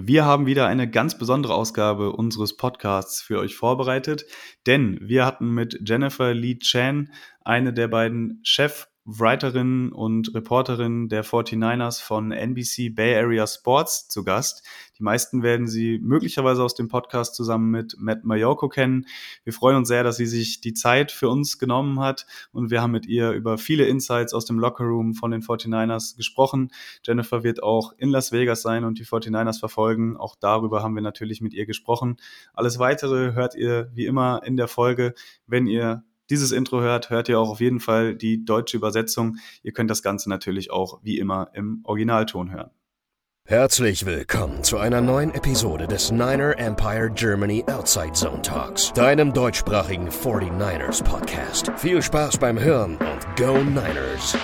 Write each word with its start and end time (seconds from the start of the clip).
Wir 0.00 0.24
haben 0.24 0.46
wieder 0.46 0.68
eine 0.68 0.88
ganz 0.88 1.18
besondere 1.18 1.54
Ausgabe 1.54 2.12
unseres 2.12 2.56
Podcasts 2.56 3.20
für 3.20 3.40
euch 3.40 3.56
vorbereitet, 3.56 4.26
denn 4.64 4.96
wir 5.02 5.26
hatten 5.26 5.50
mit 5.50 5.80
Jennifer 5.84 6.34
Lee 6.34 6.58
Chan 6.60 7.10
eine 7.44 7.72
der 7.72 7.88
beiden 7.88 8.40
Chef 8.44 8.86
Writerin 9.10 9.90
und 9.90 10.34
Reporterin 10.34 11.08
der 11.08 11.24
49ers 11.24 12.02
von 12.02 12.30
NBC 12.30 12.94
Bay 12.94 13.16
Area 13.16 13.46
Sports 13.46 14.06
zu 14.08 14.22
Gast. 14.22 14.66
Die 14.98 15.02
meisten 15.02 15.42
werden 15.42 15.66
sie 15.66 15.98
möglicherweise 15.98 16.62
aus 16.62 16.74
dem 16.74 16.88
Podcast 16.88 17.34
zusammen 17.34 17.70
mit 17.70 17.96
Matt 17.98 18.24
Mayoko 18.24 18.68
kennen. 18.68 19.06
Wir 19.44 19.54
freuen 19.54 19.78
uns 19.78 19.88
sehr, 19.88 20.04
dass 20.04 20.18
sie 20.18 20.26
sich 20.26 20.60
die 20.60 20.74
Zeit 20.74 21.10
für 21.10 21.30
uns 21.30 21.58
genommen 21.58 22.00
hat 22.00 22.26
und 22.52 22.70
wir 22.70 22.82
haben 22.82 22.90
mit 22.90 23.06
ihr 23.06 23.30
über 23.30 23.56
viele 23.56 23.86
Insights 23.86 24.34
aus 24.34 24.44
dem 24.44 24.58
Lockerroom 24.58 25.14
von 25.14 25.30
den 25.30 25.40
49ers 25.40 26.14
gesprochen. 26.14 26.70
Jennifer 27.02 27.42
wird 27.42 27.62
auch 27.62 27.94
in 27.96 28.10
Las 28.10 28.30
Vegas 28.30 28.60
sein 28.60 28.84
und 28.84 28.98
die 28.98 29.06
49ers 29.06 29.58
verfolgen. 29.58 30.18
Auch 30.18 30.36
darüber 30.36 30.82
haben 30.82 30.94
wir 30.94 31.02
natürlich 31.02 31.40
mit 31.40 31.54
ihr 31.54 31.64
gesprochen. 31.64 32.18
Alles 32.52 32.78
weitere 32.78 33.32
hört 33.32 33.54
ihr 33.54 33.90
wie 33.94 34.04
immer 34.04 34.42
in 34.44 34.58
der 34.58 34.68
Folge. 34.68 35.14
Wenn 35.46 35.66
ihr 35.66 36.04
dieses 36.30 36.52
Intro 36.52 36.80
hört, 36.80 37.10
hört 37.10 37.28
ihr 37.28 37.38
auch 37.38 37.50
auf 37.50 37.60
jeden 37.60 37.80
Fall 37.80 38.14
die 38.14 38.44
deutsche 38.44 38.76
Übersetzung. 38.76 39.36
Ihr 39.62 39.72
könnt 39.72 39.90
das 39.90 40.02
Ganze 40.02 40.28
natürlich 40.28 40.70
auch 40.70 41.00
wie 41.02 41.18
immer 41.18 41.50
im 41.54 41.80
Originalton 41.84 42.52
hören. 42.52 42.70
Herzlich 43.44 44.04
willkommen 44.04 44.62
zu 44.62 44.76
einer 44.76 45.00
neuen 45.00 45.34
Episode 45.34 45.86
des 45.86 46.10
Niner 46.10 46.58
Empire 46.58 47.10
Germany 47.10 47.64
Outside 47.66 48.12
Zone 48.12 48.42
Talks, 48.42 48.92
deinem 48.92 49.32
deutschsprachigen 49.32 50.10
49ers 50.10 51.02
Podcast. 51.02 51.72
Viel 51.78 52.02
Spaß 52.02 52.36
beim 52.36 52.60
Hören 52.60 52.98
und 52.98 53.36
Go 53.36 53.56
Niners! 53.56 54.36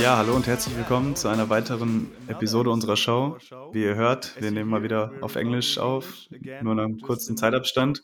Ja, 0.00 0.16
hallo 0.16 0.34
und 0.34 0.48
herzlich 0.48 0.76
willkommen 0.76 1.14
zu 1.14 1.28
einer 1.28 1.50
weiteren 1.50 2.10
Episode 2.26 2.70
unserer 2.70 2.96
Show. 2.96 3.38
Wie 3.72 3.84
ihr 3.84 3.94
hört, 3.94 4.34
wir 4.40 4.50
nehmen 4.50 4.68
mal 4.68 4.82
wieder 4.82 5.12
auf 5.20 5.36
Englisch 5.36 5.78
auf, 5.78 6.26
nur 6.62 6.72
in 6.72 6.80
einem 6.80 7.00
kurzen 7.00 7.36
Zeitabstand. 7.36 8.02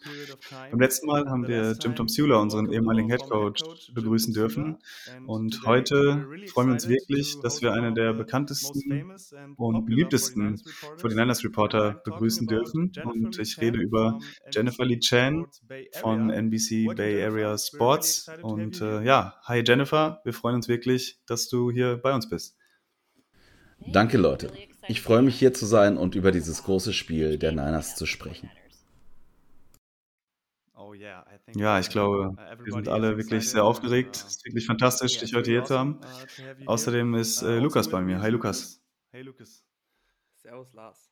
Beim 0.71 0.79
letzten 0.79 1.09
Mal 1.09 1.29
haben 1.29 1.49
wir 1.49 1.77
Jim 1.81 1.97
Tom 1.97 2.07
Sula, 2.07 2.37
unseren 2.37 2.73
ehemaligen 2.73 3.11
Head 3.11 3.29
Coach, 3.29 3.63
begrüßen 3.93 4.33
dürfen. 4.33 4.79
Und 5.27 5.67
heute 5.67 6.29
freuen 6.53 6.69
wir 6.69 6.75
uns 6.75 6.89
wirklich, 6.89 7.41
dass 7.41 7.61
wir 7.61 7.73
einen 7.73 7.97
der 7.97 8.13
bekanntesten 8.13 9.13
und 9.57 9.85
beliebtesten 9.85 10.63
49ers 11.03 11.43
Reporter 11.43 12.01
begrüßen 12.05 12.47
dürfen. 12.47 12.93
Und 13.05 13.37
ich 13.41 13.61
rede 13.61 13.81
über 13.81 14.21
Jennifer 14.53 14.85
Lee 14.85 15.01
Chan 15.01 15.45
von 16.01 16.31
NBC 16.31 16.95
Bay 16.95 17.21
Area 17.25 17.59
Sports. 17.59 18.31
Und 18.43 18.81
äh, 18.81 19.03
ja, 19.03 19.35
hi 19.43 19.65
Jennifer, 19.67 20.21
wir 20.23 20.33
freuen 20.33 20.55
uns 20.55 20.69
wirklich, 20.69 21.19
dass 21.27 21.49
du 21.49 21.73
hier 21.73 21.80
hier 21.81 21.97
bei 21.97 22.15
uns 22.15 22.29
bist. 22.29 22.57
Danke, 23.87 24.19
Leute. 24.19 24.53
Ich 24.89 25.01
freue 25.01 25.23
mich 25.23 25.39
hier 25.39 25.55
zu 25.55 25.67
sein 25.67 25.97
und 25.97 26.15
über 26.15 26.33
dieses 26.33 26.65
große 26.65 26.93
Spiel 26.93 27.39
der 27.39 27.53
Niners 27.53 27.97
zu 27.97 28.07
sprechen. 28.07 28.51
Ja, 31.55 31.79
ich 31.79 31.89
glaube, 31.89 32.37
wir 32.63 32.73
sind 32.73 32.89
alle 32.89 33.17
wirklich 33.17 33.49
sehr 33.49 33.65
aufgeregt. 33.65 34.17
Es 34.17 34.37
ist 34.37 34.45
wirklich 34.45 34.67
fantastisch, 34.67 35.19
dich 35.19 35.35
heute 35.35 35.51
hier 35.51 35.65
zu 35.65 35.79
haben. 35.79 36.01
Außerdem 36.67 37.15
ist 37.15 37.43
äh, 37.43 37.59
Lukas 37.59 37.89
bei 37.89 38.01
mir. 38.01 38.21
Hi, 38.21 38.31
Lukas. 38.31 38.81
Hey, 39.11 39.23
Lukas. 39.23 39.65
Servus, 40.37 40.73
Lars. 40.73 41.11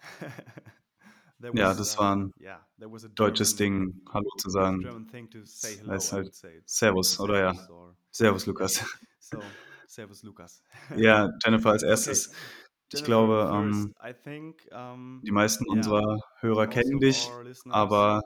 ja, 1.54 1.74
das 1.74 1.98
war 1.98 2.16
ein 2.16 2.32
deutsches 3.14 3.56
Ding, 3.56 4.00
Hallo 4.12 4.30
zu 4.38 4.50
sagen. 4.50 5.08
Das 5.86 6.04
ist 6.04 6.12
halt 6.12 6.34
Servus, 6.64 7.20
oder 7.20 7.38
ja? 7.40 7.68
Servus, 8.10 8.46
Lukas. 8.46 8.84
Servus 9.86 10.22
Lukas. 10.22 10.62
ja, 10.96 11.30
Jennifer 11.44 11.70
als 11.70 11.82
erstes. 11.82 12.32
Ich 12.92 13.04
glaube, 13.04 13.50
ähm, 13.52 13.94
die 15.22 15.30
meisten 15.30 15.66
unserer 15.68 16.20
Hörer 16.40 16.66
kennen 16.66 16.98
dich, 17.00 17.28
aber 17.68 18.22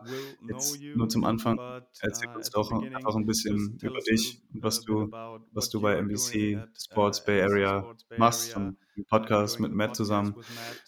jetzt 0.48 0.81
nur 0.81 1.08
zum 1.08 1.25
Anfang 1.25 1.58
erzähl 2.00 2.28
uns 2.28 2.50
doch 2.50 2.70
einfach 2.70 3.16
ein 3.16 3.26
bisschen 3.26 3.76
über 3.82 3.98
dich 3.98 4.41
und 4.54 4.62
was 4.62 4.82
du, 4.82 5.10
was 5.50 5.69
du 5.69 5.81
bei 5.81 5.97
NBC 5.97 6.64
Sports 6.78 7.25
Bay 7.25 7.42
Area 7.42 7.92
machst 8.16 8.54
und 8.56 8.76
im 8.94 9.04
Podcast 9.04 9.58
mit 9.58 9.72
Matt 9.72 9.97
zusammen. 9.97 10.37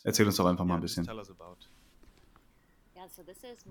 Erzähl 0.04 0.26
uns 0.26 0.36
doch 0.36 0.46
einfach 0.46 0.64
mal 0.64 0.76
ein 0.76 0.80
bisschen. 0.80 1.08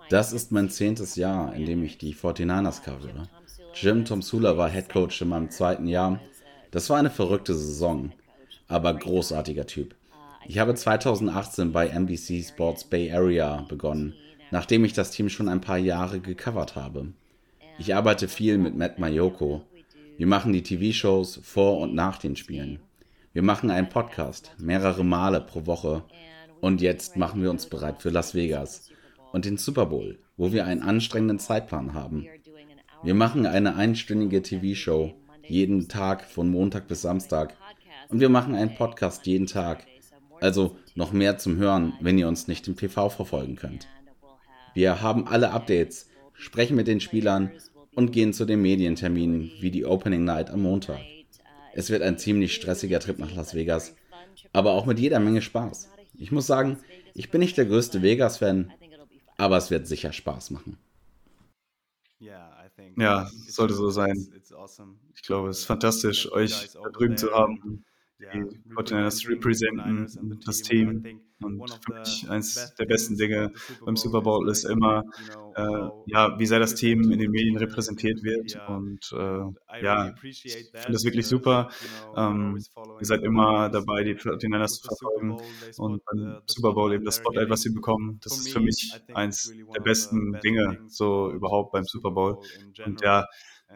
Das 0.09 0.33
ist 0.33 0.51
mein 0.51 0.69
zehntes 0.69 1.15
Jahr, 1.15 1.53
in 1.55 1.65
dem 1.65 1.83
ich 1.83 1.97
die 1.97 2.13
49ers 2.13 2.83
covere. 2.83 3.27
Jim 3.73 4.05
Tom 4.05 4.21
Sula 4.21 4.57
war 4.57 4.69
Head 4.69 4.89
Coach 4.89 5.21
in 5.21 5.29
meinem 5.29 5.49
zweiten 5.49 5.87
Jahr 5.87 6.19
das 6.73 6.89
war 6.89 6.97
eine 6.97 7.11
verrückte 7.11 7.53
Saison, 7.53 8.13
aber 8.67 8.95
großartiger 8.95 9.67
Typ. 9.67 9.93
Ich 10.47 10.57
habe 10.57 10.73
2018 10.73 11.71
bei 11.71 11.85
NBC 11.85 12.43
Sports 12.43 12.83
Bay 12.85 13.11
Area 13.11 13.63
begonnen, 13.69 14.15
nachdem 14.49 14.83
ich 14.83 14.93
das 14.93 15.11
Team 15.11 15.29
schon 15.29 15.49
ein 15.49 15.61
paar 15.61 15.77
Jahre 15.77 16.19
gecovert 16.19 16.75
habe. 16.75 17.13
Ich 17.77 17.93
arbeite 17.93 18.27
viel 18.27 18.57
mit 18.57 18.75
Matt 18.75 18.97
Mayoko. 18.97 19.61
Wir 20.17 20.25
machen 20.25 20.51
die 20.51 20.63
TV-Shows 20.63 21.41
vor 21.43 21.77
und 21.77 21.93
nach 21.93 22.17
den 22.17 22.35
Spielen. 22.35 22.79
Wir 23.33 23.43
machen 23.43 23.69
einen 23.69 23.89
Podcast 23.89 24.55
mehrere 24.57 25.05
Male 25.05 25.41
pro 25.41 25.67
Woche. 25.67 26.03
Und 26.59 26.81
jetzt 26.81 27.17
machen 27.17 27.43
wir 27.43 27.51
uns 27.51 27.67
bereit 27.67 28.01
für 28.01 28.09
Las 28.09 28.33
Vegas 28.33 28.89
und 29.33 29.43
den 29.43 29.57
Super 29.57 29.87
Bowl, 29.87 30.19
wo 30.37 30.53
wir 30.53 30.65
einen 30.65 30.81
anstrengenden 30.81 31.39
Zeitplan 31.39 31.93
haben. 31.93 32.25
Wir 33.03 33.15
machen 33.15 33.45
eine 33.45 33.75
einstündige 33.75 34.41
TV-Show 34.41 35.13
jeden 35.45 35.89
Tag 35.89 36.23
von 36.23 36.49
Montag 36.49 36.87
bis 36.87 37.01
Samstag. 37.01 37.57
Und 38.09 38.19
wir 38.21 38.29
machen 38.29 38.55
einen 38.55 38.75
Podcast 38.75 39.25
jeden 39.25 39.47
Tag. 39.47 39.85
Also 40.39 40.77
noch 40.95 41.11
mehr 41.11 41.37
zum 41.37 41.57
Hören, 41.57 41.93
wenn 41.99 42.17
ihr 42.17 42.27
uns 42.27 42.47
nicht 42.47 42.67
im 42.67 42.77
TV 42.77 43.09
verfolgen 43.09 43.55
könnt. 43.55 43.87
Wir 44.73 45.01
haben 45.01 45.27
alle 45.27 45.51
Updates, 45.51 46.09
sprechen 46.33 46.75
mit 46.75 46.87
den 46.87 46.99
Spielern 46.99 47.51
und 47.95 48.11
gehen 48.11 48.33
zu 48.33 48.45
den 48.45 48.61
Medienterminen 48.61 49.51
wie 49.59 49.71
die 49.71 49.85
Opening 49.85 50.23
Night 50.23 50.49
am 50.49 50.61
Montag. 50.61 50.99
Es 51.73 51.89
wird 51.89 52.03
ein 52.03 52.17
ziemlich 52.17 52.53
stressiger 52.53 52.99
Trip 52.99 53.19
nach 53.19 53.35
Las 53.35 53.55
Vegas, 53.55 53.95
aber 54.51 54.71
auch 54.71 54.85
mit 54.85 54.99
jeder 54.99 55.19
Menge 55.19 55.41
Spaß. 55.41 55.89
Ich 56.17 56.31
muss 56.31 56.47
sagen, 56.47 56.77
ich 57.13 57.31
bin 57.31 57.41
nicht 57.41 57.57
der 57.57 57.65
größte 57.65 58.01
Vegas-Fan, 58.01 58.71
aber 59.43 59.57
es 59.57 59.69
wird 59.69 59.87
sicher 59.87 60.13
Spaß 60.13 60.51
machen. 60.51 60.77
Ja, 62.97 63.29
sollte 63.47 63.73
so 63.73 63.89
sein. 63.89 64.15
Ich 65.13 65.23
glaube, 65.23 65.49
es 65.49 65.59
ist 65.59 65.65
fantastisch, 65.65 66.31
euch 66.31 66.71
da 66.71 66.89
drüben 66.89 67.17
zu 67.17 67.31
haben, 67.33 67.83
die 68.33 68.73
Fortinanders 68.73 69.27
representen, 69.27 70.39
das 70.45 70.61
Team. 70.61 71.21
Und 71.41 71.69
für 71.85 71.99
mich 71.99 72.29
eines 72.29 72.73
der 72.75 72.85
besten 72.85 73.17
Dinge 73.17 73.51
beim 73.85 73.97
Super 73.97 74.21
Bowl 74.21 74.49
ist 74.49 74.63
immer, 74.63 75.03
äh, 75.55 75.89
ja, 76.05 76.39
wie 76.39 76.45
sehr 76.45 76.59
das 76.59 76.75
Team 76.75 77.11
in 77.11 77.19
den 77.19 77.31
Medien 77.31 77.57
repräsentiert 77.57 78.23
wird. 78.23 78.57
Und 78.67 79.11
äh, 79.11 79.83
ja, 79.83 80.13
ich 80.23 80.41
finde 80.41 80.91
das 80.91 81.03
wirklich 81.03 81.27
super. 81.27 81.69
Ähm, 82.15 82.57
ihr 82.99 83.05
seid 83.05 83.23
immer 83.23 83.69
dabei, 83.69 84.03
die 84.03 84.15
Fortinanders 84.15 84.79
zu 84.79 84.87
verfolgen. 84.87 85.37
Und 85.77 86.01
beim 86.05 86.37
Super 86.45 86.73
Bowl 86.73 86.93
eben 86.93 87.03
das 87.03 87.17
Spotlight, 87.17 87.49
was 87.49 87.61
sie 87.61 87.71
bekommen, 87.71 88.19
das 88.23 88.37
ist 88.37 88.53
für 88.53 88.61
mich 88.61 88.93
eins 89.13 89.53
der 89.75 89.81
besten 89.81 90.39
Dinge 90.43 90.79
so 90.87 91.31
überhaupt 91.31 91.73
beim 91.73 91.83
Super 91.83 92.11
Bowl. 92.11 92.37
Und 92.85 93.01
ja, 93.01 93.25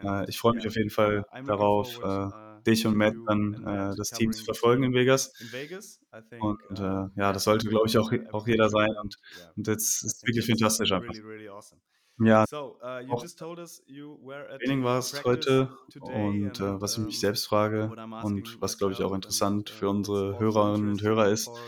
äh, 0.03 0.29
ich 0.29 0.37
freue 0.37 0.53
mich 0.53 0.67
auf 0.67 0.75
jeden 0.75 0.89
Fall 0.89 1.25
darauf, 1.45 1.99
äh, 2.03 2.29
dich 2.67 2.85
und 2.85 2.95
Matt 2.95 3.15
dann 3.25 3.53
äh, 3.65 3.95
das 3.95 4.11
Team 4.11 4.31
zu 4.31 4.43
verfolgen 4.43 4.83
in 4.83 4.93
Vegas. 4.93 5.33
Und 6.39 6.79
äh, 6.79 7.19
ja, 7.19 7.33
das 7.33 7.45
sollte, 7.45 7.67
glaube 7.67 7.87
ich, 7.87 7.97
auch, 7.97 8.11
auch 8.31 8.47
jeder 8.47 8.69
sein. 8.69 8.89
Und, 9.01 9.17
und 9.55 9.67
jetzt 9.67 10.03
ist 10.03 10.17
es 10.17 10.23
wirklich 10.23 10.45
fantastisch 10.45 10.91
einfach. 10.91 11.13
Ja, 12.19 12.45
auch 13.07 13.25
Training 14.59 14.83
war 14.83 14.97
es 14.99 15.23
heute 15.23 15.77
und 15.99 16.59
äh, 16.59 16.81
was 16.81 16.93
ich 16.97 17.03
mich 17.03 17.19
selbst 17.19 17.45
frage 17.47 17.95
und 18.19 18.57
was, 18.59 18.77
glaube 18.77 18.93
ich, 18.93 19.03
auch 19.03 19.13
interessant 19.13 19.69
für 19.69 19.89
unsere 19.89 20.39
Hörerinnen 20.39 20.89
und 20.91 21.01
Hörer 21.01 21.29
ist, 21.29 21.59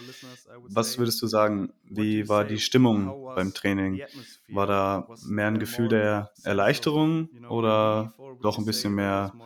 was 0.65 0.97
würdest 0.97 1.21
du 1.21 1.27
sagen, 1.27 1.73
wie 1.87 2.27
war 2.27 2.45
die 2.45 2.59
Stimmung 2.59 3.17
beim 3.33 3.53
Training? 3.53 4.03
War 4.47 4.65
da 4.67 5.13
mehr 5.21 5.47
ein 5.47 5.59
Gefühl 5.59 5.87
der 5.89 6.31
Erleichterung 6.43 7.29
oder 7.47 8.15
doch 8.41 8.57
ein 8.57 8.65
bisschen 8.65 8.93
mehr 8.95 9.37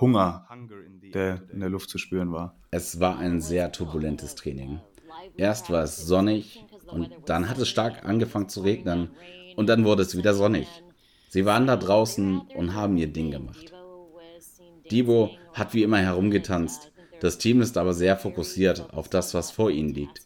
Hunger, 0.00 0.48
der 1.14 1.44
in 1.52 1.60
der 1.60 1.70
Luft 1.70 1.90
zu 1.90 1.98
spüren 1.98 2.32
war? 2.32 2.58
Es 2.70 3.00
war 3.00 3.18
ein 3.18 3.40
sehr 3.40 3.72
turbulentes 3.72 4.34
Training. 4.34 4.82
Erst 5.36 5.70
war 5.70 5.82
es 5.84 5.96
sonnig 5.98 6.68
und 6.88 7.12
dann 7.26 7.48
hat 7.48 7.58
es 7.58 7.68
stark 7.68 8.04
angefangen 8.04 8.48
zu 8.48 8.60
regnen 8.60 9.16
und 9.56 9.68
dann 9.68 9.84
wurde 9.84 10.02
es 10.02 10.16
wieder 10.16 10.34
sonnig. 10.34 10.66
Sie 11.28 11.44
waren 11.44 11.66
da 11.66 11.76
draußen 11.76 12.40
und 12.54 12.74
haben 12.74 12.96
ihr 12.98 13.06
Ding 13.06 13.30
gemacht. 13.30 13.72
Debo 14.90 15.30
hat 15.54 15.72
wie 15.74 15.82
immer 15.82 15.98
herumgetanzt. 15.98 16.92
Das 17.20 17.38
Team 17.38 17.62
ist 17.62 17.78
aber 17.78 17.94
sehr 17.94 18.16
fokussiert 18.16 18.92
auf 18.92 19.08
das, 19.08 19.32
was 19.32 19.50
vor 19.50 19.70
ihnen 19.70 19.94
liegt. 19.94 20.20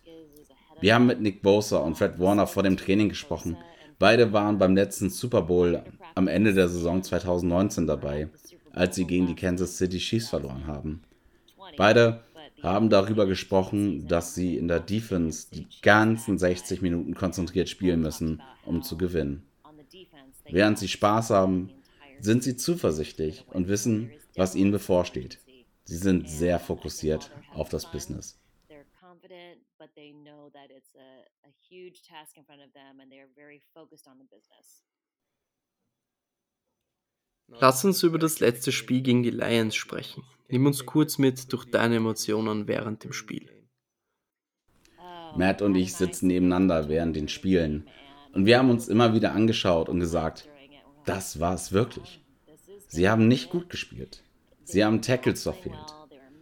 Wir 0.80 0.94
haben 0.94 1.06
mit 1.06 1.20
Nick 1.20 1.42
Bosa 1.42 1.78
und 1.78 1.96
Fred 1.96 2.18
Warner 2.18 2.46
vor 2.46 2.62
dem 2.62 2.76
Training 2.76 3.08
gesprochen. 3.08 3.56
Beide 3.98 4.32
waren 4.32 4.58
beim 4.58 4.74
letzten 4.74 5.08
Super 5.08 5.42
Bowl 5.42 5.82
am 6.14 6.28
Ende 6.28 6.52
der 6.52 6.68
Saison 6.68 7.02
2019 7.02 7.86
dabei, 7.86 8.28
als 8.72 8.96
sie 8.96 9.06
gegen 9.06 9.26
die 9.26 9.34
Kansas 9.34 9.78
City 9.78 9.98
Chiefs 9.98 10.28
verloren 10.28 10.66
haben. 10.66 11.02
Beide 11.76 12.24
haben 12.62 12.90
darüber 12.90 13.26
gesprochen, 13.26 14.06
dass 14.08 14.34
sie 14.34 14.56
in 14.56 14.68
der 14.68 14.80
Defense 14.80 15.48
die 15.52 15.66
ganzen 15.82 16.38
60 16.38 16.82
Minuten 16.82 17.14
konzentriert 17.14 17.68
spielen 17.68 18.00
müssen, 18.00 18.42
um 18.64 18.82
zu 18.82 18.96
gewinnen. 18.96 19.46
Während 20.48 20.78
sie 20.78 20.88
Spaß 20.88 21.30
haben, 21.30 21.70
sind 22.20 22.42
sie 22.42 22.56
zuversichtlich 22.56 23.44
und 23.48 23.68
wissen, 23.68 24.10
was 24.34 24.54
ihnen 24.54 24.72
bevorsteht. 24.72 25.38
Sie 25.84 25.96
sind 25.96 26.28
sehr 26.28 26.58
fokussiert 26.58 27.30
auf 27.54 27.68
das 27.68 27.90
Business. 27.90 28.38
Lass 37.48 37.84
uns 37.84 38.02
über 38.02 38.18
das 38.18 38.40
letzte 38.40 38.72
Spiel 38.72 39.02
gegen 39.02 39.22
die 39.22 39.30
Lions 39.30 39.74
sprechen. 39.74 40.24
Nimm 40.48 40.66
uns 40.66 40.84
kurz 40.84 41.18
mit 41.18 41.52
durch 41.52 41.64
deine 41.64 41.96
Emotionen 41.96 42.68
während 42.68 43.04
dem 43.04 43.12
Spiel. 43.12 43.48
Matt 45.36 45.62
und 45.62 45.74
ich 45.74 45.94
sitzen 45.94 46.28
nebeneinander 46.28 46.88
während 46.88 47.16
den 47.16 47.28
Spielen 47.28 47.88
und 48.32 48.46
wir 48.46 48.58
haben 48.58 48.70
uns 48.70 48.88
immer 48.88 49.14
wieder 49.14 49.32
angeschaut 49.32 49.88
und 49.88 50.00
gesagt, 50.00 50.48
das 51.04 51.40
war 51.40 51.54
es 51.54 51.72
wirklich. 51.72 52.20
Sie 52.88 53.08
haben 53.08 53.28
nicht 53.28 53.50
gut 53.50 53.70
gespielt. 53.70 54.22
Sie 54.64 54.84
haben 54.84 55.02
Tackles 55.02 55.42
verfehlt. 55.42 55.94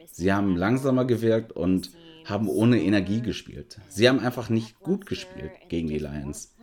Sie 0.07 0.33
haben 0.33 0.57
langsamer 0.57 1.05
gewirkt 1.05 1.53
und 1.53 1.91
haben 2.25 2.49
ohne 2.49 2.81
Energie 2.81 3.21
gespielt. 3.21 3.81
Sie 3.89 4.09
haben 4.09 4.21
einfach 4.21 4.49
nicht 4.49 4.81
gut 4.81 5.07
gespielt 5.07 5.53
gegen 5.69 5.89
die 5.89 5.99
Lions. 5.99 6.55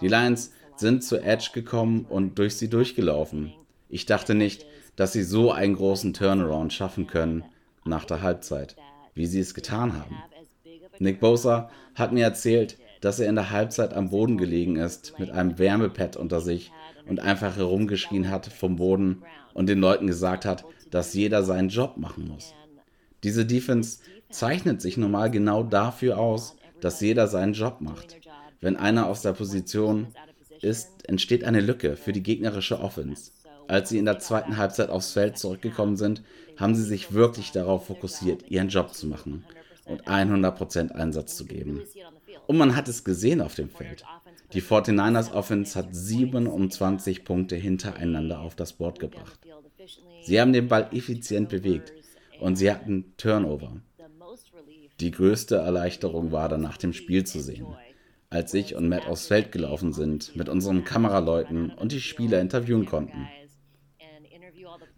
Die 0.00 0.08
Lions 0.08 0.52
sind 0.76 1.04
zu 1.04 1.20
Edge 1.20 1.50
gekommen 1.52 2.06
und 2.08 2.38
durch 2.38 2.56
sie 2.56 2.70
durchgelaufen. 2.70 3.52
Ich 3.90 4.06
dachte 4.06 4.34
nicht, 4.34 4.66
dass 4.96 5.12
sie 5.12 5.22
so 5.22 5.52
einen 5.52 5.74
großen 5.74 6.14
Turnaround 6.14 6.72
schaffen 6.72 7.06
können 7.06 7.44
nach 7.84 8.04
der 8.04 8.22
Halbzeit, 8.22 8.76
wie 9.14 9.26
sie 9.26 9.40
es 9.40 9.54
getan 9.54 9.94
haben. 9.94 10.16
Nick 10.98 11.20
Bosa 11.20 11.70
hat 11.94 12.12
mir 12.12 12.24
erzählt, 12.24 12.78
dass 13.00 13.18
er 13.18 13.28
in 13.28 13.34
der 13.34 13.50
Halbzeit 13.50 13.94
am 13.94 14.10
Boden 14.10 14.36
gelegen 14.36 14.76
ist, 14.76 15.18
mit 15.18 15.30
einem 15.30 15.58
Wärmepad 15.58 16.16
unter 16.16 16.40
sich 16.40 16.70
und 17.06 17.20
einfach 17.20 17.56
herumgeschrien 17.56 18.30
hat 18.30 18.46
vom 18.46 18.76
Boden 18.76 19.22
und 19.54 19.68
den 19.68 19.80
Leuten 19.80 20.06
gesagt 20.06 20.44
hat, 20.44 20.64
dass 20.90 21.14
jeder 21.14 21.42
seinen 21.42 21.70
Job 21.70 21.96
machen 21.96 22.28
muss. 22.28 22.54
Diese 23.24 23.46
Defense 23.46 24.00
zeichnet 24.30 24.80
sich 24.80 24.96
normal 24.96 25.30
genau 25.30 25.62
dafür 25.62 26.18
aus, 26.18 26.56
dass 26.80 27.00
jeder 27.00 27.26
seinen 27.26 27.54
Job 27.54 27.80
macht. 27.80 28.16
Wenn 28.60 28.76
einer 28.76 29.06
aus 29.06 29.22
der 29.22 29.32
Position 29.32 30.08
ist, 30.60 31.08
entsteht 31.08 31.44
eine 31.44 31.60
Lücke 31.60 31.96
für 31.96 32.12
die 32.12 32.22
gegnerische 32.22 32.78
Offense. 32.80 33.32
Als 33.70 33.88
sie 33.88 33.98
in 33.98 34.04
der 34.04 34.18
zweiten 34.18 34.56
Halbzeit 34.56 34.90
aufs 34.90 35.12
Feld 35.12 35.38
zurückgekommen 35.38 35.96
sind, 35.96 36.24
haben 36.56 36.74
sie 36.74 36.82
sich 36.82 37.12
wirklich 37.12 37.52
darauf 37.52 37.86
fokussiert, 37.86 38.50
ihren 38.50 38.68
Job 38.68 38.92
zu 38.92 39.06
machen 39.06 39.44
und 39.84 40.08
100% 40.08 40.90
Einsatz 40.90 41.36
zu 41.36 41.46
geben. 41.46 41.80
Und 42.48 42.58
man 42.58 42.74
hat 42.74 42.88
es 42.88 43.04
gesehen 43.04 43.40
auf 43.40 43.54
dem 43.54 43.70
Feld. 43.70 44.02
Die 44.54 44.60
49ers 44.60 45.32
Offense 45.32 45.78
hat 45.78 45.94
27 45.94 47.24
Punkte 47.24 47.54
hintereinander 47.54 48.40
auf 48.40 48.56
das 48.56 48.72
Board 48.72 48.98
gebracht. 48.98 49.38
Sie 50.22 50.40
haben 50.40 50.52
den 50.52 50.66
Ball 50.66 50.88
effizient 50.90 51.48
bewegt 51.48 51.92
und 52.40 52.56
sie 52.56 52.72
hatten 52.72 53.14
Turnover. 53.18 53.76
Die 54.98 55.12
größte 55.12 55.54
Erleichterung 55.54 56.32
war 56.32 56.48
dann 56.48 56.62
nach 56.62 56.76
dem 56.76 56.92
Spiel 56.92 57.22
zu 57.22 57.38
sehen, 57.38 57.68
als 58.30 58.52
ich 58.52 58.74
und 58.74 58.88
Matt 58.88 59.06
aufs 59.06 59.28
Feld 59.28 59.52
gelaufen 59.52 59.92
sind, 59.92 60.34
mit 60.34 60.48
unseren 60.48 60.82
Kameraleuten 60.82 61.70
und 61.70 61.92
die 61.92 62.00
Spieler 62.00 62.40
interviewen 62.40 62.84
konnten. 62.84 63.28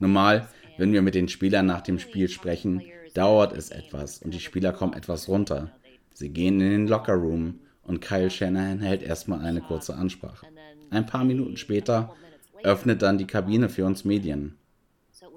Normal, 0.03 0.49
wenn 0.79 0.93
wir 0.93 1.01
mit 1.01 1.15
den 1.15 1.29
Spielern 1.29 1.67
nach 1.67 1.81
dem 1.81 2.01
Spiel 2.01 2.29
sprechen, 2.29 2.83
dauert 3.15 3.57
es 3.57 3.71
etwas 3.71 4.19
und 4.19 4.35
die 4.35 4.41
Spieler 4.41 4.73
kommen 4.73 4.95
etwas 4.95 5.29
runter. 5.29 5.71
Sie 6.13 6.31
gehen 6.31 6.61
in 6.61 6.71
den 6.71 6.89
Lockerroom 6.89 7.61
und 7.85 8.01
Kyle 8.01 8.29
Shanahan 8.29 8.81
hält 8.81 9.05
erstmal 9.05 9.45
eine 9.45 9.61
kurze 9.61 9.95
Ansprache. 9.95 10.49
Ein 10.91 11.07
paar 11.07 11.23
Minuten 11.23 11.57
später 11.57 12.17
öffnet 12.65 13.01
dann 13.01 13.17
die 13.17 13.29
Kabine 13.29 13.69
für 13.69 13.85
uns 13.85 14.05
Medien. 14.05 14.57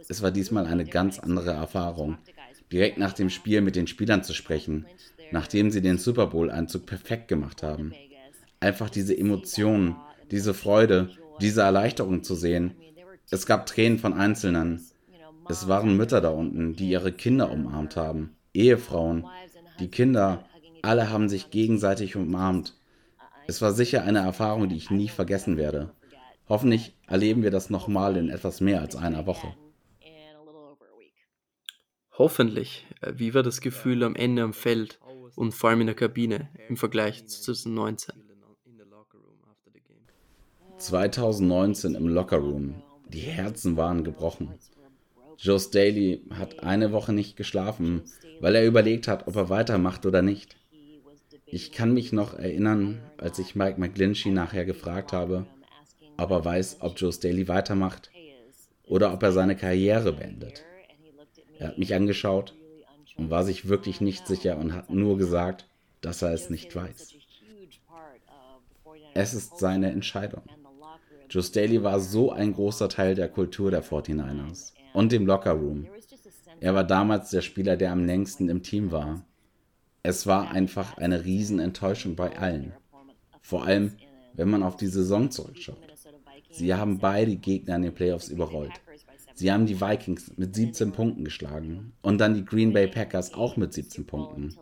Es 0.10 0.24
war 0.24 0.32
diesmal 0.32 0.66
eine 0.66 0.86
ganz 0.86 1.20
andere 1.20 1.52
Erfahrung, 1.52 2.18
direkt 2.72 2.98
nach 2.98 3.14
dem 3.14 3.30
Spiel 3.30 3.62
mit 3.62 3.76
den 3.76 3.86
Spielern 3.86 4.24
zu 4.24 4.34
sprechen, 4.34 4.88
nachdem 5.30 5.70
sie 5.70 5.82
den 5.82 6.00
Super 6.00 6.26
Bowl-Einzug 6.26 6.88
perfekt 6.88 7.28
gemacht 7.28 7.62
haben. 7.62 7.94
Einfach 8.60 8.90
diese 8.90 9.16
Emotionen, 9.16 9.96
diese 10.32 10.56
Freude, 10.56 11.12
diese 11.40 11.62
Erleichterung 11.62 12.24
zu 12.24 12.34
sehen, 12.34 12.74
es 13.32 13.46
gab 13.46 13.66
Tränen 13.66 14.00
von 14.00 14.14
Einzelnen. 14.14 14.86
Es 15.50 15.68
waren 15.68 15.98
Mütter 15.98 16.22
da 16.22 16.30
unten, 16.30 16.76
die 16.76 16.90
ihre 16.90 17.12
Kinder 17.12 17.52
umarmt 17.52 17.96
haben. 17.96 18.36
Ehefrauen, 18.54 19.26
die 19.80 19.90
Kinder, 19.90 20.46
alle 20.82 21.10
haben 21.10 21.30
sich 21.30 21.50
gegenseitig 21.50 22.16
umarmt. 22.16 22.76
Es 23.48 23.62
war 23.62 23.74
sicher 23.74 24.04
eine 24.04 24.20
Erfahrung, 24.20 24.70
die 24.70 24.78
ich 24.78 24.90
nie 24.90 25.10
vergessen 25.10 25.58
werde. 25.58 25.92
Hoffentlich 26.48 26.96
erleben 27.08 27.44
wir 27.44 27.52
das 27.52 27.70
nochmal 27.70 28.18
in 28.18 28.30
etwas 28.30 28.62
mehr 28.62 28.82
als 28.82 28.96
einer 28.96 29.26
Woche. 29.26 29.56
Hoffentlich. 32.18 32.86
Äh, 33.02 33.14
wie 33.18 33.34
war 33.34 33.44
das 33.44 33.62
Gefühl 33.62 34.04
am 34.04 34.16
Ende 34.16 34.44
am 34.44 34.54
Feld 34.54 35.00
und 35.36 35.54
vor 35.54 35.70
allem 35.70 35.82
in 35.82 35.88
der 35.88 35.96
Kabine 35.96 36.50
im 36.70 36.78
Vergleich 36.78 37.26
zu 37.28 37.42
2019? 37.42 38.16
2019 40.78 41.96
im 41.96 42.08
Lockerroom 42.08 42.84
die 43.16 43.22
Herzen 43.22 43.78
waren 43.78 44.04
gebrochen. 44.04 44.54
Joe 45.38 45.60
Staley 45.60 46.22
hat 46.32 46.62
eine 46.64 46.92
Woche 46.92 47.14
nicht 47.14 47.38
geschlafen, 47.38 48.04
weil 48.42 48.56
er 48.56 48.66
überlegt 48.66 49.08
hat, 49.08 49.28
ob 49.28 49.36
er 49.36 49.50
weitermacht 49.50 50.06
oder 50.06 50.22
nicht. 50.22 50.58
Ich 51.46 51.72
kann 51.72 51.94
mich 51.94 52.12
noch 52.12 52.34
erinnern, 52.38 53.02
als 53.18 53.40
ich 53.40 53.56
Mike 53.56 53.80
McGlinchey 53.80 54.32
nachher 54.32 54.66
gefragt 54.66 55.14
habe, 55.14 55.46
ob 56.18 56.32
er 56.32 56.44
weiß, 56.44 56.78
ob 56.82 57.00
Joe 57.00 57.14
Staley 57.14 57.48
weitermacht 57.48 58.12
oder 58.86 59.14
ob 59.14 59.24
er 59.24 59.32
seine 59.32 59.56
Karriere 59.56 60.12
beendet. 60.14 60.64
Er 61.58 61.70
hat 61.70 61.78
mich 61.78 61.94
angeschaut 61.94 62.54
und 63.18 63.30
war 63.30 63.46
sich 63.46 63.70
wirklich 63.70 64.02
nicht 64.02 64.28
sicher 64.28 64.58
und 64.58 64.74
hat 64.74 64.90
nur 64.90 65.18
gesagt, 65.18 65.68
dass 66.02 66.22
er 66.22 66.34
es 66.34 66.50
nicht 66.50 66.76
weiß. 66.76 67.16
Es 69.14 69.34
ist 69.34 69.58
seine 69.60 69.92
Entscheidung. 69.92 70.44
Joe 71.30 71.44
Staley 71.44 71.84
war 71.84 72.00
so 72.00 72.32
ein 72.32 72.54
großer 72.54 72.90
Teil 72.90 73.16
der 73.16 73.30
Kultur 73.30 73.72
der 73.72 73.84
49ers 73.84 74.74
und 74.94 75.12
dem 75.12 75.26
Lockerroom. 75.26 75.88
Er 76.60 76.74
war 76.74 76.84
damals 76.84 77.30
der 77.32 77.42
Spieler, 77.42 77.78
der 77.78 77.92
am 77.92 78.06
längsten 78.06 78.50
im 78.50 78.64
Team 78.64 78.92
war. 78.92 79.26
Es 80.04 80.28
war 80.28 80.52
einfach 80.52 80.98
eine 80.98 81.26
Riesenenttäuschung 81.26 82.16
bei 82.16 82.38
allen. 82.38 82.74
Vor 83.42 83.66
allem, 83.66 83.94
wenn 84.34 84.50
man 84.50 84.64
auf 84.64 84.78
die 84.78 84.88
Saison 84.88 85.32
zurückschaut. 85.32 85.78
Sie 86.52 86.74
haben 86.74 87.00
beide 87.00 87.36
Gegner 87.36 87.76
in 87.76 87.82
den 87.82 87.94
Playoffs 87.94 88.30
überrollt. 88.30 88.74
Sie 89.34 89.52
haben 89.52 89.66
die 89.66 89.82
Vikings 89.82 90.32
mit 90.38 90.56
17 90.56 90.94
Punkten 90.94 91.26
geschlagen 91.26 91.92
und 92.02 92.20
dann 92.20 92.36
die 92.36 92.46
Green 92.46 92.72
Bay 92.72 92.88
Packers 92.88 93.34
auch 93.34 93.58
mit 93.58 93.74
17 93.74 94.06
Punkten. 94.06 94.56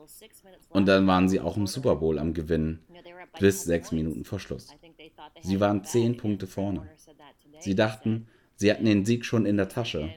Und 0.70 0.88
dann 0.88 1.06
waren 1.06 1.30
sie 1.30 1.40
auch 1.40 1.58
im 1.58 1.68
Super 1.68 1.98
Bowl 1.98 2.18
am 2.18 2.34
Gewinnen, 2.34 2.80
bis 3.40 3.64
sechs 3.64 3.92
Minuten 3.92 4.26
vor 4.26 4.40
Schluss. 4.40 4.70
Sie 5.42 5.60
waren 5.60 5.84
zehn 5.84 6.18
Punkte 6.18 6.48
vorne. 6.48 6.90
Sie 7.60 7.76
dachten, 7.76 8.28
sie 8.56 8.72
hatten 8.72 8.86
den 8.86 9.06
Sieg 9.06 9.26
schon 9.26 9.46
in 9.46 9.58
der 9.58 9.70
Tasche. 9.70 10.14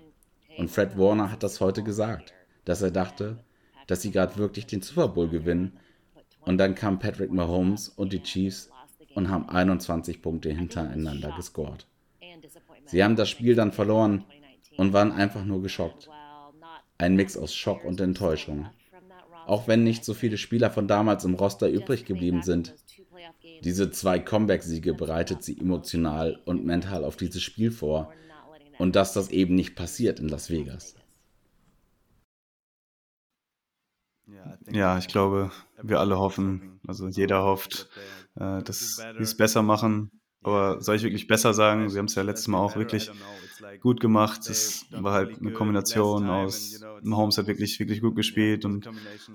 Und 0.56 0.70
Fred 0.70 0.96
Warner 0.98 1.30
hat 1.30 1.42
das 1.42 1.60
heute 1.60 1.82
gesagt, 1.82 2.32
dass 2.64 2.82
er 2.82 2.90
dachte, 2.90 3.38
dass 3.86 4.02
sie 4.02 4.10
gerade 4.10 4.36
wirklich 4.36 4.66
den 4.66 4.82
Super 4.82 5.08
Bowl 5.08 5.28
gewinnen. 5.28 5.78
Und 6.40 6.58
dann 6.58 6.74
kam 6.74 6.98
Patrick 6.98 7.32
Mahomes 7.32 7.88
und 7.88 8.12
die 8.12 8.22
Chiefs 8.22 8.70
und 9.14 9.30
haben 9.30 9.48
21 9.48 10.22
Punkte 10.22 10.50
hintereinander 10.50 11.32
gescored. 11.36 11.86
Sie 12.84 13.02
haben 13.02 13.16
das 13.16 13.28
Spiel 13.28 13.54
dann 13.54 13.72
verloren 13.72 14.24
und 14.76 14.92
waren 14.92 15.12
einfach 15.12 15.44
nur 15.44 15.62
geschockt. 15.62 16.08
Ein 16.98 17.16
Mix 17.16 17.36
aus 17.36 17.54
Schock 17.54 17.84
und 17.84 18.00
Enttäuschung. 18.00 18.68
Auch 19.46 19.68
wenn 19.68 19.84
nicht 19.84 20.04
so 20.04 20.14
viele 20.14 20.38
Spieler 20.38 20.70
von 20.70 20.88
damals 20.88 21.24
im 21.24 21.34
Roster 21.34 21.68
übrig 21.68 22.04
geblieben 22.04 22.42
sind, 22.42 22.74
diese 23.62 23.90
zwei 23.90 24.18
Comeback-Siege 24.18 24.95
bereitet 24.95 25.42
sie 25.42 25.59
emotional 25.59 26.40
und 26.45 26.64
mental 26.64 27.04
auf 27.04 27.16
dieses 27.16 27.42
Spiel 27.42 27.71
vor. 27.71 28.12
Und 28.78 28.95
dass 28.95 29.14
das 29.14 29.30
eben 29.30 29.54
nicht 29.54 29.75
passiert 29.75 30.21
in 30.21 30.28
Las 30.28 30.50
Vegas. 30.50 30.95
Ja, 34.71 34.99
ich 34.99 35.09
glaube, 35.09 35.50
wir 35.83 36.00
alle 36.00 36.18
hoffen, 36.18 36.80
also 36.87 37.09
jeder 37.09 37.45
hofft, 37.45 37.88
äh, 38.35 38.62
dass 38.62 38.97
sie 38.97 39.23
es 39.23 39.37
besser 39.37 39.62
machen. 39.62 40.11
Aber 40.42 40.80
soll 40.80 40.97
ich 40.97 41.02
wirklich 41.02 41.26
besser 41.26 41.54
sagen? 41.54 41.88
Sie 41.88 41.99
haben 41.99 42.06
es 42.06 42.14
ja 42.14 42.23
letztes 42.23 42.47
Mal 42.49 42.59
auch 42.59 42.76
wirklich 42.76 43.11
gut 43.80 44.00
gemacht. 44.00 44.49
Es 44.49 44.87
war 44.90 45.12
halt 45.12 45.40
eine 45.40 45.52
Kombination 45.52 46.28
aus, 46.28 46.80
Mahomes 47.02 47.38
hat 47.38 47.47
wirklich, 47.47 47.80
wirklich 47.80 48.00
gut 48.00 48.14
gespielt 48.14 48.64
und 48.64 48.88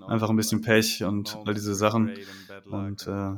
einfach 0.08 0.30
ein 0.30 0.38
bisschen 0.38 0.62
Pech 0.62 1.04
und 1.04 1.38
all 1.46 1.54
diese 1.54 1.76
Sachen. 1.76 2.14
Und 2.70 3.08
äh, 3.08 3.36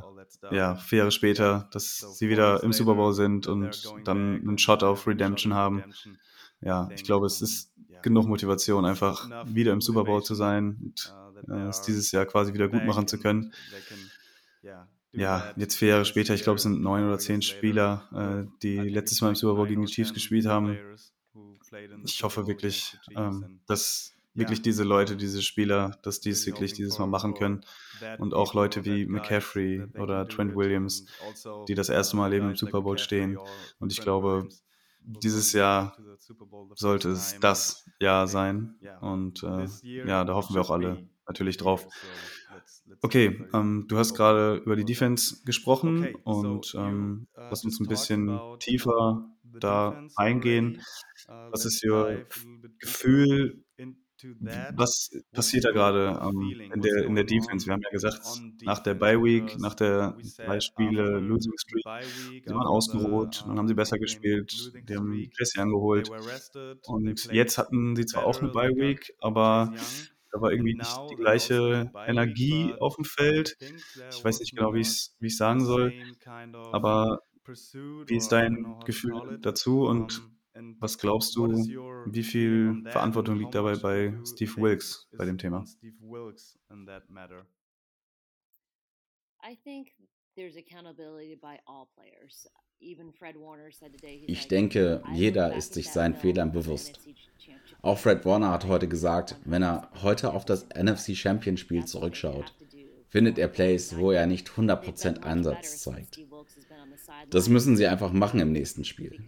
ja, 0.50 0.76
vier 0.76 0.98
Jahre 0.98 1.10
später, 1.10 1.68
dass 1.72 1.98
sie 2.18 2.28
wieder 2.28 2.62
im 2.62 2.72
Super 2.72 2.94
Bowl 2.94 3.12
sind 3.12 3.46
und 3.46 3.92
dann 4.04 4.40
einen 4.40 4.58
Shot 4.58 4.82
auf 4.82 5.06
Redemption 5.06 5.54
haben. 5.54 5.84
ja, 6.60 6.88
ich 6.94 7.04
glaube, 7.04 7.26
es 7.26 7.42
ist 7.42 7.72
genug 8.02 8.26
Motivation, 8.26 8.84
einfach 8.84 9.28
wieder 9.46 9.72
im 9.72 9.80
Super 9.80 10.04
Bowl 10.04 10.22
zu 10.22 10.34
sein 10.34 10.76
und 10.82 11.14
äh, 11.48 11.68
es 11.68 11.82
dieses 11.82 12.12
Jahr 12.12 12.26
quasi 12.26 12.52
wieder 12.52 12.68
gut 12.68 12.84
machen 12.84 13.08
zu 13.08 13.18
können. 13.18 13.52
Ja, 15.12 15.52
jetzt 15.56 15.76
vier 15.76 15.88
Jahre 15.88 16.04
später, 16.04 16.34
ich 16.34 16.42
glaube, 16.42 16.56
es 16.56 16.64
sind 16.64 16.82
neun 16.82 17.06
oder 17.06 17.18
zehn 17.18 17.40
Spieler, 17.40 18.08
äh, 18.12 18.50
die 18.62 18.78
letztes 18.78 19.20
Mal 19.20 19.28
im 19.28 19.34
Super 19.36 19.54
Bowl 19.54 19.68
gegen 19.68 19.84
die 19.86 19.92
Chiefs 19.92 20.12
gespielt 20.12 20.46
haben. 20.46 20.76
Ich 22.04 22.22
hoffe 22.22 22.46
wirklich, 22.46 22.98
ähm, 23.16 23.60
dass 23.66 24.13
wirklich 24.34 24.62
diese 24.62 24.84
Leute, 24.84 25.16
diese 25.16 25.42
Spieler, 25.42 25.98
dass 26.02 26.20
die 26.20 26.30
es 26.30 26.46
wirklich 26.46 26.72
dieses 26.72 26.98
Mal 26.98 27.06
machen 27.06 27.34
können. 27.34 27.64
Und 28.18 28.34
auch 28.34 28.54
Leute 28.54 28.84
wie 28.84 29.06
McCaffrey 29.06 29.84
oder 29.98 30.26
Trent 30.28 30.54
Williams, 30.54 31.06
also 31.26 31.64
die 31.66 31.74
das 31.74 31.88
erste 31.88 32.16
Mal 32.16 32.32
eben 32.32 32.50
im 32.50 32.56
Super 32.56 32.82
Bowl 32.82 32.98
stehen. 32.98 33.38
Und 33.78 33.92
ich 33.92 34.00
glaube, 34.00 34.48
dieses 35.00 35.52
Jahr 35.52 35.96
sollte 36.74 37.10
es 37.10 37.38
das 37.40 37.88
Jahr 38.00 38.26
sein. 38.26 38.76
Und 39.00 39.42
äh, 39.42 39.66
ja, 40.06 40.24
da 40.24 40.34
hoffen 40.34 40.54
wir 40.54 40.62
auch 40.62 40.70
alle 40.70 41.08
natürlich 41.26 41.56
drauf. 41.56 41.86
Okay, 43.00 43.46
ähm, 43.52 43.86
du 43.88 43.98
hast 43.98 44.14
gerade 44.14 44.56
über 44.56 44.76
die 44.76 44.84
Defense 44.84 45.42
gesprochen 45.44 46.14
und 46.24 46.74
ähm, 46.76 47.26
uh, 47.36 47.40
lass 47.50 47.64
uns 47.64 47.80
ein 47.80 47.86
bisschen 47.86 48.38
tiefer 48.60 49.26
da 49.42 50.06
eingehen. 50.16 50.80
Was 51.50 51.64
ist 51.64 51.82
Ihr 51.84 52.26
Gefühl 52.78 53.64
was 54.74 55.10
passiert 55.32 55.64
da 55.64 55.70
gerade 55.70 56.20
ähm, 56.22 56.70
in, 56.74 56.80
der, 56.80 57.04
in 57.04 57.14
der 57.14 57.24
Defense? 57.24 57.66
Wir 57.66 57.74
haben 57.74 57.82
ja 57.82 57.90
gesagt, 57.90 58.20
nach 58.62 58.78
der 58.80 58.94
Bye 58.94 59.22
Week, 59.22 59.58
nach 59.58 59.74
der 59.74 60.16
drei 60.36 60.60
Spiele 60.60 61.18
Losing 61.18 61.52
Streak, 61.56 61.84
sie 62.44 62.54
waren 62.54 62.66
ausgeruht, 62.66 63.44
dann 63.46 63.58
haben 63.58 63.68
sie 63.68 63.74
besser 63.74 63.98
gespielt, 63.98 64.72
die 64.88 64.96
haben 64.96 65.12
Jesse 65.38 65.60
angeholt. 65.60 66.10
Und 66.86 67.32
jetzt 67.32 67.58
hatten 67.58 67.96
sie 67.96 68.06
zwar 68.06 68.26
auch 68.26 68.40
eine 68.40 68.50
Bye 68.50 68.74
Week, 68.76 69.14
aber 69.20 69.72
da 70.32 70.40
war 70.40 70.50
irgendwie 70.50 70.74
nicht 70.74 70.96
die 71.10 71.16
gleiche 71.16 71.92
Energie 72.06 72.74
auf 72.80 72.96
dem 72.96 73.04
Feld. 73.04 73.56
Ich 74.10 74.24
weiß 74.24 74.40
nicht 74.40 74.56
genau, 74.56 74.74
wie 74.74 74.80
ich 74.80 75.10
es 75.20 75.36
sagen 75.36 75.64
soll, 75.64 75.92
aber 76.72 77.20
wie 78.06 78.16
ist 78.16 78.32
dein 78.32 78.80
Gefühl 78.84 79.38
dazu 79.40 79.82
und 79.82 80.22
was 80.78 80.98
glaubst 80.98 81.34
du, 81.36 81.48
wie 81.48 82.22
viel 82.22 82.84
Verantwortung 82.90 83.38
liegt 83.38 83.54
dabei 83.54 83.76
bei 83.76 84.18
Steve 84.24 84.56
Wilkes 84.56 85.08
bei 85.16 85.24
dem 85.24 85.38
Thema? 85.38 85.64
Ich 94.26 94.48
denke, 94.48 95.02
jeder 95.12 95.54
ist 95.54 95.74
sich 95.74 95.90
seinen 95.90 96.14
Fehlern 96.14 96.52
bewusst. 96.52 97.00
Auch 97.82 97.98
Fred 97.98 98.24
Warner 98.24 98.50
hat 98.50 98.66
heute 98.66 98.88
gesagt, 98.88 99.36
wenn 99.44 99.62
er 99.62 99.90
heute 100.02 100.32
auf 100.32 100.44
das 100.44 100.66
NFC 100.70 101.14
Champion 101.14 101.56
Spiel 101.56 101.84
zurückschaut, 101.84 102.54
findet 103.14 103.38
er 103.38 103.46
Plays, 103.46 103.96
wo 103.96 104.10
er 104.10 104.26
nicht 104.26 104.48
100% 104.48 105.22
Einsatz 105.22 105.78
zeigt. 105.78 106.18
Das 107.30 107.48
müssen 107.48 107.76
sie 107.76 107.86
einfach 107.86 108.12
machen 108.12 108.40
im 108.40 108.50
nächsten 108.50 108.84
Spiel. 108.84 109.20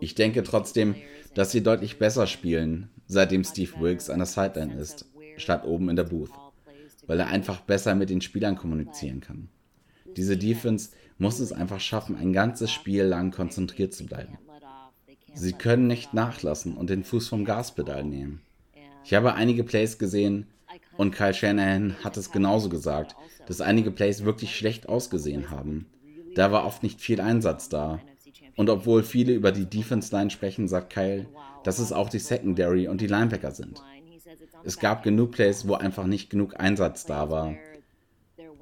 Ich 0.00 0.14
denke 0.14 0.42
trotzdem, 0.42 0.94
dass 1.34 1.52
sie 1.52 1.62
deutlich 1.62 1.98
besser 1.98 2.26
spielen, 2.26 2.88
seitdem 3.06 3.44
Steve 3.44 3.78
Wilkes 3.80 4.08
an 4.08 4.20
der 4.20 4.26
Sideline 4.26 4.72
ist, 4.80 5.04
statt 5.36 5.66
oben 5.66 5.90
in 5.90 5.96
der 5.96 6.04
Booth, 6.04 6.30
weil 7.06 7.20
er 7.20 7.26
einfach 7.26 7.60
besser 7.60 7.94
mit 7.94 8.08
den 8.08 8.22
Spielern 8.22 8.56
kommunizieren 8.56 9.20
kann. 9.20 9.50
Diese 10.16 10.38
Defense 10.38 10.92
muss 11.18 11.38
es 11.38 11.52
einfach 11.52 11.80
schaffen, 11.80 12.16
ein 12.16 12.32
ganzes 12.32 12.70
Spiel 12.70 13.04
lang 13.04 13.30
konzentriert 13.30 13.92
zu 13.92 14.06
bleiben. 14.06 14.38
Sie 15.34 15.52
können 15.52 15.86
nicht 15.86 16.14
nachlassen 16.14 16.78
und 16.78 16.88
den 16.88 17.04
Fuß 17.04 17.28
vom 17.28 17.44
Gaspedal 17.44 18.04
nehmen. 18.04 18.40
Ich 19.04 19.12
habe 19.12 19.34
einige 19.34 19.64
Plays 19.64 19.98
gesehen 19.98 20.46
und 20.98 21.12
Kyle 21.12 21.32
Shanahan 21.32 21.94
hat 22.02 22.16
es 22.16 22.32
genauso 22.32 22.68
gesagt, 22.68 23.14
dass 23.46 23.60
einige 23.60 23.92
Plays 23.92 24.24
wirklich 24.24 24.54
schlecht 24.56 24.88
ausgesehen 24.88 25.50
haben. 25.50 25.86
Da 26.34 26.50
war 26.50 26.66
oft 26.66 26.82
nicht 26.82 27.00
viel 27.00 27.20
Einsatz 27.20 27.68
da. 27.68 28.00
Und 28.56 28.68
obwohl 28.68 29.04
viele 29.04 29.32
über 29.32 29.52
die 29.52 29.66
Defense 29.66 30.14
Line 30.14 30.30
sprechen, 30.30 30.66
sagt 30.66 30.92
Kyle, 30.92 31.26
dass 31.62 31.78
es 31.78 31.92
auch 31.92 32.08
die 32.08 32.18
Secondary 32.18 32.88
und 32.88 33.00
die 33.00 33.06
Linebacker 33.06 33.52
sind. 33.52 33.80
Es 34.64 34.80
gab 34.80 35.04
genug 35.04 35.30
Plays, 35.30 35.68
wo 35.68 35.74
einfach 35.74 36.04
nicht 36.04 36.30
genug 36.30 36.58
Einsatz 36.58 37.06
da 37.06 37.30
war. 37.30 37.54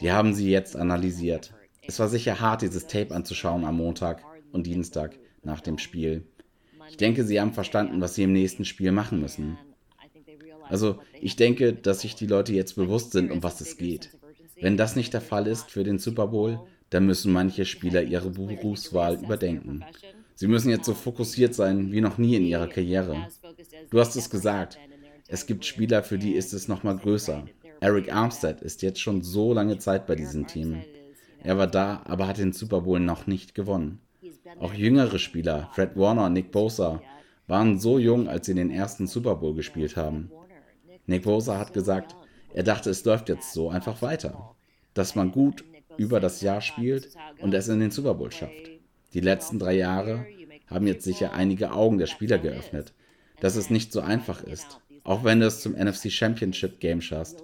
Die 0.02 0.12
haben 0.12 0.34
sie 0.34 0.50
jetzt 0.50 0.76
analysiert. 0.76 1.54
Es 1.86 1.98
war 1.98 2.08
sicher 2.08 2.38
hart, 2.38 2.60
dieses 2.60 2.86
Tape 2.86 3.14
anzuschauen 3.14 3.64
am 3.64 3.78
Montag 3.78 4.22
und 4.52 4.66
Dienstag 4.66 5.18
nach 5.42 5.62
dem 5.62 5.78
Spiel. 5.78 6.26
Ich 6.90 6.98
denke, 6.98 7.24
sie 7.24 7.40
haben 7.40 7.54
verstanden, 7.54 8.02
was 8.02 8.14
sie 8.14 8.24
im 8.24 8.34
nächsten 8.34 8.66
Spiel 8.66 8.92
machen 8.92 9.20
müssen. 9.20 9.56
Also, 10.68 10.98
ich 11.20 11.36
denke, 11.36 11.72
dass 11.72 12.00
sich 12.00 12.14
die 12.14 12.26
Leute 12.26 12.52
jetzt 12.52 12.76
bewusst 12.76 13.12
sind, 13.12 13.30
um 13.30 13.42
was 13.42 13.60
es 13.60 13.76
geht. 13.76 14.10
Wenn 14.60 14.76
das 14.76 14.96
nicht 14.96 15.12
der 15.12 15.20
Fall 15.20 15.46
ist 15.46 15.70
für 15.70 15.84
den 15.84 15.98
Super 15.98 16.28
Bowl, 16.28 16.60
dann 16.90 17.06
müssen 17.06 17.32
manche 17.32 17.64
Spieler 17.64 18.02
ihre 18.02 18.30
Berufswahl 18.30 19.22
überdenken. 19.22 19.84
Sie 20.34 20.46
müssen 20.46 20.70
jetzt 20.70 20.86
so 20.86 20.94
fokussiert 20.94 21.54
sein 21.54 21.92
wie 21.92 22.00
noch 22.00 22.18
nie 22.18 22.36
in 22.36 22.44
ihrer 22.44 22.68
Karriere. 22.68 23.28
Du 23.90 24.00
hast 24.00 24.16
es 24.16 24.30
gesagt, 24.30 24.78
es 25.28 25.46
gibt 25.46 25.64
Spieler, 25.64 26.02
für 26.02 26.18
die 26.18 26.34
ist 26.34 26.52
es 26.52 26.68
nochmal 26.68 26.96
größer. 26.96 27.46
Eric 27.80 28.14
Armstead 28.14 28.62
ist 28.62 28.82
jetzt 28.82 29.00
schon 29.00 29.22
so 29.22 29.52
lange 29.52 29.78
Zeit 29.78 30.06
bei 30.06 30.14
diesem 30.14 30.46
Team. 30.46 30.82
Er 31.42 31.58
war 31.58 31.66
da, 31.66 32.02
aber 32.04 32.26
hat 32.26 32.38
den 32.38 32.52
Super 32.52 32.82
Bowl 32.82 33.00
noch 33.00 33.26
nicht 33.26 33.54
gewonnen. 33.54 34.00
Auch 34.60 34.72
jüngere 34.72 35.18
Spieler, 35.18 35.70
Fred 35.74 35.96
Warner 35.96 36.26
und 36.26 36.32
Nick 36.32 36.52
Bosa, 36.52 37.02
waren 37.46 37.78
so 37.78 37.98
jung, 37.98 38.28
als 38.28 38.46
sie 38.46 38.54
den 38.54 38.70
ersten 38.70 39.06
Super 39.06 39.36
Bowl 39.36 39.54
gespielt 39.54 39.96
haben. 39.96 40.30
Nick 41.06 41.22
Bosa 41.22 41.58
hat 41.58 41.72
gesagt, 41.72 42.14
er 42.52 42.62
dachte, 42.62 42.90
es 42.90 43.04
läuft 43.04 43.28
jetzt 43.28 43.52
so 43.52 43.70
einfach 43.70 44.02
weiter. 44.02 44.54
Dass 44.94 45.14
man 45.14 45.30
gut 45.30 45.64
über 45.96 46.20
das 46.20 46.40
Jahr 46.40 46.60
spielt 46.60 47.10
und 47.40 47.54
es 47.54 47.68
in 47.68 47.80
den 47.80 47.90
Super 47.90 48.14
Bowl 48.14 48.32
schafft. 48.32 48.70
Die 49.14 49.20
letzten 49.20 49.58
drei 49.58 49.74
Jahre 49.74 50.26
haben 50.66 50.86
jetzt 50.86 51.04
sicher 51.04 51.32
einige 51.32 51.72
Augen 51.72 51.98
der 51.98 52.06
Spieler 52.06 52.38
geöffnet, 52.38 52.92
dass 53.40 53.56
es 53.56 53.70
nicht 53.70 53.92
so 53.92 54.00
einfach 54.00 54.42
ist, 54.42 54.80
auch 55.04 55.24
wenn 55.24 55.40
du 55.40 55.46
es 55.46 55.60
zum 55.60 55.72
NFC 55.72 56.10
Championship 56.10 56.80
Game 56.80 57.00
schaffst. 57.00 57.42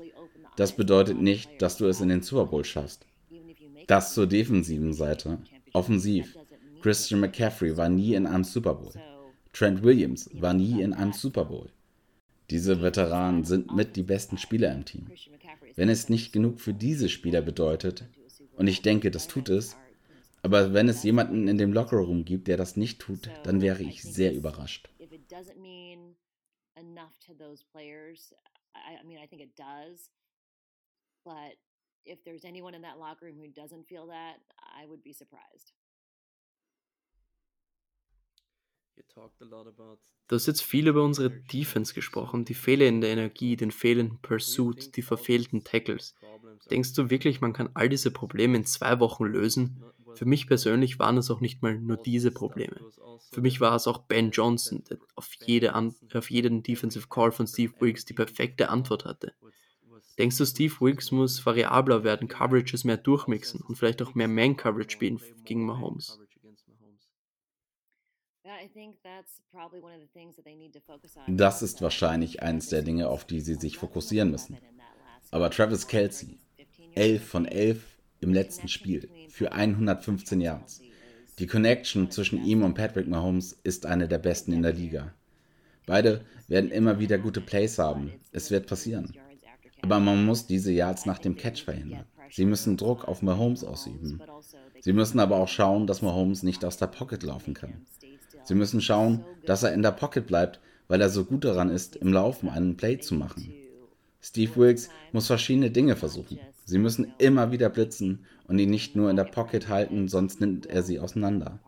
Das 0.57 0.73
bedeutet 0.73 1.21
nicht, 1.21 1.63
dass 1.63 1.77
du 1.77 1.87
es 1.87 2.01
in 2.01 2.09
den 2.09 2.23
Super 2.23 2.47
Bowl 2.47 2.65
schaffst. 2.65 3.07
Das 3.87 4.15
zur 4.15 4.27
defensiven 4.27 4.93
Seite. 4.93 5.39
Offensiv. 5.73 6.37
Christian 6.83 7.21
McCaffrey 7.21 7.77
war 7.77 7.89
nie 7.89 8.15
in 8.15 8.27
einem 8.27 8.45
Super 8.45 8.75
Bowl. 8.75 8.93
Trent 9.53 9.83
Williams 9.83 10.29
war 10.35 10.53
nie 10.53 10.83
in 10.83 10.93
einem 10.93 11.13
Super 11.13 11.45
Bowl. 11.45 11.71
Diese 12.53 12.83
Veteranen 12.83 13.45
sind 13.45 13.75
mit 13.75 13.97
die 13.97 14.03
besten 14.03 14.37
Spieler 14.37 14.71
im 14.73 14.85
Team. 14.85 15.11
Wenn 15.75 15.89
es 15.89 16.11
nicht 16.11 16.35
genug 16.35 16.61
für 16.61 16.75
diese 16.75 17.09
Spieler 17.09 17.41
bedeutet, 17.41 18.05
und 18.57 18.67
ich 18.67 18.83
denke, 18.83 19.11
das 19.11 19.27
tut 19.27 19.49
es. 19.49 19.75
Aber 20.43 20.75
wenn 20.75 20.87
es 20.91 21.03
jemanden 21.03 21.49
in 21.49 21.57
dem 21.57 21.73
Lockerroom 21.73 22.27
gibt, 22.27 22.49
der 22.49 22.59
das 22.59 22.77
nicht 22.77 23.01
tut, 23.01 23.31
dann 23.45 23.63
wäre 23.63 23.83
ich 23.83 24.03
sehr 24.03 24.35
überrascht. 24.35 24.91
But 31.25 31.57
if 32.05 32.23
there's 32.25 32.45
anyone 32.45 32.75
in 32.75 32.83
that 32.83 32.99
locker 32.99 33.27
room 33.27 33.39
who 33.39 33.47
doesn't 33.47 33.87
feel 33.87 34.09
that, 34.09 34.41
I 34.59 34.87
would 34.87 35.05
be 35.05 35.13
surprised. 35.13 35.73
Du 40.29 40.37
hast 40.37 40.47
jetzt 40.47 40.63
viel 40.63 40.89
über 40.89 41.05
unsere 41.05 41.31
Defense 41.31 41.93
gesprochen, 41.93 42.45
die 42.45 42.55
fehlende 42.55 43.09
Energie, 43.09 43.57
den 43.57 43.71
fehlenden 43.71 44.19
Pursuit, 44.23 44.97
die 44.97 45.03
verfehlten 45.03 45.65
Tackles. 45.65 46.15
Denkst 46.71 46.95
du 46.95 47.11
wirklich, 47.11 47.41
man 47.41 47.53
kann 47.53 47.71
all 47.75 47.89
diese 47.89 48.11
Probleme 48.11 48.57
in 48.57 48.65
zwei 48.65 48.99
Wochen 49.01 49.25
lösen? 49.25 49.83
Für 50.15 50.25
mich 50.25 50.47
persönlich 50.47 50.99
waren 50.99 51.17
es 51.17 51.31
auch 51.31 51.41
nicht 51.41 51.63
mal 51.63 51.79
nur 51.79 51.97
diese 51.97 52.31
Probleme. 52.31 52.81
Für 53.31 53.41
mich 53.41 53.61
war 53.61 53.75
es 53.75 53.87
auch 53.87 53.99
Ben 53.99 54.31
Johnson, 54.31 54.85
der 54.89 54.99
auf, 55.15 55.29
jede 55.45 55.75
auf 55.75 56.31
jeden 56.31 56.63
Defensive 56.63 57.09
Call 57.09 57.33
von 57.33 57.47
Steve 57.47 57.73
Wilkes 57.81 58.05
die 58.05 58.15
perfekte 58.15 58.69
Antwort 58.69 59.05
hatte. 59.05 59.35
Denkst 60.19 60.37
du, 60.37 60.45
Steve 60.45 60.75
Wilkes 60.81 61.11
muss 61.11 61.45
variabler 61.45 62.05
werden, 62.05 62.29
Coverages 62.29 62.85
mehr 62.85 62.99
durchmixen 62.99 63.63
und 63.63 63.77
vielleicht 63.77 64.03
auch 64.03 64.15
mehr 64.15 64.29
Man-Coverage 64.29 64.91
spielen 64.91 65.21
gegen 65.45 65.65
Mahomes? 65.65 66.22
Das 71.29 71.63
ist 71.63 71.83
wahrscheinlich 71.83 72.43
eines 72.43 72.69
der 72.69 72.83
Dinge, 72.83 73.09
auf 73.09 73.25
die 73.25 73.41
sie 73.41 73.55
sich 73.55 73.79
fokussieren 73.79 74.31
müssen. 74.31 74.59
Aber 75.31 75.51
Travis 75.51 75.87
Kelsey, 75.87 76.39
11 76.95 77.27
von 77.27 77.47
11 77.47 77.83
im 78.21 78.33
letzten 78.33 78.69
Spiel 78.69 79.09
für 79.29 79.53
115 79.53 80.41
Yards. 80.41 80.83
Die 81.39 81.47
Connection 81.47 82.11
zwischen 82.11 82.45
ihm 82.45 82.63
und 82.63 82.75
Patrick 82.75 83.09
Mahomes 83.09 83.59
ist 83.65 83.87
eine 83.87 84.07
der 84.07 84.19
besten 84.19 84.53
in 84.53 84.63
der 84.63 84.75
Liga. 84.75 85.13
Beide 85.87 86.25
werden 86.47 86.71
immer 86.71 86.99
wieder 87.01 87.19
gute 87.19 87.41
Plays 87.41 87.79
haben. 87.79 88.13
Es 88.31 88.51
wird 88.51 88.67
passieren. 88.67 89.15
Aber 89.81 89.99
man 89.99 90.25
muss 90.25 90.47
diese 90.47 90.71
Yards 90.71 91.07
nach 91.07 91.19
dem 91.19 91.35
Catch 91.35 91.65
verhindern. 91.65 92.05
Sie 92.31 92.45
müssen 92.45 92.77
Druck 92.77 93.09
auf 93.09 93.23
Mahomes 93.23 93.65
ausüben. 93.65 94.23
Sie 94.81 94.93
müssen 94.93 95.19
aber 95.19 95.39
auch 95.39 95.49
schauen, 95.49 95.87
dass 95.87 96.03
Mahomes 96.03 96.43
nicht 96.43 96.65
aus 96.65 96.77
der 96.77 96.87
Pocket 96.87 97.23
laufen 97.23 97.55
kann. 97.55 97.85
Sie 98.45 98.55
müssen 98.55 98.81
schauen, 98.81 99.25
dass 99.47 99.63
er 99.63 99.73
in 99.73 99.83
der 99.83 99.93
Pocket 99.93 100.27
bleibt, 100.27 100.61
weil 100.89 101.01
er 101.01 101.11
so 101.11 101.25
gut 101.25 101.45
daran 101.45 101.71
ist, 101.71 101.97
im 101.97 102.13
Laufen 102.13 102.49
einen 102.49 102.77
Play 102.77 102.99
zu 102.99 103.15
machen. 103.15 103.53
Steve 104.21 104.55
Wilkes 104.57 104.89
muss 105.13 105.27
verschiedene 105.27 105.71
Dinge 105.71 105.97
versuchen. 105.97 106.39
Sie 106.65 106.79
müssen 106.79 107.13
immer 107.19 107.51
wieder 107.51 107.69
blitzen 107.69 108.25
und 108.47 108.59
ihn 108.59 108.71
nicht 108.71 108.95
nur 108.95 109.11
in 109.11 109.17
der 109.17 109.25
Pocket 109.25 109.69
halten, 109.69 110.09
sonst 110.09 110.41
nimmt 110.41 110.67
er 110.67 110.83
sie 110.83 111.01
auseinander. 111.01 111.59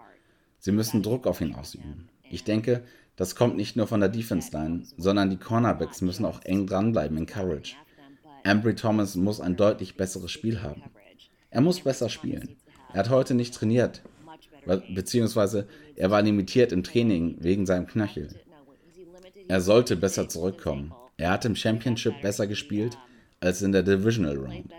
Sie 0.58 0.72
müssen 0.72 1.02
Druck 1.02 1.26
auf 1.26 1.40
ihn 1.40 1.54
ausüben. 1.54 2.08
Ich 2.30 2.44
denke, 2.44 2.84
das 3.16 3.36
kommt 3.36 3.56
nicht 3.56 3.76
nur 3.76 3.86
von 3.86 4.00
der 4.00 4.08
Defense 4.08 4.50
Line, 4.52 4.82
sondern 4.96 5.30
die 5.30 5.36
Cornerbacks 5.36 6.00
müssen 6.00 6.24
auch 6.24 6.42
eng 6.42 6.66
dranbleiben 6.66 7.16
in 7.16 7.26
Courage. 7.26 7.76
Ambry 8.44 8.74
Thomas 8.74 9.14
muss 9.14 9.40
ein 9.40 9.56
deutlich 9.56 9.96
besseres 9.96 10.30
Spiel 10.30 10.62
haben. 10.62 10.82
Er 11.50 11.60
muss 11.60 11.80
besser 11.80 12.08
spielen. 12.08 12.56
Er 12.92 13.00
hat 13.00 13.10
heute 13.10 13.34
nicht 13.34 13.54
trainiert, 13.54 14.02
beziehungsweise 14.94 15.66
er 15.96 16.10
war 16.10 16.22
limitiert 16.22 16.72
im 16.72 16.82
Training 16.82 17.36
wegen 17.40 17.66
seinem 17.66 17.86
Knöchel. 17.86 18.28
Er 19.48 19.60
sollte 19.60 19.96
besser 19.96 20.28
zurückkommen. 20.28 20.92
Er 21.16 21.30
hat 21.30 21.44
im 21.44 21.54
Championship 21.54 22.20
besser 22.22 22.46
gespielt 22.46 22.98
als 23.40 23.62
in 23.62 23.72
der 23.72 23.82
Divisional 23.82 24.36
Round. 24.36 24.72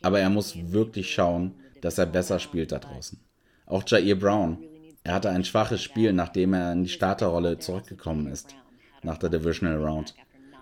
Aber 0.00 0.18
er 0.18 0.30
muss 0.30 0.56
wirklich 0.72 1.12
schauen, 1.12 1.54
dass 1.80 1.98
er 1.98 2.06
besser 2.06 2.38
spielt 2.38 2.72
da 2.72 2.78
draußen. 2.78 3.20
Auch 3.66 3.84
Jair 3.86 4.16
Brown, 4.16 4.58
er 5.04 5.14
hatte 5.14 5.30
ein 5.30 5.44
schwaches 5.44 5.82
Spiel, 5.82 6.12
nachdem 6.12 6.54
er 6.54 6.72
in 6.72 6.84
die 6.84 6.88
Starterrolle 6.88 7.58
zurückgekommen 7.58 8.26
ist, 8.26 8.54
nach 9.02 9.18
der 9.18 9.30
Divisional 9.30 9.82
Round. 9.82 10.14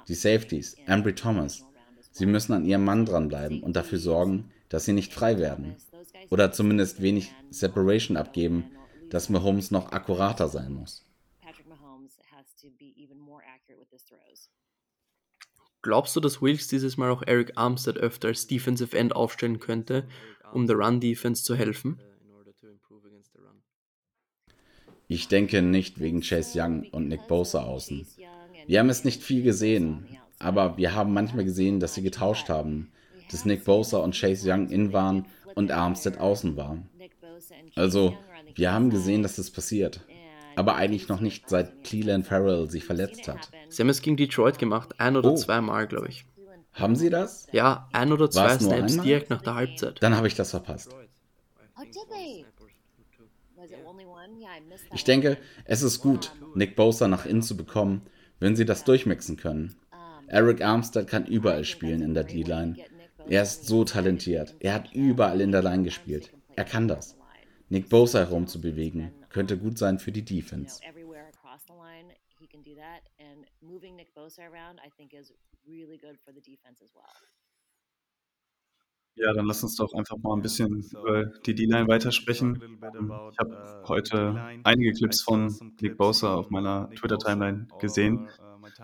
Die 0.09 0.15
Safeties, 0.15 0.77
Ambry 0.87 1.15
Thomas, 1.15 1.65
sie 2.11 2.27
müssen 2.27 2.53
an 2.53 2.65
ihrem 2.65 2.85
Mann 2.85 3.05
dranbleiben 3.05 3.63
und 3.63 3.77
dafür 3.77 3.99
sorgen, 3.99 4.51
dass 4.71 4.87
sie 4.87 4.95
nicht 4.95 5.13
frei 5.13 5.39
werden. 5.39 5.77
Oder 6.31 6.53
zumindest 6.53 7.03
wenig 7.03 7.31
Separation 7.51 8.17
abgeben, 8.17 8.71
dass 9.11 9.29
Mahomes 9.29 9.71
noch 9.71 9.93
akkurater 9.93 10.49
sein 10.49 10.73
muss. 10.73 11.05
Glaubst 15.83 16.15
du, 16.15 16.21
dass 16.21 16.43
Wilkes 16.43 16.69
dieses 16.69 16.97
Mal 16.97 17.11
auch 17.11 17.23
Eric 17.27 17.53
Armstead 17.57 17.97
öfter 17.97 18.29
als 18.29 18.47
Defensive 18.47 18.97
End 18.97 19.15
aufstellen 19.15 19.61
könnte, 19.61 20.07
um 20.53 20.67
der 20.67 20.77
Run-Defense 20.77 21.43
zu 21.43 21.55
helfen? 21.55 22.01
Ich 25.09 25.27
denke 25.27 25.63
nicht 25.63 25.99
wegen 25.99 26.21
Chase 26.21 26.61
Young 26.61 26.87
und 26.91 27.09
Nick 27.09 27.27
Bosa 27.27 27.65
außen. 27.65 28.07
Wir 28.67 28.79
haben 28.79 28.91
es 28.91 29.05
nicht 29.05 29.23
viel 29.23 29.43
gesehen, 29.43 30.07
aber 30.39 30.77
wir 30.77 30.95
haben 30.95 31.13
manchmal 31.13 31.45
gesehen, 31.45 31.81
dass 31.81 31.95
sie 31.95 32.03
getauscht 32.03 32.49
haben, 32.49 32.93
dass 33.31 33.45
Nick 33.45 33.65
Bosa 33.65 33.99
und 33.99 34.15
Chase 34.15 34.51
Young 34.51 34.69
in 34.69 34.93
waren 34.93 35.27
und 35.55 35.71
Armstead 35.71 36.19
außen 36.19 36.57
war. 36.57 36.79
Also, 37.75 38.17
wir 38.55 38.73
haben 38.73 38.91
gesehen, 38.91 39.23
dass 39.23 39.37
das 39.37 39.51
passiert 39.51 40.01
aber 40.57 40.77
eigentlich 40.77 41.09
noch 41.09 41.21
nicht 41.21 41.49
seit 41.49 41.85
Cleland 41.85 42.27
Farrell 42.27 42.71
sich 42.71 42.85
verletzt 42.85 43.29
hat. 43.29 43.51
Sie 43.69 43.83
haben 43.83 43.89
es 43.89 44.03
gegen 44.03 44.17
Detroit 44.17 44.59
gemacht, 44.59 44.99
ein 44.99 45.17
oder 45.17 45.33
oh. 45.33 45.37
zweimal, 45.37 45.87
glaube 45.87 46.09
ich. 46.09 46.27
Haben 46.73 46.97
Sie 46.97 47.11
das? 47.11 47.47
Ja, 47.51 47.89
ein 47.93 48.13
oder 48.13 48.31
zwei 48.31 48.59
Snaps 48.59 48.99
direkt 48.99 49.31
nach 49.31 49.43
der 49.43 49.55
Halbzeit. 49.55 50.03
Dann 50.03 50.15
habe 50.15 50.29
ich 50.29 50.35
das 50.35 50.51
verpasst. 50.51 50.95
Ich 54.93 55.05
denke, 55.05 55.39
es 55.65 55.83
ist 55.83 56.01
gut, 56.01 56.33
Nick 56.55 56.77
Bosa 56.77 57.09
nach 57.09 57.27
innen 57.27 57.43
zu 57.43 57.57
bekommen, 57.57 58.03
wenn 58.39 58.55
sie 58.55 58.65
das 58.65 58.85
durchmixen 58.85 59.37
können. 59.37 59.77
Eric 60.27 60.63
Armstead 60.63 61.07
kann 61.07 61.27
überall 61.27 61.65
spielen 61.65 62.03
in 62.03 62.15
der 62.15 62.25
D-Line. 62.25 62.77
Er 63.29 63.43
ist 63.43 63.67
so 63.67 63.85
talentiert. 63.85 64.57
Er 64.61 64.75
hat 64.75 64.93
überall 64.95 65.41
in 65.41 65.53
der 65.53 65.63
Line 65.63 65.85
gespielt. 65.85 66.33
Er 66.57 66.65
kann 66.65 66.89
das. 66.89 67.17
Nick 67.69 67.89
Bosa 67.89 68.21
herumzubewegen, 68.21 69.13
könnte 69.29 69.57
gut 69.57 69.79
sein 69.79 69.99
für 69.99 70.11
die 70.11 70.25
Defense. 70.25 70.81
Ja, 79.15 79.33
dann 79.33 79.47
lass 79.47 79.63
uns 79.63 79.77
doch 79.77 79.93
einfach 79.93 80.17
mal 80.19 80.35
ein 80.35 80.43
bisschen 80.43 80.83
über 80.91 81.27
die 81.27 81.55
D-Line 81.55 81.87
weitersprechen. 81.89 82.79
Ich 83.33 83.39
habe 83.39 83.83
heute 83.87 84.61
einige 84.65 84.93
Clips 84.93 85.23
von 85.23 85.75
Nick 85.81 85.97
Bosa 85.97 86.35
auf 86.35 86.51
meiner 86.51 86.91
Twitter-Timeline 86.91 87.69
gesehen 87.79 88.29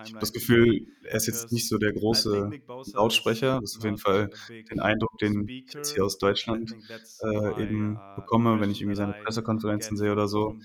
ich 0.04 0.10
habe 0.10 0.20
das 0.20 0.32
Gefühl, 0.32 0.86
er 1.04 1.16
ist 1.16 1.26
jetzt 1.26 1.52
nicht 1.52 1.68
so 1.68 1.78
der 1.78 1.92
große 1.92 2.50
Lautsprecher. 2.94 3.60
Das 3.60 3.72
ist 3.72 3.78
auf 3.78 3.84
jeden 3.84 3.98
Fall 3.98 4.30
den 4.70 4.80
Eindruck, 4.80 5.18
den 5.18 5.48
ich 5.48 5.72
jetzt 5.72 5.94
hier 5.94 6.04
aus 6.04 6.18
Deutschland 6.18 6.74
äh, 7.22 7.62
eben 7.62 7.96
uh, 7.96 8.20
bekomme, 8.20 8.60
wenn 8.60 8.70
ich 8.70 8.80
irgendwie 8.80 8.96
seine 8.96 9.12
Pressekonferenzen 9.12 9.96
sehe 9.96 10.12
oder 10.12 10.28
so. 10.28 10.56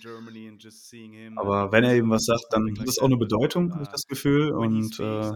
Aber 1.35 1.71
wenn 1.71 1.83
er 1.83 1.95
eben 1.95 2.09
was 2.09 2.25
sagt, 2.25 2.45
dann 2.51 2.77
hat 2.79 2.87
das 2.87 2.99
auch 2.99 3.05
eine 3.05 3.17
Bedeutung, 3.17 3.73
habe 3.73 3.83
ich 3.83 3.89
das 3.89 4.07
Gefühl. 4.07 4.51
Und 4.51 4.99
äh, 4.99 5.31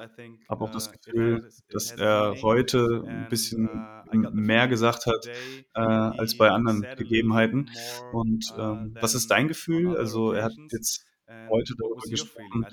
habe 0.49 0.63
auch 0.63 0.71
das 0.71 0.87
uh, 0.87 0.91
Gefühl, 0.91 1.49
dass 1.69 1.91
er 1.91 2.35
heute 2.41 3.03
ein 3.07 3.27
bisschen 3.29 3.69
uh, 3.69 4.31
mehr 4.31 4.67
gesagt 4.67 5.05
hat 5.05 5.27
äh, 5.73 5.79
als 5.81 6.37
bei 6.37 6.49
anderen 6.49 6.85
Gegebenheiten. 6.97 7.69
Und 8.11 8.53
ähm, 8.57 8.95
was 8.99 9.15
ist 9.15 9.31
dein 9.31 9.47
Gefühl? 9.47 9.97
Also 9.97 10.31
er 10.31 10.43
hat 10.43 10.53
jetzt 10.71 11.04
heute 11.27 11.73
darüber 11.77 12.01
gesprochen, 12.09 12.65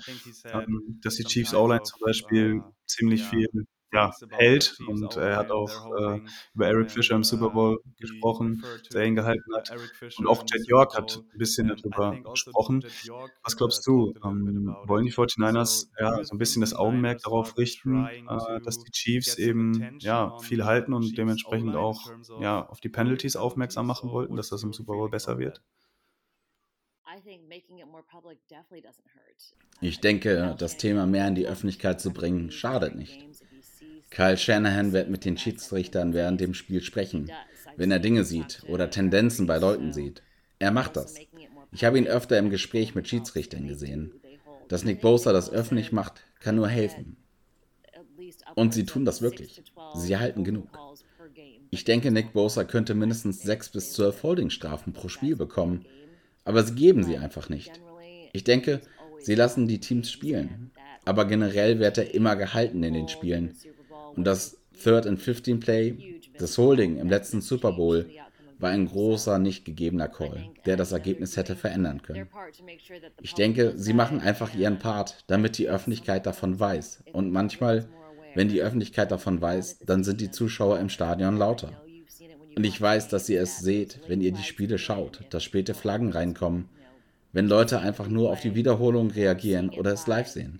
ähm, 0.45 0.99
dass 1.01 1.15
die 1.15 1.23
Chiefs 1.23 1.53
O-Line 1.53 1.83
zum 1.83 1.99
Beispiel 2.01 2.55
uh, 2.55 2.73
ziemlich 2.85 3.23
viel 3.23 3.47
ja, 3.93 4.11
hält 4.31 4.75
und 4.87 5.15
er 5.15 5.37
hat 5.37 5.51
auch 5.51 5.95
äh, 5.95 6.21
über 6.55 6.67
Eric 6.67 6.89
Fisher 6.89 7.15
im 7.15 7.23
Super 7.23 7.47
uh, 7.47 7.53
Bowl 7.53 7.79
gesprochen, 7.99 8.63
der 8.91 9.05
ihn 9.05 9.15
gehalten 9.15 9.55
hat. 9.55 9.71
Und 10.17 10.25
auch 10.25 10.43
Jet 10.51 10.67
York 10.67 10.97
hat 10.97 11.23
ein 11.31 11.37
bisschen 11.37 11.67
darüber 11.67 12.09
also 12.09 12.31
gesprochen. 12.31 12.83
Was 13.43 13.55
glaubst 13.55 13.85
du, 13.85 14.13
ähm, 14.25 14.75
wollen 14.85 15.05
die 15.05 15.13
49ers 15.13 15.89
ja 15.99 16.23
so 16.23 16.33
ein 16.33 16.39
bisschen 16.39 16.61
das 16.61 16.73
Augenmerk 16.73 17.21
darauf 17.21 17.55
richten, 17.57 18.05
äh, 18.05 18.61
dass 18.63 18.79
die 18.79 18.91
Chiefs 18.91 19.37
eben 19.37 19.99
ja 19.99 20.39
viel 20.39 20.65
halten 20.65 20.93
und 20.93 21.15
dementsprechend 21.15 21.75
auch 21.75 22.01
ja 22.41 22.65
auf 22.65 22.79
die 22.79 22.89
Penalties 22.89 23.35
aufmerksam 23.35 23.85
machen 23.85 24.09
wollten, 24.09 24.35
dass 24.35 24.49
das 24.49 24.63
im 24.63 24.73
Super 24.73 24.93
Bowl 24.93 25.09
besser 25.09 25.37
wird? 25.37 25.61
Ich 29.81 29.99
denke, 29.99 30.55
das 30.57 30.77
Thema 30.77 31.05
mehr 31.05 31.27
in 31.27 31.35
die 31.35 31.47
Öffentlichkeit 31.47 32.01
zu 32.01 32.11
bringen, 32.11 32.51
schadet 32.51 32.95
nicht. 32.95 33.25
Kyle 34.09 34.37
Shanahan 34.37 34.93
wird 34.93 35.09
mit 35.09 35.25
den 35.25 35.37
Schiedsrichtern 35.37 36.13
während 36.13 36.39
dem 36.39 36.53
Spiel 36.53 36.81
sprechen, 36.81 37.31
wenn 37.77 37.91
er 37.91 37.99
Dinge 37.99 38.23
sieht 38.23 38.63
oder 38.67 38.89
Tendenzen 38.89 39.47
bei 39.47 39.57
Leuten 39.57 39.91
sieht. 39.91 40.21
Er 40.59 40.71
macht 40.71 40.95
das. 40.95 41.15
Ich 41.71 41.83
habe 41.83 41.97
ihn 41.97 42.07
öfter 42.07 42.37
im 42.37 42.49
Gespräch 42.49 42.93
mit 42.95 43.07
Schiedsrichtern 43.07 43.67
gesehen. 43.67 44.13
Dass 44.67 44.83
Nick 44.83 45.01
Bosa 45.01 45.33
das 45.33 45.51
öffentlich 45.51 45.91
macht, 45.91 46.21
kann 46.39 46.55
nur 46.55 46.67
helfen. 46.67 47.17
Und 48.55 48.73
sie 48.73 48.85
tun 48.85 49.05
das 49.05 49.21
wirklich. 49.21 49.63
Sie 49.95 50.17
halten 50.17 50.43
genug. 50.43 50.69
Ich 51.71 51.83
denke, 51.83 52.11
Nick 52.11 52.33
Bosa 52.33 52.63
könnte 52.63 52.93
mindestens 52.93 53.41
sechs 53.41 53.69
bis 53.69 53.93
zwölf 53.93 54.21
Holdingstrafen 54.21 54.93
pro 54.93 55.09
Spiel 55.09 55.35
bekommen, 55.35 55.85
aber 56.45 56.63
sie 56.63 56.75
geben 56.75 57.03
sie 57.03 57.17
einfach 57.17 57.49
nicht. 57.49 57.81
Ich 58.33 58.43
denke, 58.43 58.81
sie 59.19 59.35
lassen 59.35 59.67
die 59.67 59.79
Teams 59.79 60.11
spielen. 60.11 60.71
Aber 61.05 61.25
generell 61.25 61.79
wird 61.79 61.97
er 61.97 62.13
immer 62.13 62.35
gehalten 62.35 62.81
in 62.83 62.93
den 62.93 63.09
Spielen. 63.09 63.55
Und 64.15 64.25
das 64.25 64.57
Third 64.81 65.05
and 65.05 65.19
15 65.19 65.59
Play, 65.59 66.21
das 66.37 66.57
Holding 66.57 66.97
im 66.97 67.09
letzten 67.09 67.41
Super 67.41 67.73
Bowl, 67.73 68.09
war 68.59 68.71
ein 68.71 68.87
großer 68.87 69.39
nicht 69.39 69.65
gegebener 69.65 70.07
Call, 70.07 70.49
der 70.65 70.77
das 70.77 70.93
Ergebnis 70.93 71.35
hätte 71.35 71.55
verändern 71.55 72.01
können. 72.01 72.29
Ich 73.21 73.33
denke, 73.33 73.73
sie 73.75 73.93
machen 73.93 74.21
einfach 74.21 74.55
ihren 74.55 74.79
Part, 74.79 75.25
damit 75.27 75.57
die 75.57 75.67
Öffentlichkeit 75.67 76.25
davon 76.25 76.59
weiß. 76.59 77.03
Und 77.11 77.31
manchmal, 77.31 77.89
wenn 78.35 78.47
die 78.47 78.61
Öffentlichkeit 78.61 79.11
davon 79.11 79.41
weiß, 79.41 79.79
dann 79.79 80.03
sind 80.03 80.21
die 80.21 80.31
Zuschauer 80.31 80.79
im 80.79 80.89
Stadion 80.89 81.37
lauter. 81.37 81.82
Und 82.55 82.63
ich 82.63 82.79
weiß, 82.79 83.07
dass 83.07 83.29
ihr 83.29 83.41
es 83.41 83.59
seht, 83.59 84.01
wenn 84.07 84.21
ihr 84.21 84.31
die 84.31 84.43
Spiele 84.43 84.77
schaut, 84.77 85.21
dass 85.29 85.43
späte 85.43 85.73
Flaggen 85.73 86.11
reinkommen, 86.11 86.69
wenn 87.31 87.47
Leute 87.47 87.79
einfach 87.79 88.07
nur 88.07 88.31
auf 88.31 88.41
die 88.41 88.55
Wiederholung 88.55 89.09
reagieren 89.09 89.69
oder 89.69 89.91
es 89.93 90.07
live 90.07 90.27
sehen. 90.27 90.59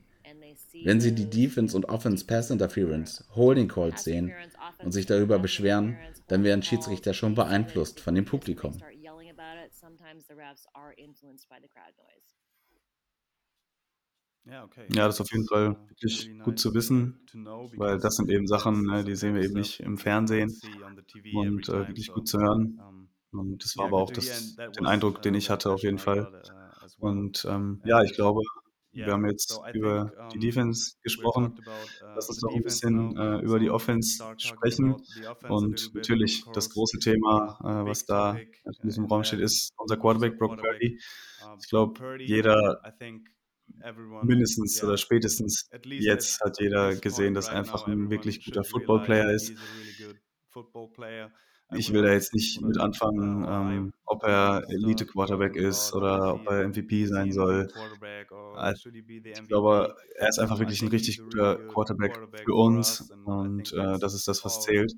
Wenn 0.84 1.00
sie 1.00 1.14
die 1.14 1.30
Defense 1.30 1.78
und 1.78 1.86
Offense 1.86 2.26
Pass 2.26 2.50
Interference, 2.50 3.24
Holding 3.36 3.68
Calls 3.68 4.04
sehen 4.04 4.34
und 4.80 4.92
sich 4.92 5.06
darüber 5.06 5.40
beschweren, 5.40 5.98
dann 6.28 6.44
werden 6.44 6.64
Schiedsrichter 6.64 7.14
schon 7.14 7.36
beeinflusst 7.36 8.00
von 8.00 8.16
dem 8.16 8.26
Publikum. 8.26 8.82
Ja, 14.46 14.68
das 15.08 15.16
ist 15.16 15.22
auf 15.22 15.32
jeden 15.32 15.48
Fall 15.48 15.78
wirklich 15.88 16.30
gut 16.44 16.60
zu 16.60 16.74
wissen, 16.74 17.26
weil 17.78 17.98
das 17.98 18.18
sind 18.18 18.30
eben 18.30 18.46
Sachen, 18.46 18.84
ne, 18.84 19.04
die 19.04 19.16
sehen 19.16 19.36
wir 19.36 19.44
eben 19.44 19.54
nicht 19.54 19.80
im 19.80 19.98
Fernsehen 19.98 20.54
und 21.34 21.70
äh, 21.70 21.88
wirklich 21.88 22.12
gut 22.12 22.28
zu 22.28 22.40
hören. 22.40 23.10
Und 23.32 23.64
das 23.64 23.78
war 23.78 23.86
aber 23.86 23.98
auch 23.98 24.12
das, 24.12 24.56
den 24.56 24.86
Eindruck, 24.86 25.22
den 25.22 25.34
ich 25.34 25.50
hatte 25.50 25.72
auf 25.72 25.82
jeden 25.82 25.98
Fall. 25.98 26.44
Uh, 27.00 27.08
und 27.08 27.46
ähm, 27.50 27.82
ja, 27.86 28.04
ich 28.04 28.14
glaube, 28.14 28.42
wir 28.92 29.12
haben 29.12 29.26
jetzt 29.26 29.60
über 29.74 30.30
die 30.34 30.40
Defense 30.40 30.98
gesprochen. 31.02 31.60
Lass 32.16 32.30
uns 32.30 32.40
doch 32.40 32.54
ein 32.54 32.62
bisschen 32.62 33.18
äh, 33.18 33.40
über 33.40 33.58
die 33.60 33.72
Offense 33.72 34.24
sprechen. 34.38 34.96
Und 35.50 35.96
natürlich 35.96 36.46
das 36.54 36.70
große 36.70 37.00
Thema, 37.00 37.60
äh, 37.64 37.90
was 37.90 38.06
da 38.06 38.38
in 38.38 38.74
diesem 38.84 39.06
Raum 39.06 39.24
steht, 39.24 39.40
ist 39.40 39.74
unser 39.78 39.98
Quarterback 39.98 40.38
Brock 40.38 40.58
Purdy. 40.58 41.00
Ich 41.60 41.70
glaube, 41.70 42.18
jeder 42.20 42.82
mindestens 44.24 44.84
oder 44.84 44.98
spätestens 44.98 45.70
jetzt 45.84 46.42
hat 46.42 46.60
jeder 46.60 46.96
gesehen, 46.96 47.34
dass 47.34 47.50
er 47.50 47.56
einfach 47.56 47.88
ein 47.88 48.10
wirklich 48.10 48.44
guter 48.46 48.64
Football-Player 48.64 49.32
ist. 49.32 49.54
Ich 51.76 51.92
will 51.92 52.04
da 52.04 52.12
jetzt 52.12 52.34
nicht 52.34 52.62
mit 52.62 52.78
anfangen, 52.78 53.46
ähm, 53.48 53.94
ob 54.06 54.24
er 54.24 54.64
Elite-Quarterback 54.70 55.56
ist 55.56 55.94
oder 55.94 56.36
ob 56.36 56.48
er 56.48 56.68
MVP 56.68 57.06
sein 57.06 57.32
soll. 57.32 57.68
Ich 59.24 59.48
glaube, 59.48 59.96
er 60.16 60.30
ist 60.30 60.40
einfach 60.40 60.60
wirklich 60.60 60.82
ein 60.82 60.90
richtig 60.90 61.20
guter 61.20 61.56
Quarterback 61.68 62.20
für 62.44 62.54
uns 62.54 63.12
und 63.26 63.74
äh, 63.74 63.98
das 63.98 64.14
ist 64.14 64.28
das, 64.28 64.46
was 64.46 64.62
zählt. 64.62 64.94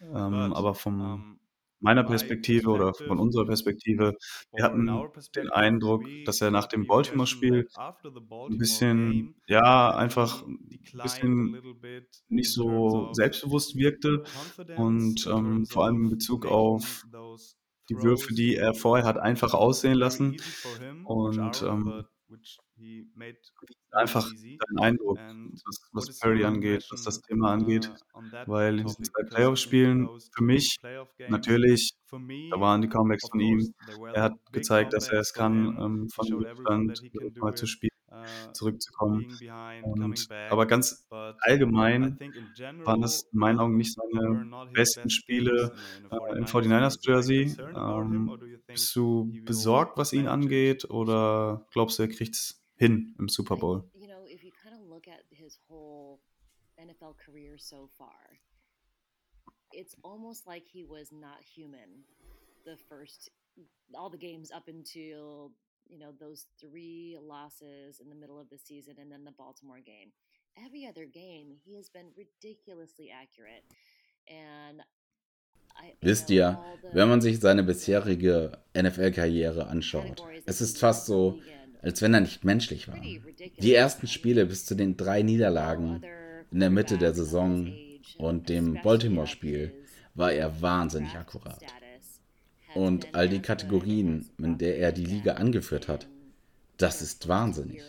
Ähm, 0.00 0.52
aber 0.52 0.74
von 0.74 1.40
meiner 1.80 2.04
Perspektive 2.04 2.70
oder 2.70 2.94
von 2.94 3.18
unserer 3.18 3.46
Perspektive, 3.46 4.16
wir 4.54 4.64
hatten 4.64 4.86
den 5.34 5.50
Eindruck, 5.50 6.04
dass 6.24 6.40
er 6.40 6.50
nach 6.50 6.66
dem 6.66 6.86
Baltimore-Spiel 6.86 7.68
ein 7.76 8.58
bisschen, 8.58 9.34
ja, 9.46 9.94
einfach 9.94 10.44
ein 10.46 10.80
bisschen 11.02 11.60
nicht 12.28 12.52
so 12.52 13.12
selbstbewusst 13.12 13.76
wirkte 13.76 14.24
und 14.76 15.26
ähm, 15.26 15.66
vor 15.66 15.84
allem 15.84 16.04
in 16.04 16.10
Bezug 16.10 16.46
auf 16.46 17.06
die 17.88 17.96
Würfe, 17.96 18.34
die 18.34 18.56
er 18.56 18.74
vorher 18.74 19.06
hat 19.06 19.18
einfach 19.18 19.54
aussehen 19.54 19.98
lassen. 19.98 20.36
und 21.04 21.62
ähm, 21.62 22.04
einfach 23.96 24.30
dein 24.32 24.84
Eindruck, 24.84 25.18
was, 25.64 25.80
was 25.92 26.18
Perry 26.18 26.44
angeht, 26.44 26.86
was 26.90 27.02
das 27.02 27.20
Thema 27.22 27.52
angeht, 27.52 27.92
weil 28.46 28.80
in 28.80 28.86
diesen 28.86 29.04
zwei 29.04 29.22
Playoff-Spielen 29.24 30.08
für 30.34 30.44
mich 30.44 30.76
natürlich, 31.28 31.94
da 32.10 32.60
waren 32.60 32.82
die 32.82 32.88
Comebacks 32.88 33.28
von 33.28 33.40
ihm, 33.40 33.74
er 34.12 34.22
hat 34.22 34.34
gezeigt, 34.52 34.92
dass 34.92 35.08
er 35.08 35.20
es 35.20 35.32
kann, 35.32 35.76
ähm, 35.80 36.08
von 36.08 36.32
Rückstand 36.32 37.02
mal 37.36 37.54
zu 37.54 37.66
spielen, 37.66 37.90
uh, 38.10 38.52
zurückzukommen. 38.52 39.26
Und, 39.82 40.28
aber 40.50 40.66
ganz 40.66 41.06
allgemein 41.40 42.18
waren 42.84 43.00
das 43.00 43.22
in 43.32 43.38
meinen 43.38 43.58
Augen 43.58 43.76
nicht 43.76 43.94
seine 43.94 44.50
besten 44.72 45.10
Spiele 45.10 45.74
äh, 46.10 46.38
im 46.38 46.44
49ers-Jersey. 46.44 47.56
Ähm, 47.74 48.38
bist 48.66 48.94
du 48.94 49.32
besorgt, 49.44 49.98
was 49.98 50.12
ihn 50.12 50.28
angeht, 50.28 50.88
oder 50.90 51.66
glaubst 51.72 51.98
du, 51.98 52.04
er 52.04 52.08
kriegt 52.08 52.34
es 52.34 52.65
hin 52.76 53.14
im 53.18 53.28
Super 53.28 53.56
Bowl. 53.56 53.84
You 53.94 54.08
know, 54.08 54.24
if 54.26 54.44
you 54.44 54.52
kind 54.52 54.74
of 54.74 54.88
look 54.88 55.08
at 55.08 55.24
his 55.30 55.58
whole 55.68 56.20
NFL 56.78 57.16
career 57.18 57.58
so 57.58 57.88
far, 57.98 58.38
it's 59.72 59.94
almost 60.02 60.46
like 60.46 60.64
he 60.66 60.84
was 60.84 61.10
not 61.12 61.42
human 61.42 62.04
the 62.64 62.76
first 62.88 63.30
all 63.94 64.10
the 64.10 64.18
games 64.18 64.50
up 64.50 64.68
until 64.68 65.52
you 65.88 65.98
know 65.98 66.12
those 66.18 66.46
three 66.60 67.16
losses 67.22 68.00
in 68.00 68.08
the 68.08 68.14
middle 68.14 68.38
of 68.38 68.50
the 68.50 68.58
season 68.58 68.94
and 69.00 69.10
then 69.10 69.24
the 69.24 69.32
Baltimore 69.32 69.80
game. 69.80 70.12
Every 70.64 70.86
other 70.86 71.04
game, 71.04 71.56
he 71.64 71.76
has 71.76 71.90
been 71.90 72.06
ridiculously 72.16 73.10
accurate. 73.10 73.64
And 74.28 74.82
Wisst 76.00 76.30
ihr, 76.30 76.58
wenn 76.92 77.08
man 77.08 77.20
sich 77.20 77.38
seine 77.38 77.62
bisherige 77.62 78.58
NFL-Karriere 78.72 79.66
anschaut, 79.66 80.22
es 80.46 80.62
ist 80.62 80.78
fast 80.78 81.04
so, 81.04 81.38
als 81.82 82.02
wenn 82.02 82.14
er 82.14 82.20
nicht 82.20 82.44
menschlich 82.44 82.88
war. 82.88 83.00
Die 83.58 83.74
ersten 83.74 84.06
Spiele 84.06 84.46
bis 84.46 84.64
zu 84.64 84.74
den 84.74 84.96
drei 84.96 85.22
Niederlagen 85.22 86.02
in 86.50 86.60
der 86.60 86.70
Mitte 86.70 86.98
der 86.98 87.14
Saison 87.14 87.72
und 88.18 88.48
dem 88.48 88.80
Baltimore-Spiel 88.82 89.72
war 90.14 90.32
er 90.32 90.62
wahnsinnig 90.62 91.14
akkurat. 91.14 91.60
Und 92.74 93.14
all 93.14 93.28
die 93.28 93.40
Kategorien, 93.40 94.28
in 94.38 94.58
der 94.58 94.78
er 94.78 94.92
die 94.92 95.04
Liga 95.04 95.34
angeführt 95.34 95.88
hat, 95.88 96.06
das 96.76 97.02
ist 97.02 97.26
wahnsinnig. 97.26 97.82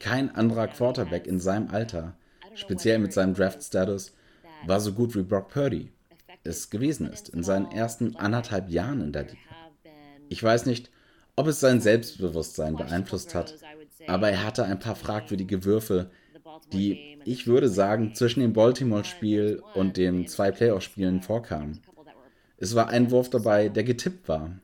Kein 0.00 0.34
anderer 0.34 0.68
Quarterback 0.68 1.26
in 1.26 1.38
seinem 1.40 1.68
Alter, 1.68 2.16
speziell 2.54 2.98
mit 2.98 3.12
seinem 3.12 3.34
Draft-Status, 3.34 4.14
war 4.66 4.80
so 4.80 4.92
gut 4.92 5.14
wie 5.14 5.22
Brock 5.22 5.48
Purdy 5.48 5.90
es 6.44 6.70
gewesen 6.70 7.10
ist 7.10 7.30
in 7.30 7.42
seinen 7.42 7.70
ersten 7.72 8.16
anderthalb 8.16 8.68
Jahren 8.68 9.00
in 9.00 9.12
der 9.12 9.24
Liga. 9.24 9.38
Ich 10.28 10.42
weiß 10.42 10.66
nicht, 10.66 10.90
ob 11.36 11.46
es 11.46 11.60
sein 11.60 11.80
Selbstbewusstsein 11.80 12.76
beeinflusst 12.76 13.34
hat, 13.34 13.54
aber 14.06 14.30
er 14.30 14.44
hatte 14.44 14.64
ein 14.64 14.78
paar 14.78 14.96
fragwürdige 14.96 15.64
Würfe, 15.64 16.10
die, 16.72 17.18
ich 17.24 17.46
würde 17.46 17.68
sagen, 17.68 18.14
zwischen 18.14 18.40
dem 18.40 18.52
Baltimore-Spiel 18.52 19.62
und 19.74 19.96
den 19.96 20.26
zwei 20.26 20.50
Playoff-Spielen 20.50 21.22
vorkamen. 21.22 21.80
Es 22.56 22.74
war 22.74 22.88
ein 22.88 23.10
Wurf 23.10 23.30
dabei, 23.30 23.68
der 23.68 23.84
getippt 23.84 24.28
war. 24.28 24.58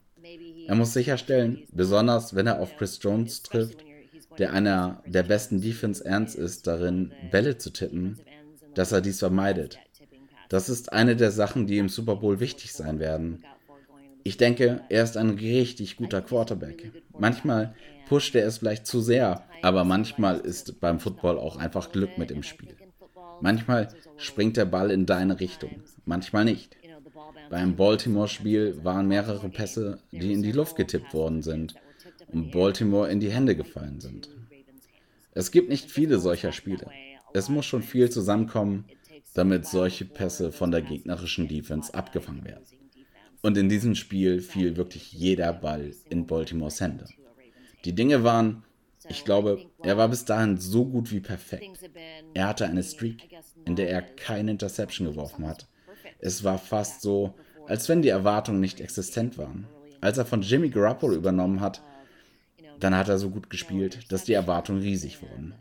Er 0.66 0.74
muss 0.74 0.92
sicherstellen, 0.92 1.64
besonders 1.72 2.34
wenn 2.34 2.46
er 2.46 2.60
auf 2.60 2.76
Chris 2.76 2.98
Jones 3.02 3.42
trifft, 3.42 3.84
der 4.38 4.52
einer 4.52 5.02
der 5.06 5.24
besten 5.24 5.60
Defense-Ends 5.60 6.34
ist, 6.34 6.66
darin 6.66 7.12
Bälle 7.30 7.58
zu 7.58 7.70
tippen, 7.70 8.20
dass 8.74 8.92
er 8.92 9.00
dies 9.00 9.18
vermeidet. 9.18 9.78
Das 10.48 10.68
ist 10.68 10.92
eine 10.92 11.16
der 11.16 11.30
Sachen, 11.30 11.66
die 11.66 11.78
im 11.78 11.88
Super 11.88 12.16
Bowl 12.16 12.40
wichtig 12.40 12.72
sein 12.72 12.98
werden. 12.98 13.44
Ich 14.22 14.36
denke, 14.36 14.82
er 14.88 15.02
ist 15.02 15.16
ein 15.16 15.30
richtig 15.30 15.96
guter 15.96 16.20
Quarterback. 16.20 16.92
Manchmal 17.18 17.74
pusht 18.08 18.34
er 18.34 18.46
es 18.46 18.58
vielleicht 18.58 18.86
zu 18.86 19.00
sehr, 19.00 19.44
aber 19.62 19.84
manchmal 19.84 20.40
ist 20.40 20.80
beim 20.80 21.00
Football 21.00 21.38
auch 21.38 21.56
einfach 21.56 21.92
Glück 21.92 22.18
mit 22.18 22.30
im 22.30 22.42
Spiel. 22.42 22.76
Manchmal 23.40 23.88
springt 24.16 24.56
der 24.56 24.66
Ball 24.66 24.90
in 24.90 25.06
deine 25.06 25.40
Richtung, 25.40 25.82
manchmal 26.04 26.44
nicht. 26.44 26.76
Beim 27.48 27.76
Baltimore-Spiel 27.76 28.84
waren 28.84 29.08
mehrere 29.08 29.48
Pässe, 29.48 29.98
die 30.12 30.32
in 30.32 30.42
die 30.42 30.52
Luft 30.52 30.76
getippt 30.76 31.14
worden 31.14 31.42
sind 31.42 31.74
und 32.28 32.52
Baltimore 32.52 33.10
in 33.10 33.20
die 33.20 33.30
Hände 33.30 33.56
gefallen 33.56 34.00
sind. 34.00 34.28
Es 35.32 35.50
gibt 35.50 35.68
nicht 35.68 35.90
viele 35.90 36.18
solcher 36.18 36.52
Spiele. 36.52 36.90
Es 37.32 37.48
muss 37.48 37.64
schon 37.64 37.82
viel 37.82 38.10
zusammenkommen, 38.10 38.84
damit 39.34 39.66
solche 39.66 40.04
Pässe 40.04 40.52
von 40.52 40.70
der 40.70 40.82
gegnerischen 40.82 41.48
Defense 41.48 41.94
abgefangen 41.94 42.44
werden. 42.44 42.64
Und 43.42 43.56
in 43.56 43.68
diesem 43.68 43.94
Spiel 43.94 44.40
fiel 44.40 44.76
wirklich 44.76 45.12
jeder 45.12 45.52
Ball 45.52 45.94
in 46.08 46.26
Baltimores 46.26 46.80
Hände. 46.80 47.06
Die 47.84 47.94
Dinge 47.94 48.22
waren, 48.22 48.64
ich 49.08 49.24
glaube, 49.24 49.66
er 49.82 49.96
war 49.96 50.08
bis 50.08 50.24
dahin 50.24 50.58
so 50.58 50.84
gut 50.84 51.10
wie 51.10 51.20
perfekt. 51.20 51.78
Er 52.34 52.48
hatte 52.48 52.66
eine 52.66 52.82
Streak, 52.82 53.28
in 53.64 53.76
der 53.76 53.88
er 53.90 54.02
keine 54.02 54.50
Interception 54.50 55.06
geworfen 55.06 55.46
hat. 55.46 55.66
Es 56.18 56.44
war 56.44 56.58
fast 56.58 57.00
so, 57.00 57.34
als 57.66 57.88
wenn 57.88 58.02
die 58.02 58.08
Erwartungen 58.08 58.60
nicht 58.60 58.80
existent 58.80 59.38
waren. 59.38 59.66
Als 60.02 60.18
er 60.18 60.26
von 60.26 60.42
Jimmy 60.42 60.68
Garoppolo 60.68 61.14
übernommen 61.14 61.60
hat, 61.60 61.82
dann 62.78 62.96
hat 62.96 63.08
er 63.08 63.18
so 63.18 63.30
gut 63.30 63.50
gespielt, 63.50 64.10
dass 64.12 64.24
die 64.24 64.32
Erwartungen 64.32 64.82
riesig 64.82 65.22
wurden. 65.22 65.54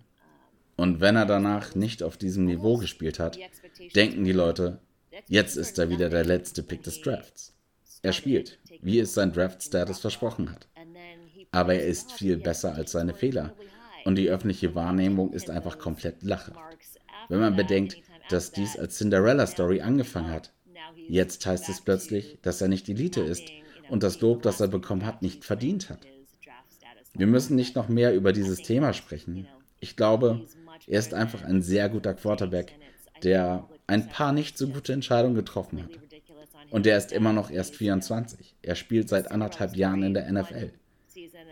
Und 0.75 1.01
wenn 1.01 1.15
er 1.15 1.25
danach 1.25 1.75
nicht 1.75 2.03
auf 2.03 2.17
diesem 2.17 2.45
Niveau 2.45 2.77
gespielt 2.77 3.19
hat, 3.19 3.37
denken 3.95 4.23
die 4.23 4.31
Leute, 4.31 4.79
jetzt 5.27 5.57
ist 5.57 5.77
er 5.77 5.89
wieder 5.89 6.09
der 6.09 6.23
letzte 6.23 6.63
Pick 6.63 6.83
des 6.83 7.01
Drafts. 7.01 7.53
Er 8.01 8.13
spielt, 8.13 8.59
wie 8.81 8.99
es 8.99 9.13
sein 9.13 9.33
Draft-Status 9.33 9.99
versprochen 9.99 10.51
hat. 10.51 10.67
Aber 11.51 11.73
er 11.73 11.85
ist 11.85 12.11
viel 12.11 12.37
besser 12.37 12.73
als 12.75 12.91
seine 12.91 13.13
Fehler. 13.13 13.53
Und 14.05 14.15
die 14.15 14.29
öffentliche 14.29 14.75
Wahrnehmung 14.75 15.33
ist 15.33 15.49
einfach 15.49 15.77
komplett 15.77 16.23
lachhaft. 16.23 16.59
Wenn 17.27 17.39
man 17.39 17.55
bedenkt, 17.55 17.97
dass 18.29 18.51
dies 18.51 18.77
als 18.77 18.97
Cinderella-Story 18.97 19.81
angefangen 19.81 20.31
hat, 20.31 20.53
jetzt 21.07 21.45
heißt 21.45 21.67
es 21.69 21.81
plötzlich, 21.81 22.39
dass 22.41 22.61
er 22.61 22.67
nicht 22.67 22.87
Elite 22.87 23.21
ist 23.21 23.43
und 23.89 24.03
das 24.03 24.21
Lob, 24.21 24.43
das 24.43 24.61
er 24.61 24.67
bekommen 24.67 25.05
hat, 25.05 25.21
nicht 25.21 25.43
verdient 25.43 25.89
hat. 25.89 25.99
Wir 27.13 27.27
müssen 27.27 27.55
nicht 27.55 27.75
noch 27.75 27.89
mehr 27.89 28.13
über 28.13 28.31
dieses 28.31 28.61
Thema 28.61 28.93
sprechen. 28.93 29.47
Ich 29.79 29.95
glaube, 29.95 30.45
er 30.87 30.99
ist 30.99 31.13
einfach 31.13 31.43
ein 31.43 31.61
sehr 31.61 31.89
guter 31.89 32.13
Quarterback, 32.13 32.73
der 33.23 33.67
ein 33.87 34.07
paar 34.07 34.31
nicht 34.31 34.57
so 34.57 34.67
gute 34.67 34.93
Entscheidungen 34.93 35.35
getroffen 35.35 35.83
hat. 35.83 35.91
Und 36.71 36.85
der 36.85 36.97
ist 36.97 37.11
immer 37.11 37.33
noch 37.33 37.49
erst 37.49 37.75
24. 37.75 38.55
Er 38.61 38.75
spielt 38.75 39.09
seit 39.09 39.31
anderthalb 39.31 39.75
Jahren 39.75 40.03
in 40.03 40.13
der 40.13 40.31
NFL. 40.31 40.71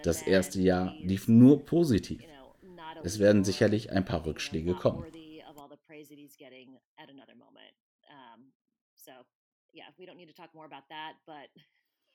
Das 0.04 0.22
erste 0.22 0.62
Jahr 0.62 0.96
lief 1.00 1.28
nur 1.28 1.65
positiv. 1.65 2.24
Es 3.04 3.20
werden 3.20 3.43
sicherlich 3.43 3.91
ein 3.91 4.06
paar 4.06 4.26
Rückschläge 4.26 4.76
kommen. 4.76 5.06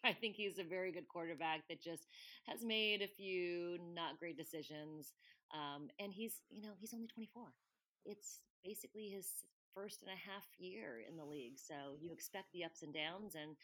I 0.04 0.12
think 0.12 0.34
he's 0.34 0.58
a 0.58 0.64
very 0.64 0.90
good 0.90 1.06
quarterback 1.06 1.60
that 1.68 1.80
just 1.80 2.08
has 2.48 2.64
made 2.64 3.02
a 3.02 3.06
few 3.06 3.78
not 3.94 4.18
great 4.18 4.36
decisions. 4.36 5.12
Um, 5.54 5.90
and 6.00 6.12
he's, 6.12 6.42
you 6.50 6.62
know, 6.62 6.74
he's 6.80 6.92
only 6.92 7.06
24. 7.06 7.44
It's 8.04 8.40
basically 8.64 9.10
his 9.14 9.28
first 9.74 10.02
and 10.02 10.10
a 10.10 10.30
half 10.30 10.44
year 10.58 11.00
in 11.08 11.16
the 11.16 11.24
league. 11.24 11.58
So 11.58 11.96
you 12.00 12.12
expect 12.12 12.52
the 12.52 12.64
ups 12.64 12.82
and 12.82 12.92
downs, 12.92 13.34
and 13.34 13.56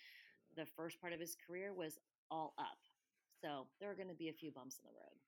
the 0.56 0.66
first 0.76 1.00
part 1.00 1.12
of 1.12 1.20
his 1.20 1.36
career 1.46 1.72
was 1.74 1.98
all 2.30 2.54
up. 2.58 2.78
So 3.40 3.66
there 3.80 3.90
are 3.90 3.94
going 3.94 4.08
to 4.08 4.18
be 4.18 4.28
a 4.28 4.32
few 4.32 4.50
bumps 4.50 4.78
in 4.78 4.84
the 4.88 4.96
road. 4.96 5.18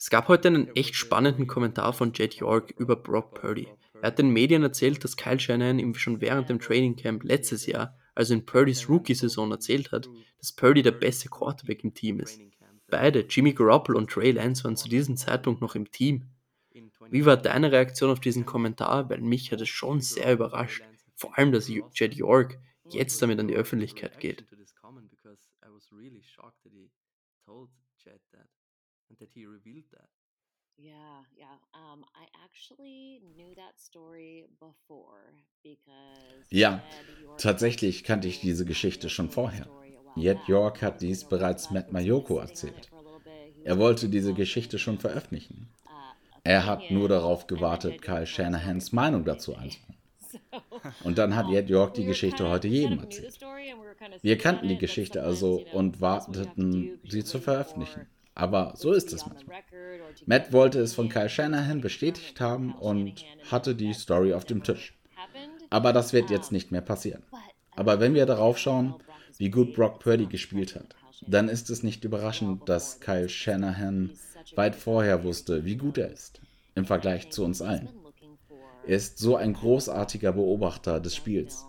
Es 0.00 0.10
gab 0.10 0.28
heute 0.28 0.46
einen 0.46 0.68
echt 0.76 0.94
spannenden 0.94 1.48
Kommentar 1.48 1.92
von 1.92 2.12
Jed 2.12 2.34
York 2.34 2.72
über 2.78 2.94
Brock 2.94 3.34
Purdy. 3.34 3.66
Er 3.94 4.08
hat 4.08 4.18
den 4.20 4.30
Medien 4.30 4.62
erzählt, 4.62 5.02
dass 5.02 5.16
Kyle 5.16 5.40
Shanahan 5.40 5.80
ihm 5.80 5.92
schon 5.94 6.20
während 6.20 6.48
dem 6.48 6.60
Training 6.60 6.94
Camp 6.94 7.24
letztes 7.24 7.66
Jahr, 7.66 7.98
also 8.14 8.32
in 8.32 8.46
Purdys 8.46 8.88
Rookie-Saison, 8.88 9.50
erzählt 9.50 9.90
hat, 9.90 10.08
dass 10.38 10.52
Purdy 10.52 10.82
der 10.82 10.92
beste 10.92 11.28
Quarterback 11.28 11.82
im 11.82 11.94
Team 11.94 12.20
ist. 12.20 12.40
Beide, 12.86 13.26
Jimmy 13.28 13.52
Garoppolo 13.52 13.98
und 13.98 14.08
Trey 14.08 14.30
Lance, 14.30 14.62
waren 14.62 14.76
zu 14.76 14.88
diesem 14.88 15.16
Zeitpunkt 15.16 15.60
noch 15.60 15.74
im 15.74 15.90
Team. 15.90 16.30
Wie 17.10 17.24
war 17.26 17.36
deine 17.36 17.72
Reaktion 17.72 18.10
auf 18.10 18.20
diesen 18.20 18.44
Kommentar? 18.44 19.08
Weil 19.08 19.20
mich 19.20 19.50
hat 19.52 19.60
es 19.60 19.68
schon 19.68 20.00
sehr 20.00 20.32
überrascht. 20.32 20.82
Vor 21.14 21.36
allem, 21.36 21.52
dass 21.52 21.68
Jed 21.68 22.14
York 22.14 22.58
jetzt 22.90 23.20
damit 23.22 23.40
an 23.40 23.48
die 23.48 23.56
Öffentlichkeit 23.56 24.20
geht. 24.20 24.46
Ja, 36.50 36.82
tatsächlich 37.36 38.04
kannte 38.04 38.28
ich 38.28 38.40
diese 38.40 38.64
Geschichte 38.64 39.10
schon 39.10 39.30
vorher. 39.30 39.68
Jed 40.14 40.38
York 40.46 40.82
hat 40.82 41.00
dies 41.00 41.24
bereits 41.24 41.70
Matt 41.70 41.92
Mayoko 41.92 42.38
erzählt. 42.38 42.90
Er 43.64 43.78
wollte 43.78 44.08
diese 44.08 44.34
Geschichte 44.34 44.78
schon 44.78 44.98
veröffentlichen. 44.98 45.74
Er 46.48 46.64
hat 46.64 46.90
nur 46.90 47.10
darauf 47.10 47.46
gewartet, 47.46 48.00
Kyle 48.00 48.26
Shanahans 48.26 48.92
Meinung 48.92 49.22
dazu 49.22 49.54
einzuholen. 49.54 49.98
Und 51.04 51.18
dann 51.18 51.36
hat 51.36 51.50
Ed 51.50 51.68
York 51.68 51.92
die 51.92 52.06
Geschichte 52.06 52.48
heute 52.48 52.68
jedem 52.68 53.00
erzählt. 53.00 53.38
Wir 54.22 54.38
kannten 54.38 54.66
die 54.66 54.78
Geschichte 54.78 55.22
also 55.22 55.62
und 55.74 56.00
warteten, 56.00 57.00
sie 57.06 57.22
zu 57.22 57.38
veröffentlichen. 57.38 58.06
Aber 58.34 58.72
so 58.76 58.92
ist 58.94 59.12
es 59.12 59.26
manchmal. 59.26 59.58
Matt 60.24 60.50
wollte 60.50 60.80
es 60.80 60.94
von 60.94 61.10
Kyle 61.10 61.28
Shanahan 61.28 61.82
bestätigt 61.82 62.40
haben 62.40 62.72
und 62.72 63.26
hatte 63.50 63.74
die 63.74 63.92
Story 63.92 64.32
auf 64.32 64.46
dem 64.46 64.62
Tisch. 64.62 64.98
Aber 65.68 65.92
das 65.92 66.14
wird 66.14 66.30
jetzt 66.30 66.50
nicht 66.50 66.72
mehr 66.72 66.80
passieren. 66.80 67.24
Aber 67.76 68.00
wenn 68.00 68.14
wir 68.14 68.24
darauf 68.24 68.56
schauen, 68.56 68.94
wie 69.36 69.50
gut 69.50 69.74
Brock 69.74 69.98
Purdy 69.98 70.24
gespielt 70.24 70.76
hat, 70.76 70.96
dann 71.26 71.50
ist 71.50 71.68
es 71.68 71.82
nicht 71.82 72.04
überraschend, 72.04 72.66
dass 72.70 73.00
Kyle 73.00 73.28
Shanahan 73.28 74.12
weit 74.56 74.76
vorher 74.76 75.24
wusste, 75.24 75.64
wie 75.64 75.76
gut 75.76 75.98
er 75.98 76.10
ist, 76.10 76.40
im 76.74 76.84
Vergleich 76.84 77.30
zu 77.30 77.44
uns 77.44 77.62
allen. 77.62 77.88
Er 78.86 78.96
ist 78.96 79.18
so 79.18 79.36
ein 79.36 79.52
großartiger 79.52 80.32
Beobachter 80.32 81.00
des 81.00 81.14
Spiels. 81.14 81.66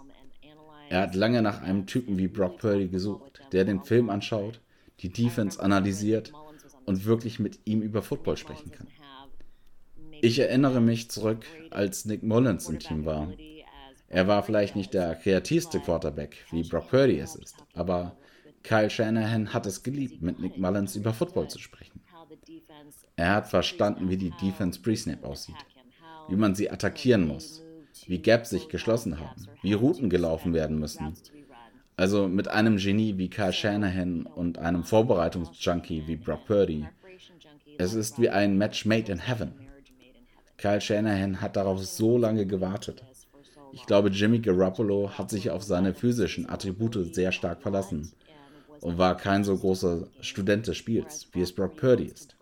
Er 0.89 1.01
hat 1.01 1.15
lange 1.15 1.41
nach 1.41 1.61
einem 1.61 1.85
Typen 1.85 2.17
wie 2.17 2.27
Brock 2.27 2.57
Purdy 2.59 2.87
gesucht, 2.87 3.41
der 3.51 3.65
den 3.65 3.83
Film 3.83 4.09
anschaut, 4.09 4.59
die 5.01 5.09
Defense 5.09 5.61
analysiert 5.61 6.33
und 6.85 7.05
wirklich 7.05 7.39
mit 7.39 7.59
ihm 7.65 7.81
über 7.81 8.01
Football 8.01 8.37
sprechen 8.37 8.71
kann. 8.71 8.87
Ich 10.21 10.39
erinnere 10.39 10.81
mich 10.81 11.09
zurück, 11.11 11.45
als 11.69 12.05
Nick 12.05 12.23
Mullins 12.23 12.67
im 12.67 12.79
Team 12.79 13.05
war. 13.05 13.31
Er 14.07 14.27
war 14.27 14.43
vielleicht 14.43 14.75
nicht 14.75 14.93
der 14.93 15.15
kreativste 15.15 15.79
Quarterback, 15.79 16.45
wie 16.51 16.63
Brock 16.63 16.89
Purdy 16.89 17.19
es 17.19 17.35
ist, 17.35 17.55
aber 17.73 18.17
Kyle 18.63 18.89
Shanahan 18.89 19.53
hat 19.53 19.65
es 19.65 19.83
geliebt, 19.83 20.21
mit 20.21 20.39
Nick 20.39 20.57
Mullins 20.57 20.95
über 20.95 21.13
Football 21.13 21.49
zu 21.49 21.59
sprechen. 21.59 22.01
Er 23.15 23.35
hat 23.35 23.47
verstanden, 23.47 24.09
wie 24.09 24.17
die 24.17 24.31
Defense 24.41 24.79
Pre-Snap 24.79 25.23
aussieht, 25.25 25.55
wie 26.29 26.35
man 26.35 26.55
sie 26.55 26.71
attackieren 26.71 27.27
muss, 27.27 27.61
wie 28.07 28.21
Gaps 28.21 28.49
sich 28.49 28.69
geschlossen 28.69 29.19
haben, 29.19 29.47
wie 29.61 29.73
Routen 29.73 30.09
gelaufen 30.09 30.53
werden 30.53 30.79
müssen. 30.79 31.13
Also 31.97 32.29
mit 32.29 32.47
einem 32.47 32.77
Genie 32.77 33.17
wie 33.17 33.29
Kyle 33.29 33.51
Shanahan 33.51 34.25
und 34.25 34.57
einem 34.57 34.85
Vorbereitungsjunkie 34.85 36.07
wie 36.07 36.15
Brock 36.15 36.45
Purdy. 36.45 36.87
Es 37.77 37.93
ist 37.93 38.19
wie 38.21 38.29
ein 38.29 38.57
Match 38.57 38.85
made 38.85 39.11
in 39.11 39.19
heaven. 39.19 39.51
Kyle 40.57 40.79
Shanahan 40.79 41.41
hat 41.41 41.57
darauf 41.57 41.83
so 41.85 42.17
lange 42.17 42.45
gewartet. 42.45 43.03
Ich 43.73 43.85
glaube, 43.85 44.09
Jimmy 44.09 44.39
Garoppolo 44.39 45.11
hat 45.17 45.29
sich 45.29 45.51
auf 45.51 45.63
seine 45.63 45.93
physischen 45.93 46.49
Attribute 46.49 47.13
sehr 47.13 47.31
stark 47.31 47.61
verlassen 47.61 48.11
und 48.81 48.97
war 48.97 49.17
kein 49.17 49.43
so 49.43 49.57
großer 49.57 50.07
Student 50.21 50.67
des 50.67 50.77
Spiels, 50.77 51.27
wie 51.33 51.41
es 51.41 51.53
Brock 51.53 51.75
Purdy 51.75 52.05
ist. 52.05 52.38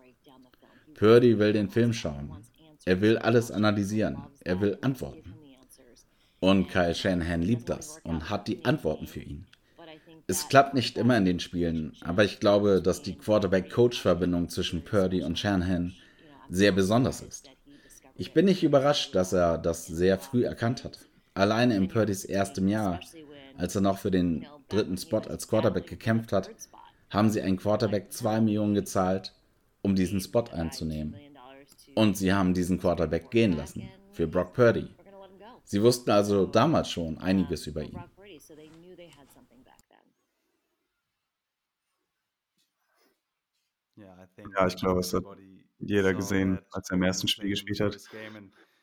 Purdy 0.98 1.38
will 1.38 1.54
den 1.54 1.70
Film 1.70 1.94
schauen. 1.94 2.32
Er 2.86 3.02
will 3.02 3.20
alles 3.20 3.52
analysieren. 3.52 4.18
Er 4.44 4.60
will 4.60 4.80
Antworten. 4.82 5.36
Und 6.40 6.70
Kyle 6.70 6.96
Shanahan 6.96 7.44
liebt 7.44 7.70
das 7.70 8.00
und 8.04 8.32
hat 8.32 8.48
die 8.48 8.66
Antworten 8.66 9.06
für 9.06 9.20
ihn. 9.20 9.46
Es 10.26 10.50
klappt 10.50 10.74
nicht 10.74 10.98
immer 10.98 11.16
in 11.16 11.26
den 11.26 11.40
Spielen, 11.40 11.94
aber 12.02 12.24
ich 12.24 12.40
glaube, 12.40 12.82
dass 12.82 13.04
die 13.04 13.16
Quarterback-Coach-Verbindung 13.16 14.50
zwischen 14.50 14.84
Purdy 14.84 15.22
und 15.22 15.38
Shanahan 15.38 15.94
sehr 16.50 16.72
besonders 16.72 17.22
ist. 17.22 17.50
Ich 18.16 18.34
bin 18.34 18.46
nicht 18.46 18.64
überrascht, 18.64 19.14
dass 19.14 19.34
er 19.34 19.60
das 19.60 19.86
sehr 19.86 20.18
früh 20.18 20.46
erkannt 20.46 20.84
hat. 20.84 21.00
Alleine 21.36 21.76
in 21.76 21.88
Purdys 21.88 22.26
erstem 22.26 22.68
Jahr, 22.68 23.00
als 23.56 23.76
er 23.76 23.82
noch 23.82 24.00
für 24.00 24.10
den 24.10 24.48
dritten 24.68 24.98
Spot 24.98 25.20
als 25.20 25.48
Quarterback 25.48 25.86
gekämpft 25.86 26.34
hat, 26.34 26.50
haben 27.12 27.30
sie 27.30 27.42
einen 27.42 27.58
Quarterback 27.58 28.12
2 28.12 28.42
Millionen 28.42 28.74
gezahlt, 28.74 29.34
um 29.82 29.96
diesen 29.96 30.20
Spot 30.20 30.46
einzunehmen. 30.52 31.16
Und 31.96 32.18
sie 32.18 32.34
haben 32.34 32.54
diesen 32.54 32.80
Quarterback 32.80 33.32
gehen 33.32 33.54
lassen 33.54 33.90
für 34.12 34.28
Brock 34.28 34.54
Purdy. 34.54 34.96
Sie 35.64 35.82
wussten 35.82 36.12
also 36.12 36.46
damals 36.46 36.90
schon 36.90 37.18
einiges 37.18 37.68
über 37.68 37.84
ihn. 37.84 38.00
Ja, 44.56 44.68
ich 44.68 44.76
glaube, 44.76 45.00
es 45.00 45.14
hat 45.14 45.24
jeder 45.80 46.14
gesehen, 46.14 46.60
als 46.72 46.90
er 46.90 46.96
im 46.98 47.04
ersten 47.04 47.28
Spiel 47.28 47.50
gespielt 47.50 47.80
hat. 47.80 47.98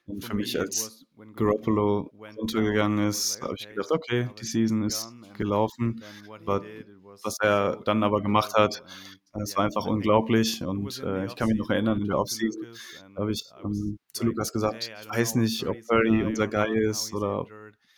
Und 0.07 0.22
für 0.24 0.35
mich, 0.35 0.59
als 0.59 1.07
Garoppolo 1.35 2.12
untergegangen 2.37 3.09
ist, 3.09 3.40
habe 3.40 3.54
ich 3.59 3.68
gedacht, 3.68 3.90
okay, 3.90 4.28
die 4.38 4.44
Season 4.44 4.83
ist 4.83 5.09
gelaufen. 5.37 6.02
Aber 6.42 6.62
was 7.22 7.38
er 7.40 7.80
dann 7.85 8.02
aber 8.02 8.20
gemacht 8.20 8.54
hat, 8.54 8.83
es 9.42 9.57
war 9.57 9.64
einfach 9.64 9.87
unglaublich. 9.87 10.62
Und 10.62 11.03
äh, 11.03 11.27
ich 11.27 11.37
kann 11.37 11.49
mich 11.49 11.59
noch 11.59 11.70
erinnern, 11.70 12.01
in 12.01 12.07
der 12.07 12.18
Offseason 12.18 12.66
habe 13.16 13.33
ich 13.33 13.44
ähm, 13.64 13.97
zu 14.12 14.25
Lukas 14.25 14.53
gesagt, 14.53 14.90
ich 15.01 15.11
weiß 15.11 15.35
nicht, 15.37 15.66
ob 15.66 15.77
Purdy 15.87 16.23
unser 16.23 16.49
Guy 16.49 16.79
ist 16.88 17.12
oder 17.12 17.40
ob, 17.40 17.51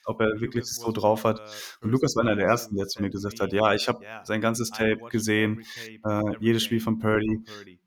ob 0.06 0.20
er 0.20 0.40
wirklich 0.40 0.64
so 0.66 0.92
drauf 0.92 1.24
hat. 1.24 1.40
Und 1.80 1.90
Lukas 1.90 2.16
war 2.16 2.24
einer 2.24 2.36
der 2.36 2.46
Ersten, 2.46 2.76
der 2.76 2.86
zu 2.86 3.02
mir 3.02 3.10
gesagt 3.10 3.40
hat, 3.40 3.52
ja, 3.52 3.74
ich 3.74 3.88
habe 3.88 4.00
sein 4.24 4.40
ganzes 4.40 4.70
Tape 4.70 4.98
gesehen, 5.10 5.62
äh, 6.04 6.22
jedes 6.40 6.64
Spiel 6.64 6.80
von 6.80 6.98
Purdy. 6.98 7.40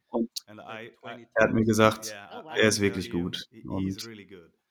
Und 0.09 0.29
er 0.47 1.43
hat 1.43 1.53
mir 1.53 1.65
gesagt, 1.65 2.15
er 2.55 2.67
ist 2.67 2.81
wirklich 2.81 3.11
gut. 3.11 3.47
Und 3.65 4.09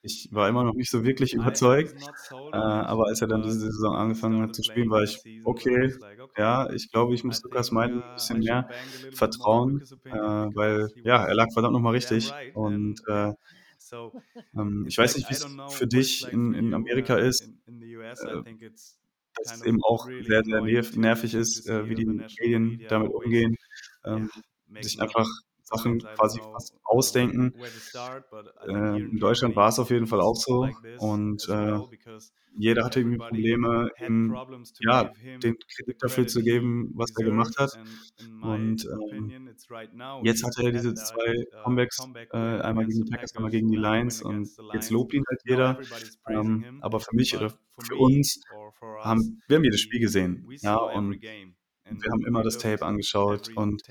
ich 0.03 0.29
war 0.31 0.49
immer 0.49 0.65
noch 0.65 0.75
nicht 0.75 0.91
so 0.91 1.05
wirklich 1.05 1.35
überzeugt, 1.35 1.95
äh, 2.53 2.57
aber 2.57 3.07
als 3.07 3.21
er 3.21 3.29
dann 3.29 3.43
diese 3.43 3.59
Saison 3.61 3.95
angefangen 3.97 4.43
hat 4.43 4.55
zu 4.55 4.63
spielen, 4.63 4.91
war 4.91 5.03
ich, 5.03 5.19
okay, 5.45 5.93
ja, 6.37 6.71
ich 6.71 6.91
glaube, 6.91 7.15
ich 7.15 7.25
muss 7.25 7.43
Lukas 7.43 7.71
Meiden 7.71 8.03
ein 8.03 8.15
bisschen 8.15 8.39
mehr 8.41 8.69
vertrauen, 9.11 9.85
äh, 10.11 10.17
weil 10.17 10.89
ja, 11.05 11.25
er 11.25 11.35
lag 11.35 11.49
verdammt 11.53 11.75
nochmal 11.75 11.95
richtig. 11.95 12.37
Und 12.53 13.01
äh, 13.09 13.33
ähm, 14.57 14.85
ich 14.89 14.99
weiß 14.99 15.17
nicht, 15.17 15.29
wie 15.31 15.35
es 15.35 15.47
für 15.69 15.87
dich 15.87 16.31
in, 16.33 16.55
in 16.55 16.75
Amerika 16.75 17.17
ist, 17.17 17.51
äh, 18.21 18.43
dass 19.35 19.53
es 19.55 19.63
eben 19.63 19.83
auch 19.85 20.11
sehr, 20.21 20.43
sehr 20.45 20.63
nervig 20.99 21.35
ist, 21.35 21.69
äh, 21.69 21.89
wie 21.89 21.95
die 21.95 22.07
Medien 22.07 22.85
damit 22.89 23.13
umgehen, 23.13 23.57
ähm, 24.05 24.31
sich 24.81 25.01
einfach 25.01 25.27
Sachen 25.69 25.99
quasi 25.99 26.41
fast 26.41 26.75
ausdenken. 26.85 27.55
Äh, 28.67 29.01
in 29.01 29.19
Deutschland 29.19 29.55
war 29.57 29.69
es 29.69 29.79
auf 29.79 29.91
jeden 29.91 30.07
Fall 30.07 30.21
auch 30.21 30.37
so. 30.37 30.69
Und 30.99 31.49
äh, 31.49 31.79
jeder 32.57 32.85
hatte 32.85 33.01
irgendwie 33.01 33.19
Probleme, 33.19 33.91
ihm 34.05 34.37
ja, 34.81 35.13
den 35.43 35.57
Kredit 35.59 36.03
dafür 36.03 36.27
zu 36.27 36.43
geben, 36.43 36.91
was 36.95 37.11
er 37.17 37.25
gemacht 37.25 37.55
hat. 37.59 37.79
Und 38.43 38.87
ähm, 38.87 39.51
jetzt 40.23 40.45
hatte 40.45 40.65
er 40.65 40.73
diese 40.73 40.95
zwei 40.95 41.45
Comebacks, 41.63 41.99
äh, 42.33 42.37
einmal 42.37 42.87
gegen 42.87 43.05
die 43.05 43.11
Packers, 43.11 43.37
einmal 43.37 43.51
gegen 43.51 43.69
die 43.71 43.77
Lions. 43.77 44.23
Und 44.23 44.49
jetzt 44.73 44.91
lobt 44.91 45.13
ihn 45.13 45.25
halt 45.29 45.41
jeder. 45.45 45.79
Ähm, 46.29 46.79
aber 46.81 47.01
für 47.01 47.15
mich 47.15 47.37
oder 47.37 47.51
für 47.79 47.97
uns 47.97 48.41
haben 49.03 49.43
wir 49.47 49.57
haben 49.57 49.65
jedes 49.65 49.81
Spiel 49.81 50.01
gesehen. 50.01 50.49
Ja, 50.61 50.77
und 50.77 51.21
wir 51.23 52.11
haben 52.11 52.27
immer 52.27 52.43
das 52.43 52.59
Tape 52.59 52.85
angeschaut 52.85 53.51
und 53.57 53.83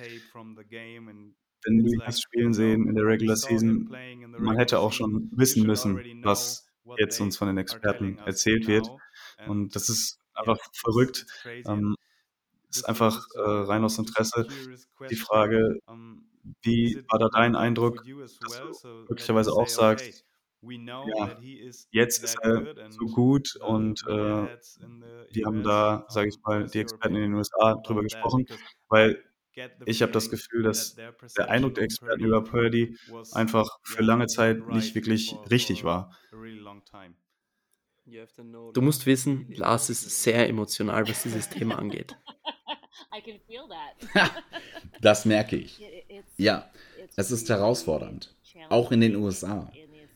wenn 1.67 1.85
ihn 1.85 2.01
hast 2.05 2.23
spielen 2.23 2.53
sehen 2.53 2.87
in 2.87 2.95
der 2.95 3.05
Regular 3.05 3.35
Season, 3.35 3.89
man 4.37 4.57
hätte 4.57 4.79
auch 4.79 4.93
schon 4.93 5.29
wissen 5.33 5.65
müssen, 5.65 6.01
was 6.23 6.67
jetzt 6.97 7.19
uns 7.19 7.37
von 7.37 7.47
den 7.47 7.57
Experten 7.57 8.17
erzählt 8.25 8.67
wird. 8.67 8.87
Und 9.47 9.75
das 9.75 9.89
ist 9.89 10.19
einfach 10.33 10.57
verrückt. 10.73 11.25
Ähm, 11.65 11.95
ist 12.69 12.87
einfach 12.87 13.25
äh, 13.35 13.39
rein 13.39 13.83
aus 13.83 13.97
Interesse 13.97 14.47
die 15.09 15.15
Frage, 15.15 15.79
wie 16.61 17.03
war 17.09 17.19
da 17.19 17.29
dein 17.33 17.55
Eindruck, 17.55 18.03
dass 18.41 18.81
du 18.81 18.87
möglicherweise 19.09 19.51
auch 19.51 19.67
sagst, 19.67 20.25
ja, 20.61 21.37
jetzt 21.91 22.23
ist 22.23 22.37
er 22.41 22.73
so 22.89 23.05
gut 23.05 23.55
und 23.57 24.03
äh, 24.07 24.47
die 25.33 25.45
haben 25.45 25.63
da, 25.63 26.05
sage 26.09 26.29
ich 26.29 26.41
mal, 26.43 26.67
die 26.67 26.79
Experten 26.79 27.15
in 27.15 27.21
den 27.21 27.33
USA 27.35 27.75
drüber 27.85 28.03
gesprochen, 28.03 28.45
weil 28.89 29.23
ich 29.85 30.01
habe 30.01 30.11
das 30.11 30.29
Gefühl, 30.29 30.63
dass 30.63 30.95
der 31.37 31.49
Eindruck 31.49 31.75
der 31.75 31.83
Experten 31.83 32.23
über 32.23 32.43
Purdy 32.43 32.97
einfach 33.33 33.67
für 33.83 34.03
lange 34.03 34.27
Zeit 34.27 34.67
nicht 34.67 34.95
wirklich 34.95 35.35
richtig 35.49 35.83
war. 35.83 36.15
Du 38.73 38.81
musst 38.81 39.05
wissen, 39.05 39.51
Lars 39.53 39.89
ist 39.89 40.23
sehr 40.23 40.47
emotional, 40.47 41.07
was 41.07 41.23
dieses 41.23 41.49
Thema 41.49 41.77
angeht. 41.77 42.15
das 45.01 45.25
merke 45.25 45.55
ich. 45.55 45.81
Ja, 46.37 46.69
es 47.15 47.31
ist 47.31 47.49
herausfordernd. 47.49 48.35
Auch 48.69 48.91
in 48.91 49.01
den 49.01 49.15
USA. 49.15 49.71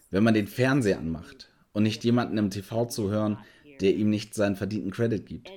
Wenn 0.10 0.24
man 0.24 0.34
den 0.34 0.48
Fernseher 0.48 1.00
anmacht 1.00 1.50
und 1.74 1.84
nicht 1.84 2.04
jemanden 2.04 2.38
im 2.38 2.50
TV 2.50 2.86
zu 2.86 3.10
hören, 3.10 3.40
der 3.82 3.96
ihm 3.96 4.10
nicht 4.10 4.36
seinen 4.36 4.56
verdienten 4.56 4.92
Credit 4.92 5.26
gibt. 5.26 5.50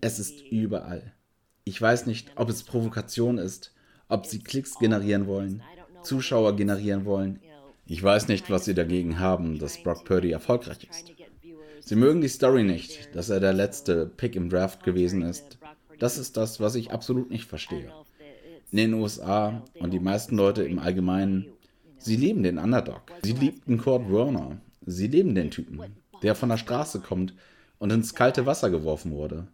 Es 0.00 0.18
ist 0.18 0.40
überall. 0.50 1.14
Ich 1.64 1.80
weiß 1.80 2.06
nicht, 2.06 2.32
ob 2.34 2.48
es 2.48 2.64
Provokation 2.64 3.38
ist, 3.38 3.72
ob 4.08 4.26
sie 4.26 4.40
Klicks 4.40 4.78
generieren 4.78 5.26
wollen, 5.28 5.62
Zuschauer 6.02 6.56
generieren 6.56 7.04
wollen. 7.04 7.38
Ich 7.86 8.02
weiß 8.02 8.28
nicht, 8.28 8.50
was 8.50 8.64
sie 8.64 8.74
dagegen 8.74 9.20
haben, 9.20 9.58
dass 9.58 9.82
Brock 9.82 10.04
Purdy 10.04 10.32
erfolgreich 10.32 10.88
ist. 10.90 11.12
Sie 11.80 11.96
mögen 11.96 12.20
die 12.20 12.28
Story 12.28 12.64
nicht, 12.64 13.14
dass 13.14 13.30
er 13.30 13.38
der 13.38 13.52
letzte 13.52 14.06
Pick 14.06 14.34
im 14.34 14.50
Draft 14.50 14.82
gewesen 14.82 15.22
ist. 15.22 15.58
Das 15.98 16.18
ist 16.18 16.36
das, 16.36 16.58
was 16.58 16.74
ich 16.74 16.90
absolut 16.90 17.30
nicht 17.30 17.46
verstehe. 17.46 17.92
In 18.72 18.78
den 18.78 18.94
USA 18.94 19.62
und 19.78 19.92
die 19.92 20.00
meisten 20.00 20.36
Leute 20.36 20.64
im 20.64 20.78
Allgemeinen, 20.78 21.46
sie 21.98 22.16
lieben 22.16 22.42
den 22.42 22.58
Underdog. 22.58 23.02
Sie 23.22 23.34
liebten 23.34 23.78
Kurt 23.78 24.10
Warner. 24.10 24.58
Sie 24.84 25.06
lieben 25.06 25.34
den 25.34 25.50
Typen, 25.50 25.80
der 26.22 26.34
von 26.34 26.48
der 26.48 26.56
Straße 26.56 27.00
kommt 27.00 27.34
und 27.78 27.92
ins 27.92 28.14
kalte 28.14 28.46
Wasser 28.46 28.70
geworfen 28.70 29.12
wurde. 29.12 29.46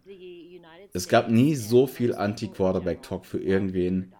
Es 0.93 1.07
gab 1.07 1.29
nie 1.29 1.55
so 1.55 1.85
viel 1.85 2.15
Anti-Quarterback-Talk 2.15 3.25
für 3.25 3.39
irgendwen, 3.39 4.13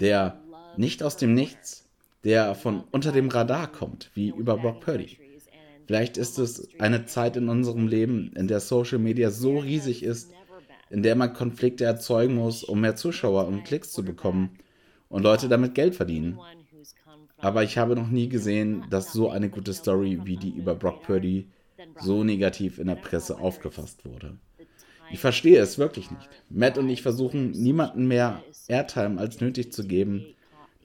der 0.00 0.40
nicht 0.76 1.02
aus 1.02 1.16
dem 1.16 1.34
Nichts, 1.34 1.88
der 2.24 2.54
von 2.54 2.84
unter 2.90 3.12
dem 3.12 3.28
Radar 3.28 3.70
kommt, 3.70 4.10
wie 4.14 4.28
über 4.28 4.56
Brock 4.56 4.80
Purdy. 4.80 5.18
Vielleicht 5.86 6.16
ist 6.16 6.38
es 6.38 6.68
eine 6.78 7.06
Zeit 7.06 7.36
in 7.36 7.48
unserem 7.48 7.86
Leben, 7.86 8.32
in 8.36 8.48
der 8.48 8.60
Social 8.60 8.98
Media 8.98 9.30
so 9.30 9.58
riesig 9.58 10.02
ist, 10.02 10.32
in 10.88 11.02
der 11.02 11.16
man 11.16 11.32
Konflikte 11.32 11.84
erzeugen 11.84 12.34
muss, 12.34 12.64
um 12.64 12.80
mehr 12.80 12.96
Zuschauer 12.96 13.46
und 13.46 13.64
Klicks 13.64 13.92
zu 13.92 14.04
bekommen 14.04 14.58
und 15.08 15.22
Leute 15.22 15.48
damit 15.48 15.74
Geld 15.74 15.94
verdienen. 15.94 16.38
Aber 17.38 17.62
ich 17.62 17.78
habe 17.78 17.96
noch 17.96 18.08
nie 18.08 18.28
gesehen, 18.28 18.84
dass 18.90 19.12
so 19.12 19.30
eine 19.30 19.48
gute 19.48 19.72
Story 19.72 20.20
wie 20.24 20.36
die 20.36 20.50
über 20.50 20.74
Brock 20.74 21.02
Purdy 21.02 21.48
so 22.00 22.24
negativ 22.24 22.78
in 22.78 22.88
der 22.88 22.96
Presse 22.96 23.38
aufgefasst 23.38 24.04
wurde. 24.04 24.36
Ich 25.12 25.18
verstehe 25.18 25.60
es 25.60 25.78
wirklich 25.78 26.10
nicht. 26.10 26.28
Matt 26.48 26.78
und 26.78 26.88
ich 26.88 27.02
versuchen, 27.02 27.50
niemanden 27.50 28.06
mehr 28.06 28.42
Airtime 28.68 29.20
als 29.20 29.40
nötig 29.40 29.72
zu 29.72 29.86
geben, 29.86 30.24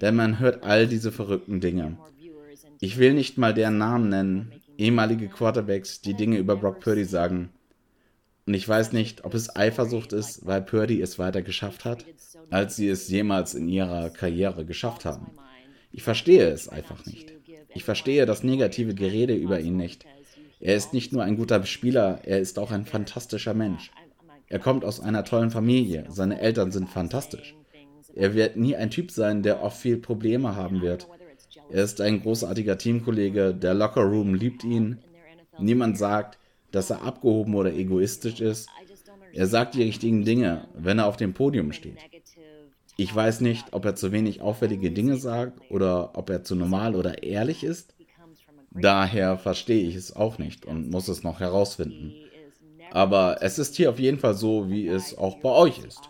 denn 0.01 0.15
man 0.15 0.39
hört 0.39 0.63
all 0.63 0.88
diese 0.88 1.11
verrückten 1.11 1.59
Dinge. 1.59 1.97
Ich 2.79 2.97
will 2.97 3.13
nicht 3.13 3.38
mal 3.38 3.53
deren 3.53 3.77
Namen 3.77 4.09
nennen, 4.09 4.51
ehemalige 4.77 5.27
Quarterbacks, 5.27 6.01
die 6.01 6.13
Dinge 6.13 6.38
über 6.38 6.55
Brock 6.55 6.79
Purdy 6.79 7.05
sagen. 7.05 7.49
Und 8.45 8.53
ich 8.53 8.67
weiß 8.67 8.91
nicht, 8.91 9.25
ob 9.25 9.33
es 9.33 9.55
Eifersucht 9.55 10.13
ist, 10.13 10.45
weil 10.45 10.61
Purdy 10.61 11.01
es 11.01 11.17
weiter 11.17 11.41
geschafft 11.41 11.85
hat, 11.85 12.05
als 12.49 12.75
sie 12.75 12.89
es 12.89 13.09
jemals 13.09 13.55
in 13.55 13.67
ihrer 13.69 14.09
Karriere 14.09 14.65
geschafft 14.65 15.05
haben. 15.05 15.31
Ich 15.91 16.03
verstehe 16.03 16.49
es 16.49 16.67
einfach 16.67 17.05
nicht. 17.05 17.33
Ich 17.73 17.83
verstehe 17.83 18.25
das 18.25 18.43
negative 18.43 18.93
Gerede 18.93 19.33
über 19.33 19.59
ihn 19.59 19.77
nicht. 19.77 20.05
Er 20.59 20.75
ist 20.75 20.93
nicht 20.93 21.11
nur 21.11 21.23
ein 21.23 21.38
guter 21.38 21.63
Spieler, 21.65 22.21
er 22.23 22.39
ist 22.39 22.59
auch 22.59 22.71
ein 22.71 22.85
fantastischer 22.85 23.53
Mensch. 23.53 23.91
Er 24.47 24.60
kommt 24.60 24.86
aus 24.86 24.99
einer 24.99 25.23
tollen 25.23 25.51
Familie. 25.51 26.05
Seine 26.10 26.39
Eltern 26.39 26.71
sind 26.71 26.89
fantastisch. 26.89 27.55
Er 28.13 28.34
wird 28.34 28.55
nie 28.55 28.75
ein 28.75 28.91
Typ 28.91 29.12
sein, 29.12 29.43
der 29.43 29.62
oft 29.62 29.77
viel 29.77 29.97
Probleme 29.97 30.55
haben 30.55 30.81
wird. 30.81 31.08
Er 31.69 31.84
ist 31.84 31.99
ein 32.01 32.21
großartiger 32.21 32.77
Teamkollege. 32.77 33.53
Der 33.53 33.73
Lockerroom 33.73 34.34
liebt 34.36 34.63
ihn. 34.63 34.99
Niemand 35.60 35.97
sagt, 35.97 36.38
dass 36.71 36.89
er 36.89 37.01
abgehoben 37.01 37.55
oder 37.55 37.73
egoistisch 37.73 38.41
ist. 38.41 38.69
Er 39.34 39.47
sagt 39.47 39.75
die 39.75 39.84
richtigen 39.84 40.23
Dinge, 40.23 40.67
wenn 40.73 40.99
er 40.99 41.08
auf 41.08 41.17
dem 41.17 41.34
Podium 41.34 41.73
steht. 41.73 41.97
Ich 42.97 43.13
weiß 43.13 43.41
nicht, 43.41 43.73
ob 43.73 43.84
er 43.84 43.95
zu 43.95 44.12
wenig 44.12 44.41
auffällige 44.41 44.91
Dinge 44.91 45.17
sagt 45.17 45.60
oder 45.69 46.17
ob 46.17 46.29
er 46.29 46.43
zu 46.43 46.55
normal 46.55 46.95
oder 46.95 47.23
ehrlich 47.23 47.63
ist. 47.63 47.93
Daher 48.71 49.38
verstehe 49.38 49.88
ich 49.88 49.95
es 49.95 50.15
auch 50.15 50.38
nicht 50.38 50.65
und 50.65 50.89
muss 50.89 51.08
es 51.08 51.23
noch 51.23 51.39
herausfinden. 51.39 52.13
Aber 52.95 53.41
es 53.41 53.60
ist 53.60 53.75
hier 53.75 53.89
auf 53.89 53.99
jeden 53.99 54.17
Fall 54.17 54.36
so, 54.36 54.69
wie 54.69 54.88
es 54.88 55.17
auch 55.17 55.41
bei 55.41 55.49
euch 55.49 55.79
ist. 55.79 56.10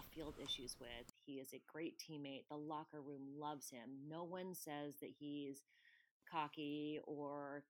cocky 6.31 6.99
or 7.05 7.63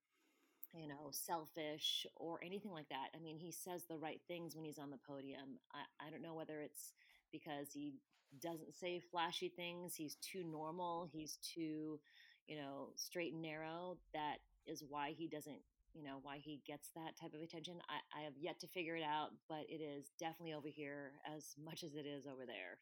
you 0.74 0.88
know 0.88 1.10
selfish 1.10 2.06
or 2.16 2.40
anything 2.44 2.72
like 2.72 2.88
that. 2.88 3.08
I 3.14 3.18
mean 3.22 3.38
he 3.38 3.50
says 3.50 3.84
the 3.88 3.96
right 3.96 4.20
things 4.28 4.54
when 4.54 4.64
he's 4.64 4.78
on 4.78 4.90
the 4.90 4.98
podium. 5.06 5.60
I, 5.72 6.06
I 6.06 6.10
don't 6.10 6.22
know 6.22 6.34
whether 6.34 6.60
it's 6.60 6.92
because 7.32 7.72
he 7.72 7.94
doesn't 8.42 8.74
say 8.74 9.00
flashy 9.00 9.48
things. 9.48 9.94
He's 9.94 10.16
too 10.16 10.42
normal. 10.44 11.08
He's 11.10 11.38
too 11.54 12.00
you 12.46 12.56
know 12.56 12.88
straight 12.96 13.32
and 13.32 13.42
narrow. 13.42 13.96
That 14.12 14.38
is 14.66 14.84
why 14.86 15.14
he 15.16 15.26
doesn't 15.26 15.62
you 15.96 16.04
know 16.04 16.18
why 16.22 16.38
he 16.38 16.60
gets 16.66 16.90
that 16.94 17.16
type 17.18 17.32
of 17.34 17.40
attention 17.40 17.80
I, 17.88 18.20
I 18.20 18.22
have 18.24 18.36
yet 18.38 18.60
to 18.60 18.66
figure 18.68 18.96
it 18.96 19.04
out 19.04 19.30
but 19.48 19.64
it 19.68 19.80
is 19.80 20.12
definitely 20.20 20.52
over 20.52 20.68
here 20.68 21.12
as 21.24 21.54
much 21.56 21.82
as 21.82 21.94
it 21.94 22.06
is 22.06 22.26
over 22.26 22.44
there 22.44 22.78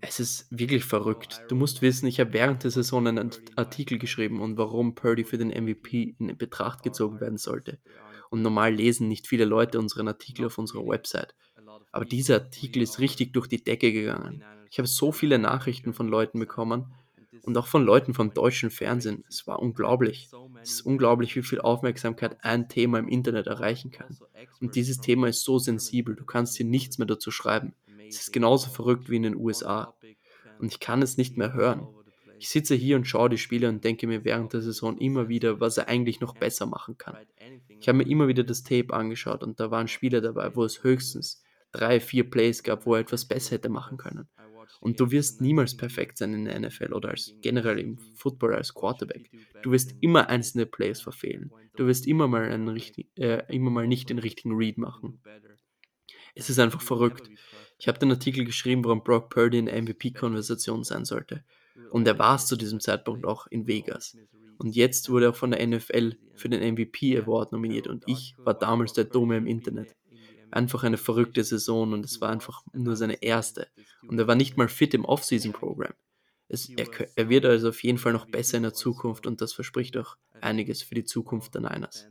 Es 0.00 0.20
ist 0.20 0.46
wirklich 0.50 0.84
verrückt. 0.84 1.42
Du 1.48 1.54
musst 1.54 1.80
wissen, 1.80 2.06
ich 2.06 2.20
habe 2.20 2.34
während 2.34 2.62
der 2.62 2.70
Saison 2.70 3.06
einen 3.06 3.30
Artikel 3.56 3.98
geschrieben 3.98 4.40
und 4.40 4.58
warum 4.58 4.94
Purdy 4.94 5.24
für 5.24 5.38
den 5.38 5.48
MVP 5.48 6.16
in 6.18 6.36
Betracht 6.36 6.82
gezogen 6.82 7.20
werden 7.20 7.38
sollte. 7.38 7.80
Und 8.30 8.42
normal 8.42 8.74
lesen 8.74 9.08
nicht 9.08 9.26
viele 9.26 9.46
Leute 9.46 9.78
unseren 9.78 10.08
Artikel 10.08 10.44
auf 10.44 10.58
unserer 10.58 10.86
Website. 10.86 11.34
Aber 11.94 12.04
dieser 12.04 12.34
Artikel 12.34 12.82
ist 12.82 12.98
richtig 12.98 13.32
durch 13.34 13.46
die 13.46 13.62
Decke 13.62 13.92
gegangen. 13.92 14.42
Ich 14.68 14.78
habe 14.78 14.88
so 14.88 15.12
viele 15.12 15.38
Nachrichten 15.38 15.94
von 15.94 16.08
Leuten 16.08 16.40
bekommen 16.40 16.92
und 17.42 17.56
auch 17.56 17.68
von 17.68 17.84
Leuten 17.84 18.14
vom 18.14 18.34
deutschen 18.34 18.70
Fernsehen. 18.70 19.22
Es 19.28 19.46
war 19.46 19.60
unglaublich. 19.60 20.28
Es 20.60 20.72
ist 20.72 20.80
unglaublich, 20.80 21.36
wie 21.36 21.44
viel 21.44 21.60
Aufmerksamkeit 21.60 22.38
ein 22.42 22.68
Thema 22.68 22.98
im 22.98 23.06
Internet 23.06 23.46
erreichen 23.46 23.92
kann. 23.92 24.18
Und 24.60 24.74
dieses 24.74 24.98
Thema 24.98 25.28
ist 25.28 25.44
so 25.44 25.60
sensibel, 25.60 26.16
du 26.16 26.24
kannst 26.24 26.56
hier 26.56 26.66
nichts 26.66 26.98
mehr 26.98 27.06
dazu 27.06 27.30
schreiben. 27.30 27.74
Es 28.08 28.22
ist 28.22 28.32
genauso 28.32 28.70
verrückt 28.70 29.08
wie 29.08 29.16
in 29.16 29.22
den 29.22 29.36
USA. 29.36 29.94
Und 30.58 30.72
ich 30.72 30.80
kann 30.80 31.00
es 31.00 31.16
nicht 31.16 31.36
mehr 31.36 31.52
hören. 31.52 31.86
Ich 32.40 32.48
sitze 32.48 32.74
hier 32.74 32.96
und 32.96 33.06
schaue 33.06 33.30
die 33.30 33.38
Spiele 33.38 33.68
und 33.68 33.84
denke 33.84 34.08
mir 34.08 34.24
während 34.24 34.52
der 34.52 34.62
Saison 34.62 34.98
immer 34.98 35.28
wieder, 35.28 35.60
was 35.60 35.78
er 35.78 35.86
eigentlich 35.86 36.18
noch 36.18 36.34
besser 36.34 36.66
machen 36.66 36.98
kann. 36.98 37.16
Ich 37.68 37.86
habe 37.86 37.98
mir 37.98 38.08
immer 38.08 38.26
wieder 38.26 38.42
das 38.42 38.64
Tape 38.64 38.92
angeschaut 38.92 39.44
und 39.44 39.60
da 39.60 39.70
waren 39.70 39.86
Spieler 39.86 40.20
dabei, 40.20 40.56
wo 40.56 40.64
es 40.64 40.82
höchstens 40.82 41.43
drei, 41.74 42.00
vier 42.00 42.28
Plays 42.30 42.62
gab, 42.62 42.86
wo 42.86 42.94
er 42.94 43.00
etwas 43.00 43.26
besser 43.26 43.56
hätte 43.56 43.68
machen 43.68 43.98
können. 43.98 44.28
Und 44.80 45.00
du 45.00 45.10
wirst 45.10 45.40
niemals 45.40 45.76
perfekt 45.76 46.18
sein 46.18 46.34
in 46.34 46.44
der 46.44 46.58
NFL 46.58 46.92
oder 46.92 47.10
als 47.10 47.34
generell 47.42 47.78
im 47.78 47.98
Football 47.98 48.54
als 48.54 48.74
Quarterback. 48.74 49.30
Du 49.62 49.72
wirst 49.72 49.94
immer 50.00 50.28
einzelne 50.28 50.66
Plays 50.66 51.00
verfehlen. 51.00 51.50
Du 51.76 51.86
wirst 51.86 52.06
immer 52.06 52.28
mal, 52.28 52.42
einen 52.50 52.68
richtig, 52.68 53.08
äh, 53.18 53.42
immer 53.54 53.70
mal 53.70 53.86
nicht 53.86 54.10
den 54.10 54.18
richtigen 54.18 54.54
Read 54.54 54.78
machen. 54.78 55.20
Es 56.34 56.50
ist 56.50 56.58
einfach 56.58 56.80
verrückt. 56.80 57.30
Ich 57.78 57.88
habe 57.88 57.98
den 57.98 58.10
Artikel 58.10 58.44
geschrieben, 58.44 58.84
warum 58.84 59.02
Brock 59.02 59.30
Purdy 59.30 59.58
in 59.58 59.66
der 59.66 59.80
MVP-Konversation 59.80 60.84
sein 60.84 61.04
sollte. 61.04 61.44
Und 61.90 62.06
er 62.06 62.18
war 62.18 62.36
es 62.36 62.46
zu 62.46 62.56
diesem 62.56 62.80
Zeitpunkt 62.80 63.24
auch 63.26 63.46
in 63.48 63.66
Vegas. 63.66 64.16
Und 64.58 64.76
jetzt 64.76 65.10
wurde 65.10 65.26
er 65.26 65.34
von 65.34 65.50
der 65.50 65.66
NFL 65.66 66.16
für 66.34 66.48
den 66.48 66.74
MVP 66.74 67.18
Award 67.18 67.52
nominiert 67.52 67.88
und 67.88 68.04
ich 68.06 68.34
war 68.38 68.54
damals 68.54 68.92
der 68.92 69.04
Dome 69.04 69.36
im 69.36 69.46
Internet 69.46 69.94
einfach 70.54 70.84
eine 70.84 70.98
verrückte 70.98 71.42
Saison 71.44 71.92
und 71.92 72.04
es 72.04 72.20
war 72.20 72.30
einfach 72.30 72.62
nur 72.72 72.96
seine 72.96 73.22
erste. 73.22 73.68
Und 74.06 74.18
er 74.18 74.26
war 74.26 74.36
nicht 74.36 74.56
mal 74.56 74.68
fit 74.68 74.94
im 74.94 75.04
Off-Season-Programm. 75.04 75.94
Er, 76.48 76.88
er, 77.16 77.28
wird 77.28 77.46
also 77.46 77.70
auf 77.70 77.82
jeden 77.82 77.98
Fall 77.98 78.12
noch 78.12 78.26
besser 78.26 78.58
in 78.58 78.62
der 78.62 78.74
Zukunft 78.74 79.26
und 79.26 79.40
das 79.40 79.52
verspricht 79.52 79.96
auch 79.96 80.16
einiges 80.40 80.82
für 80.82 80.94
die 80.94 81.04
Zukunft 81.04 81.54
der 81.54 81.62
Niners. 81.62 82.06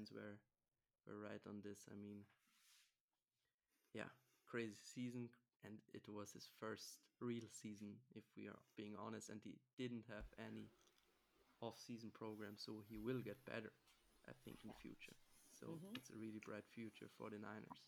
crazy 4.53 4.85
season 4.85 5.25
and 5.65 5.81
it 5.95 6.03
was 6.05 6.29
his 6.31 6.45
first 6.59 7.01
real 7.19 7.49
season 7.49 7.97
if 8.15 8.21
we 8.37 8.45
are 8.45 8.61
being 8.77 8.93
honest 9.03 9.31
and 9.31 9.41
he 9.43 9.57
didn't 9.81 10.05
have 10.07 10.29
any 10.37 10.69
off-season 11.59 12.11
program 12.13 12.53
so 12.55 12.83
he 12.87 12.99
will 12.99 13.19
get 13.25 13.43
better 13.45 13.73
I 14.29 14.33
think 14.45 14.59
in 14.61 14.69
the 14.69 14.77
future 14.77 15.17
so 15.59 15.65
mm 15.65 15.79
-hmm. 15.81 15.97
it's 15.97 16.11
a 16.11 16.17
really 16.23 16.39
bright 16.39 16.67
future 16.69 17.09
for 17.17 17.31
the 17.31 17.39
Niners 17.39 17.81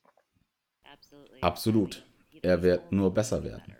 Absolut. 1.42 2.06
Er 2.42 2.62
wird 2.62 2.92
nur 2.92 3.14
besser 3.14 3.44
werden. 3.44 3.76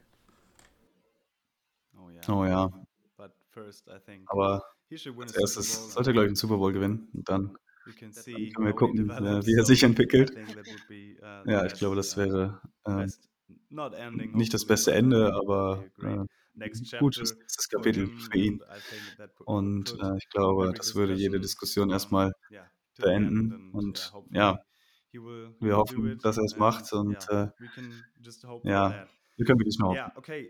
Oh 2.28 2.46
ja. 2.46 2.70
Aber 4.28 4.64
als 5.22 5.36
erstes 5.36 5.94
sollte 5.94 6.10
er, 6.12 6.14
glaube 6.14 6.26
ich, 6.26 6.30
einen 6.30 6.36
Super 6.36 6.58
Bowl 6.58 6.74
gewinnen. 6.74 7.10
Und 7.14 7.30
dann 7.30 7.58
Dann 7.86 8.52
können 8.54 8.66
wir 8.68 8.74
gucken, 8.74 9.10
äh, 9.10 9.46
wie 9.46 9.56
er 9.56 9.66
sich 9.66 9.84
entwickelt. 9.84 10.32
Ja, 11.46 11.66
ich 11.66 11.74
glaube, 11.76 11.96
das 11.96 12.18
wäre 12.18 12.62
äh, 12.86 13.08
nicht 14.34 14.54
das 14.54 14.66
beste 14.66 14.94
Ende, 14.94 15.34
aber 15.34 15.86
äh, 16.02 16.26
gutes 17.00 17.36
nächstes 17.38 17.70
Kapitel 17.70 18.08
für 18.08 18.38
ihn. 18.38 18.62
Und 19.46 19.96
äh, 20.02 20.18
ich 20.18 20.30
glaube, 20.30 20.74
das 20.76 20.96
würde 20.96 21.14
jede 21.14 21.40
Diskussion 21.40 21.92
erstmal 21.92 22.34
beenden. 22.98 23.60
Und 23.72 24.12
ja, 24.32 24.60
wir 25.20 25.78
hoffen, 25.78 26.20
dass 26.22 26.38
er 26.38 26.44
es 26.44 26.58
macht. 26.58 26.92
Und 26.94 27.18
äh, 27.30 27.48
ja, 28.64 29.08
wir 29.38 29.46
können 29.46 29.60
wirklich 29.60 29.78
nur 29.80 29.90
hoffen. 29.90 30.12
Okay, 30.16 30.50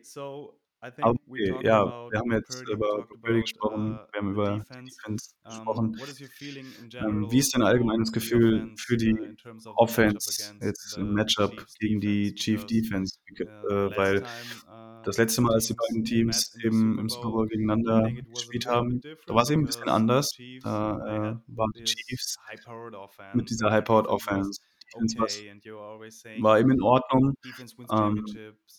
ja, 1.62 2.10
wir 2.12 2.20
haben 2.20 2.32
jetzt 2.32 2.62
über 2.70 3.08
Brady 3.22 3.42
gesprochen, 3.42 3.94
uh, 3.94 3.98
wir 4.12 4.20
haben 4.20 4.32
über 4.32 4.64
Defense 4.70 5.34
gesprochen. 5.44 5.98
Ähm, 6.94 7.32
wie 7.32 7.40
ist 7.40 7.56
dein 7.56 7.64
allgemeines 7.64 8.12
Gefühl 8.12 8.74
für 8.78 8.98
die 8.98 9.18
Offense 9.76 10.56
jetzt 10.62 10.98
im 10.98 11.14
Matchup 11.14 11.66
gegen 11.80 12.00
die 12.00 12.36
Chief 12.36 12.66
Defense? 12.66 13.18
Äh, 13.38 13.46
weil 13.98 14.24
das 15.04 15.18
letzte 15.18 15.42
Mal, 15.42 15.54
als 15.54 15.68
die 15.68 15.76
beiden 15.76 16.04
Teams 16.04 16.56
eben 16.64 17.00
im 17.00 17.10
Super 17.10 17.30
Bowl 17.30 17.48
gegeneinander 17.48 18.10
gespielt 18.34 18.68
haben, 18.68 19.02
da 19.02 19.36
war 19.36 19.44
es 19.44 19.50
eben 19.50 19.64
ein 19.64 19.68
bisschen 19.68 19.90
anders. 19.90 20.36
Da 20.62 20.98
äh, 20.98 21.36
waren 21.48 21.72
die 21.76 21.84
Chiefs 21.84 22.38
mit 23.34 23.50
dieser 23.50 23.72
High-Powered 23.72 24.08
Offense 24.08 24.62
Defense 25.00 25.44
war 26.40 26.60
eben 26.60 26.72
in 26.72 26.82
Ordnung. 26.82 27.36
Ähm, 27.92 28.26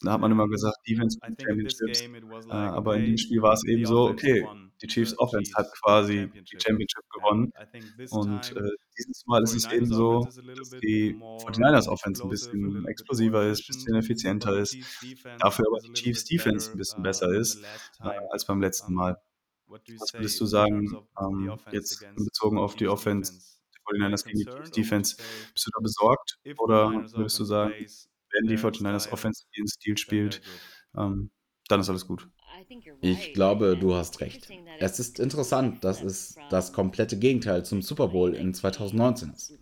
da 0.03 0.13
hat 0.13 0.21
man 0.21 0.33
immer 0.33 0.49
gesagt, 0.49 0.77
Defense 0.89 1.19
wins 1.23 1.43
Championships. 1.43 2.03
Äh, 2.49 2.53
aber 2.53 2.97
in 2.97 3.07
dem 3.07 3.19
Spiel 3.19 3.43
war 3.43 3.55
es 3.55 3.65
eben 3.65 3.87
so, 3.87 4.09
okay, 4.09 4.47
die 4.83 4.87
Chiefs 4.87 5.19
Offense 5.19 5.53
hat 5.55 5.67
quasi 5.83 6.29
die 6.29 6.59
Championship 6.61 7.05
gewonnen. 7.11 7.53
Und 8.11 8.57
äh, 8.57 8.71
dieses 8.99 9.25
Mal 9.27 9.43
ist 9.43 9.55
es 9.55 9.73
eben 9.73 9.87
so, 9.87 10.25
dass 10.25 10.71
die 10.83 11.15
49ers 11.15 11.89
Offense 11.89 12.23
ein 12.23 12.29
bisschen 12.29 12.87
explosiver 12.87 13.47
ist, 13.47 13.61
ein 13.61 13.75
bisschen 13.75 13.95
effizienter 13.95 14.59
ist. 14.59 14.77
Dafür 15.39 15.67
aber 15.69 15.81
die 15.81 15.93
Chiefs 15.93 16.25
Defense 16.25 16.73
ein 16.73 16.79
bisschen 16.79 17.03
besser 17.03 17.33
ist 17.33 17.63
äh, 18.03 18.11
als 18.31 18.45
beim 18.47 18.61
letzten 18.61 18.95
Mal. 18.95 19.21
Was 19.69 20.15
würdest 20.15 20.41
du 20.41 20.47
sagen, 20.47 20.97
ähm, 21.21 21.59
jetzt 21.73 22.05
bezogen 22.15 22.59
auf 22.59 22.77
die 22.77 22.87
Offense 22.87 23.56
49ers 23.87 24.25
gegen 24.25 24.39
die 24.39 24.71
Defense. 24.71 25.17
Bist 25.53 25.67
du 25.67 25.71
da 25.75 25.81
besorgt 25.81 26.39
oder 26.59 26.91
würdest 27.15 27.39
du 27.39 27.45
sagen, 27.45 27.73
wenn 28.33 28.47
die 28.47 28.59
49ers 28.59 29.11
Offense 29.13 29.45
ihren 29.53 29.69
Stil 29.69 29.97
spielt, 29.97 30.41
ähm, 30.97 31.31
dann 31.69 31.81
ist 31.81 31.89
alles 31.89 32.07
gut? 32.07 32.29
Ich 33.01 33.33
glaube, 33.35 33.77
du 33.77 33.95
hast 33.95 34.21
recht. 34.21 34.49
Es 34.79 34.99
ist 34.99 35.21
interessant, 35.21 35.85
dass 35.85 36.03
es 36.03 36.37
das 36.51 36.73
komplette 36.73 37.19
Gegenteil 37.19 37.65
zum 37.65 37.83
Super 37.83 38.09
Bowl 38.09 38.35
in 38.35 38.55
2019 38.55 39.31
ist. 39.31 39.59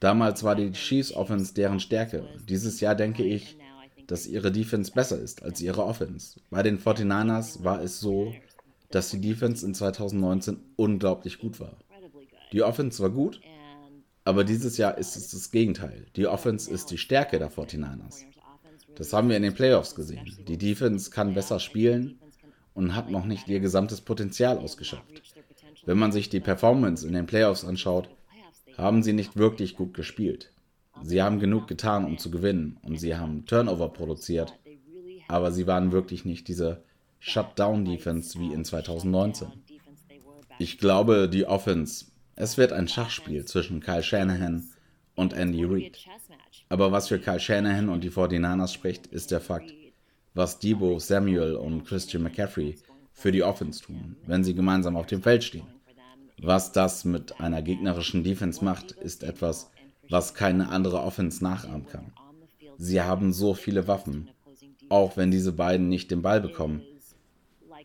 Damals 0.00 0.42
war 0.42 0.56
die 0.56 0.72
Chiefs 0.72 1.12
Offense 1.12 1.54
deren 1.54 1.80
Stärke. 1.80 2.28
Dieses 2.48 2.80
Jahr 2.80 2.94
denke 2.94 3.24
ich, 3.24 3.56
dass 4.06 4.26
ihre 4.26 4.50
Defense 4.50 4.92
besser 4.92 5.18
ist 5.18 5.42
als 5.42 5.60
ihre 5.60 5.84
Offense. 5.84 6.40
Bei 6.50 6.62
den 6.62 6.78
49ers 6.78 7.62
war 7.62 7.80
es 7.80 8.00
so, 8.00 8.34
dass 8.90 9.10
die 9.10 9.20
Defense 9.20 9.64
in 9.64 9.74
2019 9.74 10.60
unglaublich 10.76 11.38
gut 11.38 11.60
war. 11.60 11.78
Die 12.52 12.62
Offense 12.62 13.02
war 13.02 13.10
gut, 13.10 13.40
aber 14.24 14.44
dieses 14.44 14.76
Jahr 14.76 14.98
ist 14.98 15.16
es 15.16 15.30
das 15.30 15.50
Gegenteil. 15.50 16.06
Die 16.16 16.26
Offense 16.26 16.70
ist 16.70 16.90
die 16.90 16.98
Stärke 16.98 17.38
der 17.38 17.50
49ers. 17.50 18.24
Das 18.94 19.12
haben 19.12 19.28
wir 19.28 19.36
in 19.36 19.42
den 19.42 19.54
Playoffs 19.54 19.94
gesehen. 19.94 20.30
Die 20.46 20.58
Defense 20.58 21.10
kann 21.10 21.34
besser 21.34 21.58
spielen 21.58 22.18
und 22.74 22.94
hat 22.94 23.10
noch 23.10 23.24
nicht 23.24 23.48
ihr 23.48 23.60
gesamtes 23.60 24.00
Potenzial 24.00 24.58
ausgeschöpft. 24.58 25.22
Wenn 25.84 25.98
man 25.98 26.12
sich 26.12 26.28
die 26.28 26.40
Performance 26.40 27.06
in 27.06 27.14
den 27.14 27.26
Playoffs 27.26 27.64
anschaut, 27.64 28.08
haben 28.76 29.02
sie 29.02 29.12
nicht 29.12 29.36
wirklich 29.36 29.76
gut 29.76 29.94
gespielt. 29.94 30.52
Sie 31.02 31.22
haben 31.22 31.40
genug 31.40 31.66
getan, 31.66 32.04
um 32.04 32.18
zu 32.18 32.30
gewinnen 32.30 32.78
und 32.82 32.98
sie 32.98 33.16
haben 33.16 33.46
Turnover 33.46 33.88
produziert, 33.88 34.58
aber 35.26 35.50
sie 35.50 35.66
waren 35.66 35.90
wirklich 35.90 36.24
nicht 36.24 36.48
diese 36.48 36.82
Shutdown-Defense 37.18 38.38
wie 38.38 38.52
in 38.52 38.64
2019. 38.64 39.48
Ich 40.58 40.78
glaube, 40.78 41.28
die 41.28 41.46
Offense 41.46 42.11
es 42.36 42.56
wird 42.56 42.72
ein 42.72 42.88
Schachspiel 42.88 43.44
zwischen 43.44 43.80
Kyle 43.80 44.02
Shanahan 44.02 44.68
und 45.14 45.32
Andy 45.32 45.64
Reid. 45.64 45.98
Aber 46.68 46.92
was 46.92 47.08
für 47.08 47.18
Kyle 47.18 47.40
Shanahan 47.40 47.88
und 47.88 48.02
die 48.02 48.10
49ers 48.10 48.72
spricht, 48.72 49.06
ist 49.08 49.30
der 49.30 49.40
Fakt, 49.40 49.72
was 50.34 50.58
Debo, 50.58 50.98
Samuel 50.98 51.54
und 51.54 51.84
Christian 51.84 52.22
McCaffrey 52.22 52.76
für 53.12 53.32
die 53.32 53.42
Offense 53.42 53.82
tun, 53.82 54.16
wenn 54.26 54.42
sie 54.42 54.54
gemeinsam 54.54 54.96
auf 54.96 55.06
dem 55.06 55.22
Feld 55.22 55.44
stehen. 55.44 55.66
Was 56.40 56.72
das 56.72 57.04
mit 57.04 57.40
einer 57.40 57.62
gegnerischen 57.62 58.24
Defense 58.24 58.64
macht, 58.64 58.92
ist 58.92 59.22
etwas, 59.22 59.70
was 60.08 60.34
keine 60.34 60.70
andere 60.70 61.00
Offense 61.00 61.44
nachahmen 61.44 61.86
kann. 61.86 62.12
Sie 62.78 63.00
haben 63.00 63.32
so 63.32 63.54
viele 63.54 63.86
Waffen, 63.86 64.30
auch 64.88 65.16
wenn 65.16 65.30
diese 65.30 65.52
beiden 65.52 65.88
nicht 65.88 66.10
den 66.10 66.22
Ball 66.22 66.40
bekommen. 66.40 66.82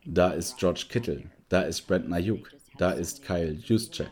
Da 0.05 0.29
ist 0.29 0.57
George 0.57 0.85
Kittle, 0.89 1.29
da 1.49 1.61
ist 1.61 1.81
Brent 1.81 2.11
Ayuk, 2.11 2.51
da 2.77 2.91
ist 2.91 3.21
Kyle 3.21 3.51
Juszczyk. 3.51 4.09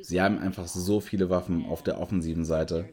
Sie 0.00 0.20
haben 0.20 0.38
einfach 0.38 0.66
so 0.66 1.00
viele 1.00 1.30
Waffen 1.30 1.66
auf 1.66 1.82
der 1.82 2.00
offensiven 2.00 2.44
Seite. 2.44 2.88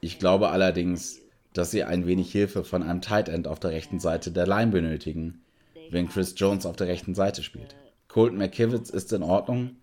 Ich 0.00 0.18
glaube 0.18 0.50
allerdings, 0.50 1.20
dass 1.52 1.70
sie 1.70 1.84
ein 1.84 2.06
wenig 2.06 2.32
Hilfe 2.32 2.64
von 2.64 2.82
einem 2.82 3.00
Tight 3.00 3.28
End 3.28 3.46
auf 3.46 3.60
der 3.60 3.70
rechten 3.70 4.00
Seite 4.00 4.30
der 4.30 4.46
Line 4.46 4.72
benötigen, 4.72 5.42
wenn 5.90 6.08
Chris 6.08 6.34
Jones 6.36 6.66
auf 6.66 6.76
der 6.76 6.88
rechten 6.88 7.14
Seite 7.14 7.42
spielt. 7.42 7.76
Colton 8.08 8.38
McKivitz 8.38 8.90
ist 8.90 9.12
in 9.12 9.22
Ordnung, 9.22 9.76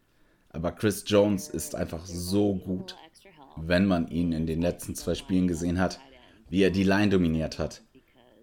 aber 0.50 0.72
Chris 0.72 1.04
Jones 1.08 1.48
ist 1.48 1.76
einfach 1.76 2.06
so 2.06 2.56
gut, 2.56 2.96
wenn 3.56 3.86
man 3.86 4.08
ihn 4.08 4.32
in 4.32 4.48
den 4.48 4.62
letzten 4.62 4.96
zwei 4.96 5.16
Spielen 5.16 5.48
gesehen 5.48 5.80
hat, 5.80 6.00
wie 6.50 6.64
er 6.64 6.72
die 6.72 6.84
Line 6.84 7.10
dominiert 7.10 7.60
hat. 7.60 7.82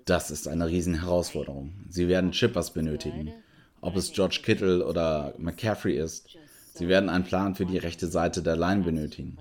Das 0.04 0.30
ist 0.30 0.46
eine 0.46 0.68
Herausforderung. 0.68 1.72
Sie 1.88 2.06
werden 2.06 2.30
Chippers 2.30 2.72
benötigen, 2.72 3.32
ob 3.80 3.96
es 3.96 4.12
George 4.12 4.40
Kittle 4.42 4.86
oder 4.86 5.34
McCaffrey 5.38 5.96
ist. 5.98 6.28
Sie 6.76 6.88
werden 6.88 7.08
einen 7.08 7.24
Plan 7.24 7.54
für 7.54 7.64
die 7.64 7.78
rechte 7.78 8.06
Seite 8.06 8.42
der 8.42 8.54
Line 8.54 8.84
benötigen. 8.84 9.38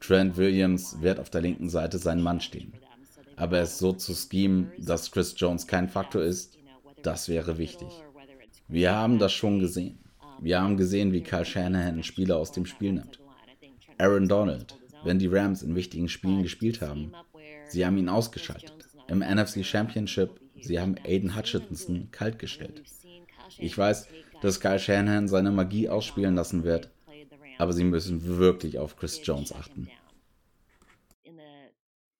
Trent 0.00 0.36
Williams 0.36 1.00
wird 1.00 1.20
auf 1.20 1.30
der 1.30 1.40
linken 1.40 1.68
Seite 1.68 1.98
sein 1.98 2.20
Mann 2.20 2.40
stehen. 2.40 2.72
Aber 3.36 3.60
es 3.60 3.78
so 3.78 3.92
zu 3.92 4.12
schemen, 4.12 4.72
dass 4.76 5.12
Chris 5.12 5.36
Jones 5.36 5.68
kein 5.68 5.88
Faktor 5.88 6.22
ist, 6.22 6.58
das 7.04 7.28
wäre 7.28 7.58
wichtig. 7.58 7.86
Wir 8.66 8.92
haben 8.92 9.20
das 9.20 9.32
schon 9.32 9.60
gesehen. 9.60 10.00
Wir 10.40 10.60
haben 10.60 10.76
gesehen, 10.76 11.12
wie 11.12 11.22
Kyle 11.22 11.44
Shanahan 11.44 12.02
Spieler 12.02 12.38
aus 12.38 12.50
dem 12.50 12.66
Spiel 12.66 12.94
nimmt. 12.94 13.20
Aaron 13.98 14.26
Donald, 14.26 14.76
wenn 15.04 15.20
die 15.20 15.28
Rams 15.28 15.62
in 15.62 15.76
wichtigen 15.76 16.08
Spielen 16.08 16.42
gespielt 16.42 16.80
haben, 16.80 17.12
sie 17.68 17.86
haben 17.86 17.98
ihn 17.98 18.08
ausgeschaltet. 18.08 18.74
Im 19.06 19.20
NFC 19.20 19.64
Championship, 19.64 20.40
sie 20.60 20.80
haben 20.80 20.96
Aiden 21.04 21.36
Hutchinson 21.36 22.08
kaltgestellt. 22.10 22.82
Ich 23.58 23.78
weiß, 23.78 24.08
dass 24.42 24.60
Kyle 24.60 24.78
Shanahan 24.78 25.28
seine 25.28 25.50
Magie 25.50 25.88
ausspielen 25.88 26.34
lassen 26.34 26.64
wird, 26.64 26.90
aber 27.58 27.72
sie 27.72 27.84
müssen 27.84 28.24
wirklich 28.38 28.78
auf 28.78 28.96
Chris 28.96 29.20
Jones 29.24 29.52
achten. 29.52 29.88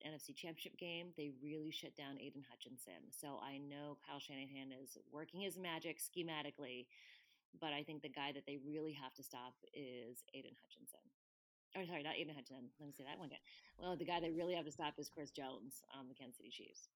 NFC 0.04 0.36
Championship 0.36 0.76
game, 0.76 1.12
they 1.16 1.32
really 1.42 1.72
shut 1.72 1.96
down 1.96 2.16
Aiden 2.18 2.44
Hutchinson. 2.50 3.10
So 3.10 3.40
I 3.40 3.58
know 3.58 3.98
Kyle 4.06 4.20
Shanahan 4.20 4.72
is 4.72 4.98
working 5.10 5.40
his 5.40 5.56
magic 5.56 5.98
schematically, 5.98 6.86
but 7.58 7.70
I 7.72 7.82
think 7.82 8.02
the 8.02 8.08
guy 8.08 8.32
that 8.32 8.44
they 8.46 8.58
really 8.58 8.92
have 8.92 9.14
to 9.14 9.22
stop 9.22 9.54
is 9.72 10.22
Aiden 10.34 10.54
Hutchinson. 10.62 11.00
Or 11.74 11.86
sorry, 11.86 12.02
not 12.02 12.14
Aiden 12.14 12.34
Hutchinson. 12.34 12.70
Let 12.78 12.86
me 12.86 12.92
say 12.92 13.04
that 13.04 13.18
one 13.18 13.28
again. 13.28 13.42
Well, 13.78 13.96
the 13.96 14.04
guy 14.04 14.20
they 14.20 14.30
really 14.30 14.54
have 14.54 14.66
to 14.66 14.72
stop 14.72 14.98
is 14.98 15.08
Chris 15.08 15.30
Jones 15.30 15.82
on 15.98 16.08
the 16.08 16.14
Kansas 16.14 16.36
City 16.36 16.50
Chiefs. 16.50 16.88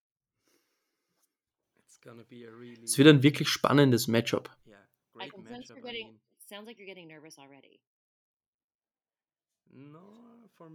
Es 2.84 2.98
wird 2.98 3.08
ein 3.08 3.22
wirklich 3.22 3.48
spannendes 3.48 4.06
Matchup. 4.06 4.50
I 4.66 4.95
can 5.18 5.46
sense 5.46 5.68
you're 5.68 5.80
getting. 5.82 6.18
Sounds 6.48 6.66
like 6.66 6.78
you're 6.78 6.86
getting 6.86 7.08
nervous 7.08 7.38
already. 7.38 7.80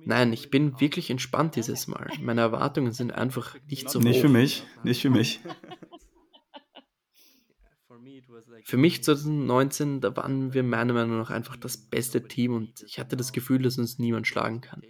Nein, 0.05 0.33
ich 0.33 0.49
bin 0.49 0.79
wirklich 0.79 1.09
entspannt 1.09 1.55
dieses 1.55 1.87
Mal. 1.87 2.09
Meine 2.21 2.41
Erwartungen 2.41 2.91
sind 2.91 3.13
einfach 3.13 3.57
nicht 3.67 3.89
so 3.89 3.99
hoch. 3.99 4.03
Nicht 4.03 4.21
für 4.21 4.29
mich, 4.29 4.63
nicht 4.83 5.01
für 5.01 5.09
mich. 5.09 5.39
Für 8.63 8.77
mich 8.77 9.03
2019, 9.03 10.01
da 10.01 10.15
waren 10.15 10.53
wir 10.53 10.63
meiner 10.63 10.93
Meinung 10.93 11.17
nach 11.17 11.29
einfach 11.29 11.55
das 11.55 11.77
beste 11.77 12.27
Team 12.27 12.53
und 12.53 12.83
ich 12.83 12.99
hatte 12.99 13.17
das 13.17 13.31
Gefühl, 13.31 13.61
dass 13.61 13.77
uns 13.77 13.97
niemand 13.97 14.27
schlagen 14.27 14.61
kann. 14.61 14.81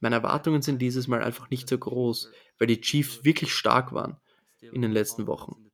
Meine 0.00 0.16
Erwartungen 0.16 0.62
sind 0.62 0.80
dieses 0.80 1.08
Mal 1.08 1.22
einfach 1.22 1.50
nicht 1.50 1.68
so 1.68 1.78
groß, 1.78 2.30
weil 2.58 2.66
die 2.66 2.80
Chiefs 2.80 3.24
wirklich 3.24 3.54
stark 3.54 3.92
waren 3.92 4.18
in 4.60 4.82
den 4.82 4.92
letzten 4.92 5.26
Wochen. 5.26 5.69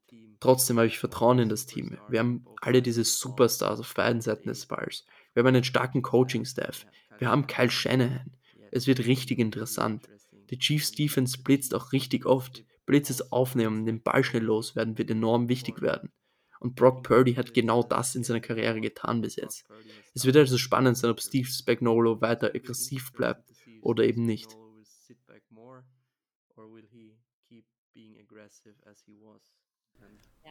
Trotzdem 0.47 0.77
habe 0.77 0.87
ich 0.87 1.01
Vertrauen 1.01 1.41
in 1.41 1.49
das 1.49 1.67
Team. 1.67 1.99
Wir 2.09 2.21
haben 2.21 2.47
alle 2.61 2.81
diese 2.81 3.03
Superstars 3.03 3.81
auf 3.81 3.95
beiden 3.95 4.21
Seiten 4.21 4.47
des 4.47 4.67
Balls. 4.67 5.05
Wir 5.35 5.41
haben 5.41 5.49
einen 5.49 5.65
starken 5.65 6.03
Coaching-Staff. 6.03 6.87
Wir 7.19 7.31
haben 7.31 7.49
Kyle 7.49 7.69
Shanahan. 7.69 8.31
Es 8.71 8.87
wird 8.87 9.07
richtig 9.07 9.41
interessant. 9.41 10.09
Die 10.51 10.59
Chiefs 10.61 10.93
Defense 10.93 11.37
blitzt 11.43 11.75
auch 11.75 11.91
richtig 11.91 12.27
oft. 12.27 12.65
Blitzes 12.85 13.33
aufnehmen, 13.33 13.87
den 13.87 14.05
Ball 14.05 14.23
schnell 14.23 14.45
loswerden, 14.45 14.99
wird 14.99 15.11
enorm 15.11 15.49
wichtig 15.49 15.83
werden. 15.83 16.13
Und 16.61 16.77
Brock 16.77 17.03
Purdy 17.03 17.35
hat 17.35 17.53
genau 17.53 17.83
das 17.83 18.15
in 18.15 18.23
seiner 18.23 18.39
Karriere 18.39 18.81
getan 18.81 19.23
bis 19.23 19.35
jetzt. 19.35 19.67
Es 20.15 20.27
wird 20.27 20.37
also 20.37 20.59
spannend 20.59 20.97
sein, 20.97 21.11
ob 21.11 21.21
Steve 21.21 21.49
Spagnolo 21.49 22.21
weiter 22.21 22.53
aggressiv 22.55 23.13
bleibt 23.13 23.51
oder 23.83 24.05
eben 24.05 24.25
nicht. 24.25 24.57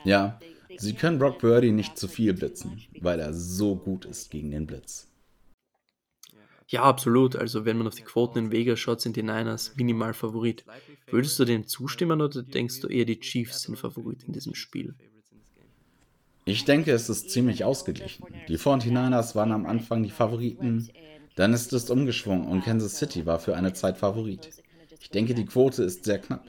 Ja, 0.03 0.39
sie 0.77 0.93
können 0.93 1.19
Brock 1.19 1.39
Purdy 1.39 1.71
nicht 1.71 1.97
zu 1.97 2.07
viel 2.07 2.33
blitzen, 2.33 2.81
weil 3.01 3.19
er 3.19 3.33
so 3.33 3.75
gut 3.75 4.05
ist 4.05 4.29
gegen 4.29 4.51
den 4.51 4.65
Blitz. 4.65 5.07
Ja, 6.67 6.83
absolut. 6.83 7.35
Also 7.35 7.65
wenn 7.65 7.77
man 7.77 7.87
auf 7.87 7.95
die 7.95 8.03
Quoten 8.03 8.39
in 8.39 8.51
Vegas 8.51 8.79
schaut, 8.79 9.01
sind 9.01 9.15
die 9.15 9.23
Niners 9.23 9.73
minimal 9.75 10.13
Favorit. 10.13 10.65
Würdest 11.07 11.37
du 11.39 11.45
dem 11.45 11.67
zustimmen 11.67 12.21
oder 12.21 12.41
denkst 12.41 12.81
du 12.81 12.87
eher, 12.87 13.05
die 13.05 13.19
Chiefs 13.19 13.61
sind 13.61 13.77
Favorit 13.77 14.23
in 14.23 14.33
diesem 14.33 14.55
Spiel? 14.55 14.95
Ich 16.45 16.65
denke, 16.65 16.91
es 16.91 17.09
ist 17.09 17.31
ziemlich 17.31 17.63
ausgeglichen. 17.63 18.25
Die 18.47 18.57
49ers 18.57 19.35
waren 19.35 19.51
am 19.51 19.65
Anfang 19.65 20.03
die 20.03 20.11
Favoriten, 20.11 20.89
dann 21.35 21.53
ist 21.53 21.73
es 21.73 21.89
umgeschwungen 21.89 22.47
und 22.47 22.63
Kansas 22.63 22.97
City 22.97 23.25
war 23.25 23.39
für 23.39 23.55
eine 23.55 23.73
Zeit 23.73 23.97
Favorit. 23.97 24.49
Ich 24.99 25.09
denke, 25.09 25.33
die 25.33 25.45
Quote 25.45 25.83
ist 25.83 26.05
sehr 26.05 26.19
knapp. 26.19 26.45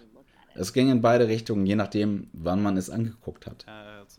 Es 0.59 0.73
ging 0.73 0.91
in 0.91 1.01
beide 1.01 1.29
Richtungen, 1.29 1.67
je 1.67 1.77
nachdem, 1.77 2.29
wann 2.33 2.63
man 2.63 2.77
es 2.77 2.91
angeguckt 2.91 3.47
hat. 3.47 3.67
Das 3.67 4.19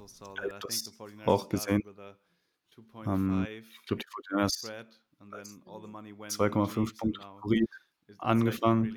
auch 1.25 1.49
gesehen. 1.49 1.81
Ähm, 3.05 3.47
ich 3.49 3.88
glaube, 3.88 4.03
die 4.03 4.35
49ers 4.35 4.85
2,5 5.19 6.97
Punkte 6.97 7.21
Favorit 7.21 7.69
angefangen. 8.19 8.95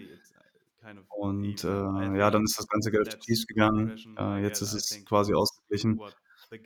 Und 1.09 1.65
äh, 1.65 1.69
ja, 1.69 2.31
dann 2.31 2.45
ist 2.45 2.59
das 2.59 2.67
ganze 2.69 2.91
Geld 2.91 3.09
auf 3.09 3.21
Chiefs 3.21 3.47
gegangen. 3.47 3.97
Äh, 4.19 4.43
jetzt 4.43 4.63
ist 4.63 4.75
es 4.75 5.05
quasi 5.05 5.35
ausgeglichen. 5.35 6.01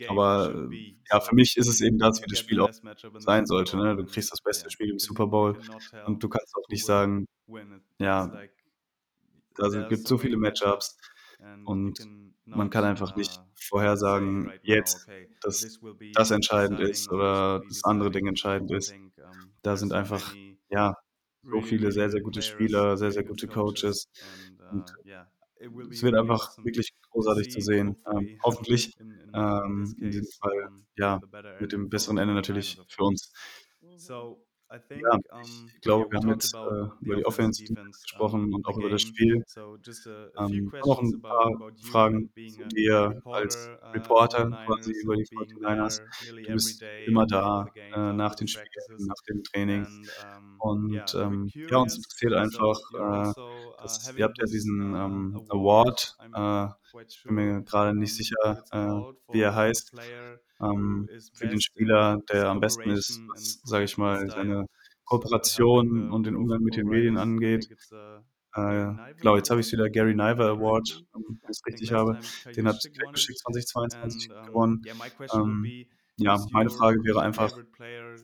Aber 0.08 0.68
äh, 0.70 0.96
ja, 1.10 1.20
für 1.20 1.34
mich 1.34 1.56
ist 1.56 1.68
es 1.68 1.80
eben 1.80 1.98
das, 1.98 2.22
wie 2.22 2.26
das 2.26 2.38
Spiel 2.38 2.60
auch 2.60 2.70
sein 3.18 3.46
sollte. 3.46 3.76
Ne? 3.76 3.96
Du 3.96 4.04
kriegst 4.06 4.32
das 4.32 4.40
beste 4.40 4.70
Spiel 4.70 4.90
im 4.90 4.98
Super 4.98 5.26
Bowl 5.26 5.58
und 6.06 6.22
du 6.22 6.28
kannst 6.28 6.54
auch 6.56 6.68
nicht 6.68 6.84
sagen, 6.84 7.26
ja, 7.98 8.32
da 9.56 9.88
gibt 9.88 10.06
so 10.06 10.18
viele 10.18 10.36
Matchups 10.36 10.96
und 11.64 11.98
man 12.46 12.70
kann 12.70 12.84
einfach 12.84 13.16
nicht 13.16 13.38
uh, 13.38 13.42
vorhersagen, 13.54 14.52
jetzt, 14.62 15.06
dass 15.40 15.80
das 16.12 16.30
entscheidend 16.30 16.80
ist 16.80 17.10
oder 17.10 17.62
das 17.66 17.84
andere 17.84 18.10
Ding 18.10 18.26
entscheidend 18.26 18.70
ist. 18.70 18.94
Da 19.62 19.76
sind 19.76 19.92
einfach, 19.92 20.34
ja, 20.68 20.94
so 21.42 21.60
viele 21.60 21.92
sehr, 21.92 22.10
sehr 22.10 22.20
gute 22.20 22.42
Spieler, 22.42 22.96
sehr, 22.96 23.10
sehr 23.10 23.24
gute 23.24 23.46
Coaches. 23.46 24.08
Und 24.70 24.90
uh, 25.04 25.90
es 25.90 26.02
wird 26.02 26.14
einfach 26.14 26.56
wirklich 26.64 26.92
großartig 27.10 27.50
zu 27.50 27.60
sehen. 27.60 27.96
Ähm, 28.10 28.38
hoffentlich 28.42 28.94
ähm, 29.34 29.94
in 30.00 30.10
diesem 30.10 30.30
Fall, 30.40 30.68
ja, 30.96 31.20
mit 31.60 31.72
dem 31.72 31.88
besseren 31.88 32.18
Ende 32.18 32.34
natürlich 32.34 32.78
für 32.88 33.04
uns. 33.04 33.32
Ja, 34.90 35.18
ich 35.42 35.80
glaube, 35.80 36.10
wir 36.10 36.18
haben 36.18 36.30
jetzt 36.30 36.54
äh, 36.54 37.04
über 37.04 37.16
die 37.16 37.26
Offense 37.26 37.64
gesprochen 37.64 38.52
und 38.54 38.66
auch 38.66 38.76
über 38.78 38.90
das 38.90 39.02
Spiel. 39.02 39.44
Ähm, 40.38 40.72
noch 40.84 41.00
ein 41.02 41.20
paar 41.20 41.50
Fragen 41.82 42.30
zu 42.48 42.64
dir 42.66 43.20
als 43.24 43.68
Reporter 43.92 44.50
quasi 44.66 44.92
über 45.02 45.16
die 45.16 45.24
49ers. 45.24 46.00
Du 46.46 46.52
bist 46.52 46.82
immer 47.06 47.26
da 47.26 47.66
äh, 47.74 48.12
nach 48.12 48.34
den 48.34 48.48
Spielen, 48.48 48.66
nach 48.98 49.22
dem 49.28 49.42
Training. 49.44 49.86
Und 50.58 51.14
ähm, 51.14 51.50
ja, 51.54 51.78
uns 51.78 51.96
interessiert 51.96 52.32
einfach, 52.34 52.78
äh, 52.94 53.32
dass, 53.82 54.14
ihr 54.16 54.24
habt 54.24 54.38
ja 54.38 54.46
diesen 54.46 54.94
ähm, 54.94 55.46
Award, 55.50 56.16
äh, 56.34 56.66
ich 57.06 57.22
bin 57.24 57.34
mir 57.34 57.62
gerade 57.62 57.94
nicht 57.94 58.14
sicher, 58.14 58.64
äh, 58.70 59.32
wie 59.32 59.40
er 59.40 59.54
heißt, 59.54 59.92
ähm, 60.64 61.08
für 61.32 61.48
den 61.48 61.60
Spieler, 61.60 62.18
der 62.32 62.48
am 62.48 62.60
besten 62.60 62.90
ist, 62.90 63.20
was, 63.28 63.60
sage 63.64 63.84
ich 63.84 63.98
mal, 63.98 64.28
seine 64.30 64.66
Kooperation 65.04 66.10
und 66.10 66.26
den 66.26 66.36
Umgang 66.36 66.62
mit 66.62 66.76
den 66.76 66.86
Medien 66.86 67.18
angeht. 67.18 67.68
Äh, 68.56 68.92
genau, 69.18 69.36
jetzt 69.36 69.50
habe 69.50 69.60
ich 69.60 69.72
wieder 69.72 69.90
Gary 69.90 70.14
Niver 70.14 70.48
Award, 70.50 71.04
wenn 71.12 71.38
ich 71.42 71.48
es 71.48 71.62
richtig 71.66 71.92
habe. 71.92 72.18
Den 72.56 72.68
hat 72.68 72.80
Geschick 73.12 73.36
2022 73.38 74.28
gewonnen. 74.46 74.82
Ähm, 75.34 75.86
ja, 76.16 76.38
meine 76.52 76.70
Frage 76.70 77.02
wäre 77.02 77.22
einfach, 77.22 77.52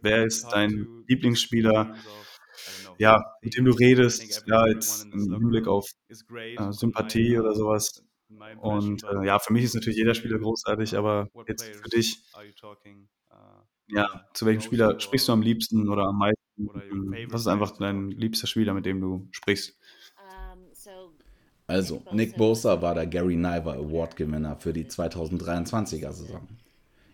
wer 0.03 0.24
ist 0.24 0.49
dein 0.53 1.05
Lieblingsspieler, 1.09 1.97
ja, 2.99 3.24
mit 3.43 3.57
dem 3.57 3.64
du 3.64 3.72
redest, 3.72 4.45
ja, 4.47 4.66
jetzt 4.68 5.07
im 5.07 5.32
Hinblick 5.32 5.66
auf 5.66 5.88
äh, 6.09 6.72
Sympathie 6.72 7.38
oder 7.38 7.55
sowas. 7.55 8.05
Und 8.61 9.05
äh, 9.05 9.26
ja, 9.26 9.39
für 9.39 9.53
mich 9.53 9.64
ist 9.64 9.74
natürlich 9.74 9.99
jeder 9.99 10.14
Spieler 10.14 10.39
großartig, 10.39 10.97
aber 10.97 11.28
jetzt 11.47 11.64
für 11.64 11.89
dich, 11.89 12.22
ja, 13.89 14.26
zu 14.35 14.47
welchem 14.47 14.61
Spieler 14.61 15.01
sprichst 15.01 15.28
du 15.28 15.33
am 15.33 15.43
liebsten 15.43 15.89
oder 15.89 16.05
am 16.05 16.18
meisten? 16.18 16.41
Was 17.31 17.43
ist 17.43 17.47
einfach 17.47 17.76
dein 17.76 18.11
liebster 18.11 18.47
Spieler, 18.47 18.74
mit 18.74 18.87
dem 18.87 19.01
du 19.01 19.28
sprichst? 19.31 19.76
Also, 21.66 22.03
Nick 22.12 22.37
Bosa 22.37 22.83
war 22.83 22.95
der 22.95 23.07
Gary 23.07 23.37
Niver 23.37 23.74
Award-Gewinner 23.74 24.57
für 24.57 24.72
die 24.72 24.87
2023er 24.87 26.12
Saison. 26.12 26.49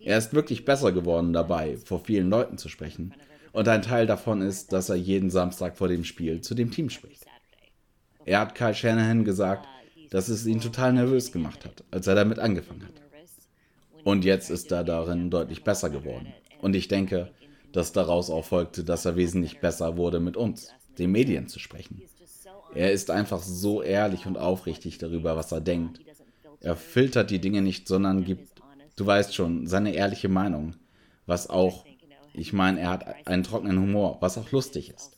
Er 0.00 0.16
ist 0.16 0.32
wirklich 0.32 0.64
besser 0.64 0.92
geworden 0.92 1.32
dabei, 1.32 1.76
vor 1.76 2.00
vielen 2.00 2.30
Leuten 2.30 2.56
zu 2.56 2.68
sprechen. 2.68 3.12
Und 3.52 3.68
ein 3.68 3.82
Teil 3.82 4.06
davon 4.06 4.40
ist, 4.40 4.72
dass 4.72 4.88
er 4.88 4.96
jeden 4.96 5.30
Samstag 5.30 5.76
vor 5.76 5.88
dem 5.88 6.04
Spiel 6.04 6.40
zu 6.40 6.54
dem 6.54 6.70
Team 6.70 6.90
spricht. 6.90 7.26
Er 8.24 8.40
hat 8.40 8.54
Kyle 8.54 8.74
Shanahan 8.74 9.24
gesagt, 9.24 9.68
dass 10.10 10.28
es 10.28 10.46
ihn 10.46 10.60
total 10.60 10.92
nervös 10.92 11.32
gemacht 11.32 11.64
hat, 11.64 11.84
als 11.90 12.06
er 12.06 12.14
damit 12.14 12.38
angefangen 12.38 12.82
hat. 12.82 13.02
Und 14.04 14.24
jetzt 14.24 14.50
ist 14.50 14.70
er 14.70 14.84
darin 14.84 15.30
deutlich 15.30 15.64
besser 15.64 15.90
geworden. 15.90 16.32
Und 16.60 16.76
ich 16.76 16.88
denke, 16.88 17.30
dass 17.72 17.92
daraus 17.92 18.30
auch 18.30 18.44
folgte, 18.44 18.84
dass 18.84 19.04
er 19.04 19.16
wesentlich 19.16 19.60
besser 19.60 19.96
wurde, 19.96 20.20
mit 20.20 20.36
uns, 20.36 20.68
den 20.98 21.12
Medien, 21.12 21.48
zu 21.48 21.58
sprechen. 21.58 22.02
Er 22.74 22.92
ist 22.92 23.10
einfach 23.10 23.42
so 23.42 23.82
ehrlich 23.82 24.26
und 24.26 24.38
aufrichtig 24.38 24.98
darüber, 24.98 25.36
was 25.36 25.52
er 25.52 25.60
denkt. 25.60 26.00
Er 26.60 26.76
filtert 26.76 27.30
die 27.30 27.40
Dinge 27.40 27.62
nicht, 27.62 27.88
sondern 27.88 28.24
gibt, 28.24 28.50
du 28.96 29.06
weißt 29.06 29.34
schon, 29.34 29.66
seine 29.66 29.94
ehrliche 29.94 30.28
Meinung. 30.28 30.74
Was 31.26 31.50
auch, 31.50 31.84
ich 32.32 32.52
meine, 32.52 32.80
er 32.80 32.90
hat 32.90 33.26
einen 33.26 33.42
trockenen 33.42 33.80
Humor, 33.80 34.18
was 34.20 34.38
auch 34.38 34.52
lustig 34.52 34.90
ist. 34.90 35.16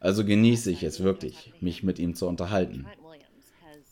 Also 0.00 0.24
genieße 0.24 0.70
ich 0.70 0.82
es 0.82 1.02
wirklich, 1.02 1.52
mich 1.60 1.82
mit 1.82 1.98
ihm 1.98 2.14
zu 2.14 2.26
unterhalten. 2.26 2.86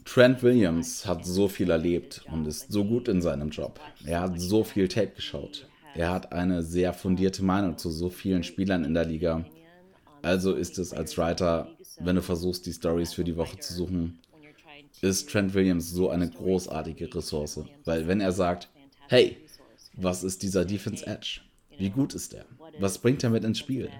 Trent 0.08 0.42
Williams 0.42 1.04
hat 1.04 1.26
so 1.26 1.48
viel 1.48 1.68
erlebt 1.68 2.24
und 2.32 2.46
ist 2.46 2.72
so 2.72 2.82
gut 2.82 3.08
in 3.08 3.20
seinem 3.20 3.50
Job. 3.50 3.78
Er 4.06 4.22
hat 4.22 4.40
so 4.40 4.64
viel 4.64 4.88
Tape 4.88 5.12
geschaut. 5.14 5.68
Er 5.94 6.10
hat 6.10 6.32
eine 6.32 6.62
sehr 6.62 6.94
fundierte 6.94 7.44
Meinung 7.44 7.76
zu 7.76 7.90
so 7.90 8.08
vielen 8.08 8.42
Spielern 8.42 8.84
in 8.84 8.94
der 8.94 9.04
Liga. 9.04 9.44
Also 10.22 10.54
ist 10.54 10.78
es 10.78 10.94
als 10.94 11.18
Writer, 11.18 11.68
wenn 12.00 12.16
du 12.16 12.22
versuchst, 12.22 12.64
die 12.64 12.72
Stories 12.72 13.12
für 13.12 13.22
die 13.22 13.36
Woche 13.36 13.58
zu 13.58 13.74
suchen, 13.74 14.18
ist 15.02 15.28
Trent 15.28 15.52
Williams 15.52 15.90
so 15.90 16.08
eine 16.08 16.30
großartige 16.30 17.14
Ressource. 17.14 17.60
Weil 17.84 18.08
wenn 18.08 18.22
er 18.22 18.32
sagt, 18.32 18.70
hey, 19.08 19.36
was 19.92 20.24
ist 20.24 20.42
dieser 20.42 20.64
Defense 20.64 21.06
Edge? 21.06 21.40
Wie 21.76 21.90
gut 21.90 22.14
ist 22.14 22.32
er? 22.32 22.46
Was 22.78 22.96
bringt 22.96 23.24
er 23.24 23.30
mit 23.30 23.44
ins 23.44 23.58
Spiel? 23.58 23.90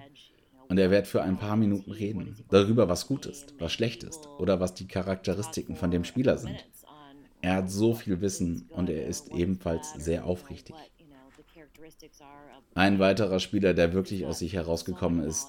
Und 0.69 0.77
er 0.77 0.91
wird 0.91 1.07
für 1.07 1.23
ein 1.23 1.37
paar 1.37 1.55
Minuten 1.55 1.91
reden 1.91 2.35
darüber, 2.49 2.87
was 2.87 3.07
gut 3.07 3.25
ist, 3.25 3.55
was 3.57 3.73
schlecht 3.73 4.03
ist 4.03 4.29
oder 4.37 4.59
was 4.59 4.75
die 4.75 4.87
Charakteristiken 4.87 5.75
von 5.75 5.89
dem 5.89 6.03
Spieler 6.03 6.37
sind. 6.37 6.63
Er 7.41 7.55
hat 7.55 7.71
so 7.71 7.95
viel 7.95 8.21
Wissen 8.21 8.67
und 8.69 8.89
er 8.89 9.07
ist 9.07 9.31
ebenfalls 9.31 9.93
sehr 9.93 10.25
aufrichtig. 10.25 10.75
Ein 12.75 12.99
weiterer 12.99 13.39
Spieler, 13.39 13.73
der 13.73 13.93
wirklich 13.93 14.25
aus 14.25 14.39
sich 14.39 14.53
herausgekommen 14.53 15.23
ist, 15.23 15.47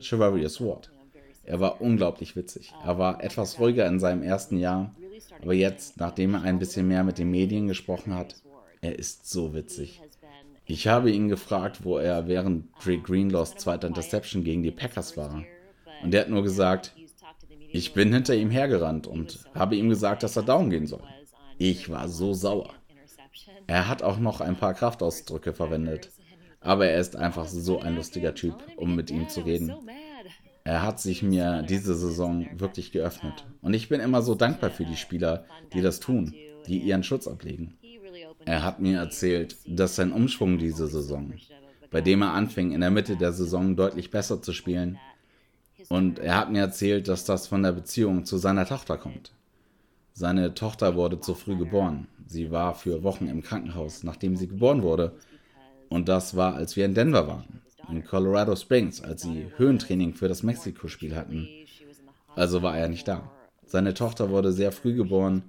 Chivalrius 0.00 0.60
Ward. 0.60 0.90
Er 1.44 1.60
war 1.60 1.80
unglaublich 1.80 2.34
witzig. 2.34 2.72
Er 2.84 2.96
war 2.98 3.22
etwas 3.22 3.58
ruhiger 3.58 3.86
in 3.86 4.00
seinem 4.00 4.22
ersten 4.22 4.56
Jahr, 4.56 4.94
aber 5.42 5.52
jetzt, 5.52 5.98
nachdem 5.98 6.34
er 6.34 6.42
ein 6.42 6.58
bisschen 6.58 6.88
mehr 6.88 7.04
mit 7.04 7.18
den 7.18 7.30
Medien 7.30 7.66
gesprochen 7.66 8.14
hat, 8.14 8.36
er 8.80 8.98
ist 8.98 9.28
so 9.28 9.52
witzig. 9.52 10.00
Ich 10.72 10.88
habe 10.88 11.10
ihn 11.10 11.28
gefragt, 11.28 11.84
wo 11.84 11.98
er 11.98 12.28
während 12.28 12.70
Dre 12.82 12.96
Greenlaws 12.96 13.56
zweiter 13.56 13.88
Interception 13.88 14.42
gegen 14.42 14.62
die 14.62 14.70
Packers 14.70 15.18
war. 15.18 15.44
Und 16.02 16.14
er 16.14 16.22
hat 16.22 16.30
nur 16.30 16.42
gesagt, 16.42 16.94
ich 17.68 17.92
bin 17.92 18.10
hinter 18.10 18.34
ihm 18.34 18.50
hergerannt 18.50 19.06
und 19.06 19.40
habe 19.54 19.76
ihm 19.76 19.90
gesagt, 19.90 20.22
dass 20.22 20.34
er 20.34 20.44
down 20.44 20.70
gehen 20.70 20.86
soll. 20.86 21.02
Ich 21.58 21.90
war 21.90 22.08
so 22.08 22.32
sauer. 22.32 22.72
Er 23.66 23.86
hat 23.86 24.02
auch 24.02 24.18
noch 24.18 24.40
ein 24.40 24.56
paar 24.56 24.72
Kraftausdrücke 24.72 25.52
verwendet. 25.52 26.08
Aber 26.60 26.86
er 26.86 26.98
ist 26.98 27.16
einfach 27.16 27.48
so 27.48 27.78
ein 27.78 27.94
lustiger 27.94 28.34
Typ, 28.34 28.54
um 28.78 28.96
mit 28.96 29.10
ihm 29.10 29.28
zu 29.28 29.42
reden. 29.42 29.74
Er 30.64 30.80
hat 30.80 31.00
sich 31.00 31.22
mir 31.22 31.60
diese 31.68 31.94
Saison 31.94 32.48
wirklich 32.54 32.92
geöffnet. 32.92 33.44
Und 33.60 33.74
ich 33.74 33.90
bin 33.90 34.00
immer 34.00 34.22
so 34.22 34.34
dankbar 34.34 34.70
für 34.70 34.86
die 34.86 34.96
Spieler, 34.96 35.44
die 35.74 35.82
das 35.82 36.00
tun, 36.00 36.34
die 36.66 36.78
ihren 36.78 37.02
Schutz 37.02 37.28
ablegen. 37.28 37.76
Er 38.44 38.62
hat 38.62 38.80
mir 38.80 38.98
erzählt, 38.98 39.56
dass 39.66 39.96
sein 39.96 40.12
Umschwung 40.12 40.58
diese 40.58 40.86
Saison, 40.86 41.32
bei 41.90 42.00
dem 42.00 42.22
er 42.22 42.32
anfing, 42.32 42.72
in 42.72 42.80
der 42.80 42.90
Mitte 42.90 43.16
der 43.16 43.32
Saison 43.32 43.76
deutlich 43.76 44.10
besser 44.10 44.42
zu 44.42 44.52
spielen, 44.52 44.98
und 45.88 46.18
er 46.18 46.36
hat 46.36 46.50
mir 46.50 46.60
erzählt, 46.60 47.08
dass 47.08 47.24
das 47.24 47.46
von 47.46 47.62
der 47.62 47.72
Beziehung 47.72 48.24
zu 48.24 48.38
seiner 48.38 48.66
Tochter 48.66 48.96
kommt. 48.98 49.32
Seine 50.14 50.54
Tochter 50.54 50.94
wurde 50.94 51.20
zu 51.20 51.34
früh 51.34 51.56
geboren. 51.56 52.06
Sie 52.26 52.50
war 52.50 52.74
für 52.74 53.02
Wochen 53.02 53.26
im 53.26 53.42
Krankenhaus, 53.42 54.04
nachdem 54.04 54.36
sie 54.36 54.48
geboren 54.48 54.82
wurde. 54.82 55.12
Und 55.88 56.08
das 56.08 56.36
war, 56.36 56.54
als 56.54 56.76
wir 56.76 56.84
in 56.84 56.94
Denver 56.94 57.26
waren, 57.26 57.62
in 57.90 58.04
Colorado 58.04 58.54
Springs, 58.56 59.02
als 59.02 59.22
sie 59.22 59.46
Höhentraining 59.56 60.14
für 60.14 60.28
das 60.28 60.42
Mexiko-Spiel 60.42 61.16
hatten. 61.16 61.48
Also 62.36 62.62
war 62.62 62.76
er 62.76 62.88
nicht 62.88 63.08
da. 63.08 63.30
Seine 63.66 63.94
Tochter 63.94 64.30
wurde 64.30 64.52
sehr 64.52 64.72
früh 64.72 64.94
geboren 64.94 65.42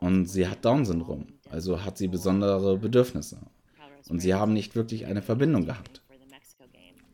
und 0.00 0.26
sie 0.26 0.46
hat 0.48 0.64
Down-Syndrom, 0.64 1.26
also 1.52 1.84
hat 1.84 1.98
sie 1.98 2.08
besondere 2.08 2.78
Bedürfnisse. 2.78 3.38
Und 4.08 4.20
sie 4.20 4.34
haben 4.34 4.52
nicht 4.52 4.74
wirklich 4.74 5.06
eine 5.06 5.22
Verbindung 5.22 5.66
gehabt. 5.66 6.02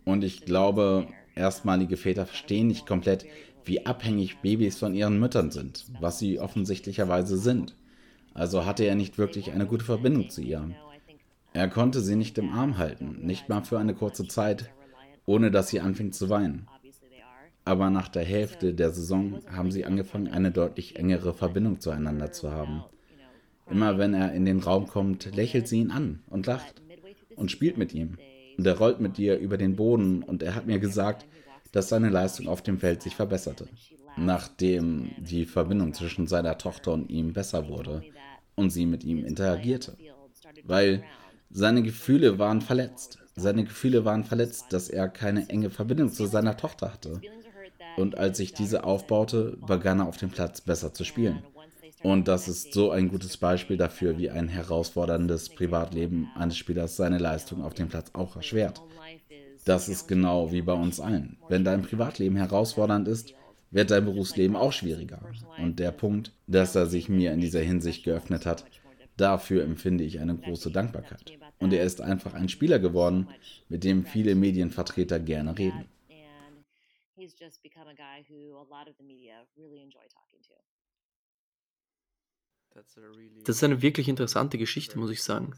Und 0.04 0.24
ich 0.24 0.44
glaube, 0.44 1.08
erstmalige 1.34 1.96
Väter 1.96 2.24
verstehen 2.24 2.68
nicht 2.68 2.86
komplett, 2.86 3.26
wie 3.64 3.84
abhängig 3.84 4.38
Babys 4.38 4.78
von 4.78 4.94
ihren 4.94 5.18
Müttern 5.18 5.50
sind, 5.50 5.86
was 6.00 6.18
sie 6.18 6.38
offensichtlicherweise 6.38 7.36
sind. 7.36 7.76
Also 8.32 8.64
hatte 8.64 8.84
er 8.84 8.94
nicht 8.94 9.18
wirklich 9.18 9.50
eine 9.50 9.66
gute 9.66 9.84
Verbindung 9.84 10.30
zu 10.30 10.40
ihr. 10.40 10.70
Er 11.52 11.68
konnte 11.68 12.00
sie 12.00 12.16
nicht 12.16 12.38
im 12.38 12.52
Arm 12.52 12.78
halten, 12.78 13.18
nicht 13.26 13.48
mal 13.48 13.62
für 13.62 13.78
eine 13.78 13.94
kurze 13.94 14.26
Zeit, 14.28 14.70
ohne 15.26 15.50
dass 15.50 15.68
sie 15.68 15.80
anfing 15.80 16.12
zu 16.12 16.30
weinen. 16.30 16.68
Aber 17.64 17.90
nach 17.90 18.08
der 18.08 18.24
Hälfte 18.24 18.72
der 18.72 18.92
Saison 18.92 19.40
haben 19.50 19.72
sie 19.72 19.84
angefangen, 19.84 20.28
eine 20.28 20.52
deutlich 20.52 20.96
engere 20.96 21.34
Verbindung 21.34 21.80
zueinander 21.80 22.32
zu 22.32 22.50
haben. 22.50 22.84
Immer 23.70 23.98
wenn 23.98 24.14
er 24.14 24.32
in 24.32 24.44
den 24.44 24.60
Raum 24.60 24.86
kommt, 24.86 25.34
lächelt 25.34 25.68
sie 25.68 25.80
ihn 25.80 25.90
an 25.90 26.20
und 26.28 26.46
lacht 26.46 26.80
und 27.36 27.50
spielt 27.50 27.76
mit 27.76 27.92
ihm. 27.92 28.18
Und 28.56 28.66
er 28.66 28.78
rollt 28.78 29.00
mit 29.00 29.18
ihr 29.18 29.38
über 29.38 29.56
den 29.56 29.76
Boden 29.76 30.22
und 30.22 30.42
er 30.42 30.54
hat 30.54 30.66
mir 30.66 30.78
gesagt, 30.78 31.26
dass 31.72 31.88
seine 31.88 32.08
Leistung 32.08 32.48
auf 32.48 32.62
dem 32.62 32.78
Feld 32.78 33.02
sich 33.02 33.14
verbesserte, 33.14 33.68
nachdem 34.16 35.10
die 35.18 35.44
Verbindung 35.44 35.92
zwischen 35.94 36.26
seiner 36.26 36.58
Tochter 36.58 36.92
und 36.92 37.10
ihm 37.10 37.32
besser 37.32 37.68
wurde 37.68 38.02
und 38.56 38.70
sie 38.70 38.86
mit 38.86 39.04
ihm 39.04 39.24
interagierte. 39.24 39.96
Weil 40.64 41.04
seine 41.50 41.82
Gefühle 41.82 42.38
waren 42.38 42.60
verletzt. 42.60 43.18
Seine 43.36 43.64
Gefühle 43.64 44.04
waren 44.04 44.24
verletzt, 44.24 44.66
dass 44.70 44.88
er 44.88 45.08
keine 45.08 45.48
enge 45.48 45.70
Verbindung 45.70 46.10
zu 46.10 46.26
seiner 46.26 46.56
Tochter 46.56 46.92
hatte. 46.92 47.20
Und 47.96 48.18
als 48.18 48.38
sich 48.38 48.52
diese 48.52 48.84
aufbaute, 48.84 49.56
begann 49.66 50.00
er 50.00 50.08
auf 50.08 50.16
dem 50.16 50.30
Platz 50.30 50.60
besser 50.60 50.92
zu 50.92 51.04
spielen. 51.04 51.42
Und 52.02 52.28
das 52.28 52.48
ist 52.48 52.72
so 52.72 52.90
ein 52.90 53.08
gutes 53.08 53.36
Beispiel 53.36 53.76
dafür, 53.76 54.18
wie 54.18 54.30
ein 54.30 54.48
herausforderndes 54.48 55.50
Privatleben 55.50 56.30
eines 56.36 56.56
Spielers 56.56 56.96
seine 56.96 57.18
Leistung 57.18 57.62
auf 57.62 57.74
dem 57.74 57.88
Platz 57.88 58.10
auch 58.14 58.36
erschwert. 58.36 58.80
Das 59.64 59.88
ist 59.88 60.06
genau 60.08 60.52
wie 60.52 60.62
bei 60.62 60.72
uns 60.72 61.00
allen. 61.00 61.36
Wenn 61.48 61.64
dein 61.64 61.82
Privatleben 61.82 62.36
herausfordernd 62.36 63.08
ist, 63.08 63.34
wird 63.70 63.90
dein 63.90 64.04
Berufsleben 64.04 64.56
auch 64.56 64.72
schwieriger. 64.72 65.20
Und 65.58 65.78
der 65.78 65.90
Punkt, 65.90 66.32
dass 66.46 66.74
er 66.74 66.86
sich 66.86 67.08
mir 67.08 67.32
in 67.32 67.40
dieser 67.40 67.60
Hinsicht 67.60 68.04
geöffnet 68.04 68.46
hat, 68.46 68.64
dafür 69.16 69.64
empfinde 69.64 70.04
ich 70.04 70.20
eine 70.20 70.36
große 70.36 70.70
Dankbarkeit. 70.70 71.32
Und 71.58 71.72
er 71.72 71.84
ist 71.84 72.00
einfach 72.00 72.34
ein 72.34 72.48
Spieler 72.48 72.78
geworden, 72.78 73.28
mit 73.68 73.84
dem 73.84 74.06
viele 74.06 74.34
Medienvertreter 74.34 75.18
gerne 75.18 75.58
reden. 75.58 75.84
Das 83.44 83.56
ist 83.56 83.64
eine 83.64 83.82
wirklich 83.82 84.08
interessante 84.08 84.58
Geschichte, 84.58 84.98
muss 84.98 85.10
ich 85.10 85.22
sagen. 85.22 85.54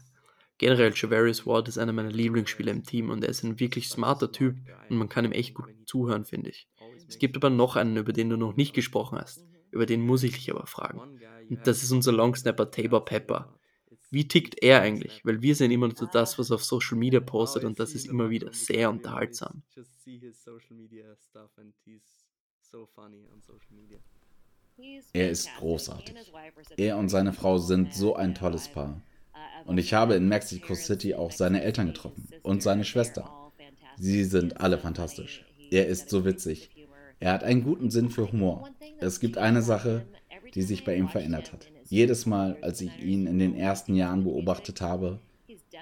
Generell, 0.57 0.93
Javarius 0.95 1.45
Ward 1.47 1.67
ist 1.67 1.77
einer 1.77 1.91
meiner 1.91 2.11
Lieblingsspieler 2.11 2.71
im 2.71 2.83
Team 2.83 3.09
und 3.09 3.23
er 3.23 3.29
ist 3.29 3.43
ein 3.43 3.59
wirklich 3.59 3.89
smarter 3.89 4.31
Typ 4.31 4.57
und 4.89 4.97
man 4.97 5.09
kann 5.09 5.25
ihm 5.25 5.31
echt 5.31 5.55
gut 5.55 5.69
zuhören, 5.85 6.23
finde 6.23 6.51
ich. 6.51 6.67
Es 7.07 7.17
gibt 7.17 7.35
aber 7.35 7.49
noch 7.49 7.75
einen, 7.75 7.97
über 7.97 8.13
den 8.13 8.29
du 8.29 8.37
noch 8.37 8.55
nicht 8.55 8.73
gesprochen 8.73 9.17
hast. 9.17 9.43
Über 9.71 9.85
den 9.85 10.01
muss 10.01 10.23
ich 10.23 10.33
dich 10.33 10.51
aber 10.51 10.67
fragen. 10.67 10.99
Und 11.49 11.65
das 11.65 11.81
ist 11.83 11.91
unser 11.91 12.11
Longsnapper 12.11 12.69
Tabor 12.69 13.05
Pepper. 13.05 13.57
Wie 14.11 14.27
tickt 14.27 14.61
er 14.61 14.81
eigentlich? 14.81 15.25
Weil 15.25 15.41
wir 15.41 15.55
sehen 15.55 15.71
immer 15.71 15.87
nur 15.87 16.09
das, 16.11 16.37
was 16.37 16.51
er 16.51 16.55
auf 16.55 16.63
Social 16.63 16.97
Media 16.97 17.21
postet 17.21 17.63
und 17.63 17.79
das 17.79 17.95
ist 17.95 18.05
immer 18.05 18.29
wieder 18.29 18.53
sehr 18.53 18.89
unterhaltsam. 18.89 19.63
Er 25.13 25.29
ist 25.29 25.49
großartig. 25.57 26.15
Er 26.77 26.97
und 26.97 27.09
seine 27.09 27.33
Frau 27.33 27.57
sind 27.57 27.93
so 27.93 28.15
ein 28.15 28.35
tolles 28.35 28.67
Paar. 28.67 29.01
Und 29.65 29.77
ich 29.77 29.93
habe 29.93 30.15
in 30.15 30.27
Mexico 30.27 30.75
City 30.75 31.13
auch 31.13 31.31
seine 31.31 31.63
Eltern 31.63 31.87
getroffen 31.87 32.27
und 32.43 32.63
seine 32.63 32.83
Schwester. 32.83 33.29
Sie 33.97 34.23
sind 34.23 34.59
alle 34.59 34.77
fantastisch. 34.77 35.45
Er 35.69 35.87
ist 35.87 36.09
so 36.09 36.25
witzig. 36.25 36.69
Er 37.19 37.33
hat 37.33 37.43
einen 37.43 37.63
guten 37.63 37.91
Sinn 37.91 38.09
für 38.09 38.31
Humor. 38.31 38.69
Es 38.99 39.19
gibt 39.19 39.37
eine 39.37 39.61
Sache, 39.61 40.05
die 40.55 40.63
sich 40.63 40.83
bei 40.83 40.95
ihm 40.95 41.07
verändert 41.07 41.53
hat. 41.53 41.67
Jedes 41.87 42.25
Mal, 42.25 42.57
als 42.61 42.81
ich 42.81 42.99
ihn 42.99 43.27
in 43.27 43.37
den 43.37 43.55
ersten 43.55 43.95
Jahren 43.95 44.23
beobachtet 44.23 44.81
habe, 44.81 45.19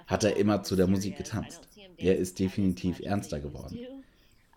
hat 0.08 0.24
er 0.24 0.38
immer 0.38 0.64
zu 0.64 0.76
der 0.76 0.88
Musik 0.88 1.18
getanzt. 1.18 1.62
Er 1.98 2.18
ist 2.18 2.40
definitiv 2.40 3.00
ernster 3.00 3.40
geworden. 3.40 3.80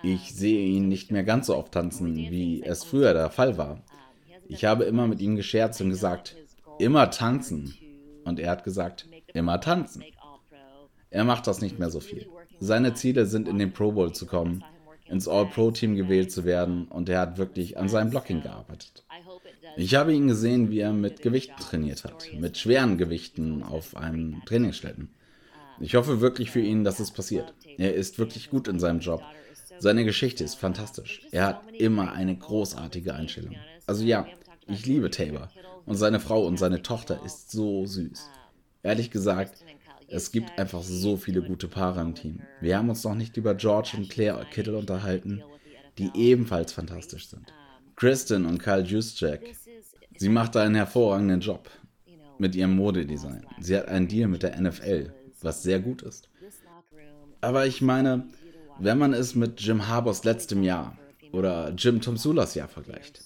Ich 0.03 0.35
sehe 0.35 0.67
ihn 0.67 0.89
nicht 0.89 1.13
mehr 1.13 1.23
ganz 1.23 1.47
so 1.47 1.57
oft 1.57 1.73
tanzen, 1.73 2.17
wie 2.17 2.63
es 2.65 2.83
früher 2.83 3.13
der 3.15 3.31
Fall 3.31 3.57
war. 3.57 3.83
Ich 4.55 4.67
habe 4.67 4.85
immer 4.85 5.07
mit 5.07 5.21
ihm 5.21 5.37
gescherzt 5.37 5.81
und 5.81 5.89
gesagt, 5.89 6.37
immer 6.79 7.11
tanzen. 7.11 7.75
Und 8.25 8.39
er 8.39 8.51
hat 8.51 8.65
gesagt, 8.65 9.09
immer 9.33 9.61
tanzen. 9.61 10.05
Er 11.11 11.25
macht 11.25 11.47
das 11.47 11.63
nicht 11.63 11.79
mehr 11.79 11.91
so 11.91 12.01
viel. 12.01 12.29
Seine 12.61 12.93
Ziele 12.93 13.25
sind, 13.27 13.49
in 13.49 13.59
den 13.59 13.73
Pro 13.73 13.93
Bowl 13.93 14.13
zu 14.13 14.27
kommen, 14.27 14.63
ins 15.07 15.27
All-Pro-Team 15.27 15.97
gewählt 15.97 16.31
zu 16.31 16.45
werden 16.45 16.87
und 16.89 17.09
er 17.09 17.21
hat 17.21 17.39
wirklich 17.39 17.79
an 17.79 17.89
seinem 17.89 18.11
Blocking 18.11 18.43
gearbeitet. 18.43 19.05
Ich 19.77 19.95
habe 19.95 20.13
ihn 20.13 20.29
gesehen, 20.29 20.71
wie 20.71 20.81
er 20.81 20.93
mit 20.93 21.23
Gewichten 21.23 21.57
trainiert 21.59 22.05
hat, 22.05 22.29
mit 22.39 22.59
schweren 22.59 22.99
Gewichten 22.99 23.63
auf 23.63 23.97
einem 23.97 24.43
Trainingsschlitten. 24.45 25.09
Ich 25.81 25.95
hoffe 25.95 26.21
wirklich 26.21 26.51
für 26.51 26.61
ihn, 26.61 26.85
dass 26.85 27.01
es 27.01 27.11
passiert. 27.11 27.55
Er 27.79 27.95
ist 27.95 28.19
wirklich 28.19 28.51
gut 28.51 28.69
in 28.69 28.79
seinem 28.79 29.01
Job. 29.01 29.23
Seine 29.79 30.05
Geschichte 30.05 30.45
ist 30.45 30.55
fantastisch. 30.55 31.23
Er 31.33 31.47
hat 31.47 31.63
immer 31.73 32.13
eine 32.13 32.37
großartige 32.37 33.15
Einstellung. 33.15 33.57
Also 33.87 34.05
ja, 34.05 34.27
ich 34.67 34.87
liebe 34.87 35.11
Tabor. 35.11 35.51
Und 35.87 35.97
seine 35.97 36.21
Frau 36.21 36.47
und 36.47 36.59
seine 36.59 36.83
Tochter 36.83 37.21
ist 37.25 37.51
so 37.51 37.87
süß. 37.87 38.31
Ehrlich 38.83 39.11
gesagt, 39.11 39.65
es 40.09 40.31
gibt 40.31 40.59
einfach 40.59 40.83
so 40.83 41.17
viele 41.17 41.43
gute 41.43 41.69
Paare 41.69 42.01
im 42.01 42.15
Team. 42.15 42.41
Wir 42.61 42.77
haben 42.77 42.91
uns 42.91 43.05
noch 43.05 43.15
nicht 43.15 43.37
über 43.37 43.55
George 43.55 43.93
und 43.97 44.11
Claire 44.11 44.45
Kittle 44.51 44.77
unterhalten, 44.77 45.43
die 45.99 46.11
ebenfalls 46.15 46.73
fantastisch 46.73 47.29
sind. 47.29 47.53
Kristen 47.97 48.47
und 48.47 48.59
Kyle 48.59 48.83
Juszczyk. 48.83 49.57
Sie 50.17 50.29
macht 50.29 50.57
einen 50.57 50.75
hervorragenden 50.75 51.41
Job 51.41 51.71
mit 52.39 52.55
ihrem 52.55 52.77
Modedesign. 52.77 53.47
Sie 53.61 53.77
hat 53.77 53.89
einen 53.89 54.09
Deal 54.09 54.29
mit 54.29 54.43
der 54.43 54.61
NFL, 54.61 55.13
was 55.41 55.63
sehr 55.63 55.81
gut 55.81 56.03
ist. 56.03 56.29
Aber 57.41 57.67
ich 57.67 57.81
meine, 57.81 58.27
wenn 58.79 58.99
man 58.99 59.13
es 59.13 59.35
mit 59.35 59.61
Jim 59.61 59.89
Harbors 59.89 60.25
letztem 60.25 60.63
Jahr 60.63 60.97
oder 61.33 61.71
Jim 61.71 62.01
Tom 62.01 62.17
Sulas 62.17 62.55
Jahr 62.55 62.69
vergleicht, 62.69 63.23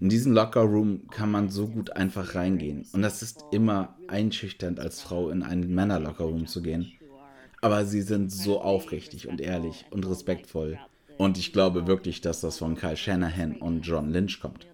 in 0.00 0.08
diesen 0.08 0.32
Lockerroom 0.32 1.08
kann 1.10 1.30
man 1.30 1.48
so 1.48 1.66
gut 1.66 1.96
einfach 1.96 2.34
reingehen. 2.34 2.86
Und 2.92 3.02
das 3.02 3.22
ist 3.22 3.44
immer 3.50 3.96
einschüchternd, 4.06 4.78
als 4.78 5.00
Frau 5.00 5.30
in 5.30 5.42
einen 5.42 5.74
Männer-Lockerroom 5.74 6.46
zu 6.46 6.62
gehen. 6.62 6.92
Aber 7.60 7.84
sie 7.84 8.02
sind 8.02 8.30
so 8.30 8.60
aufrichtig 8.60 9.28
und 9.28 9.40
ehrlich 9.40 9.86
und 9.90 10.08
respektvoll. 10.08 10.78
Und 11.16 11.36
ich 11.36 11.52
glaube 11.52 11.88
wirklich, 11.88 12.20
dass 12.20 12.40
das 12.40 12.58
von 12.58 12.76
Kyle 12.76 12.96
Shanahan 12.96 13.56
und 13.56 13.82
John 13.82 14.12
Lynch 14.12 14.40
kommt. 14.40 14.68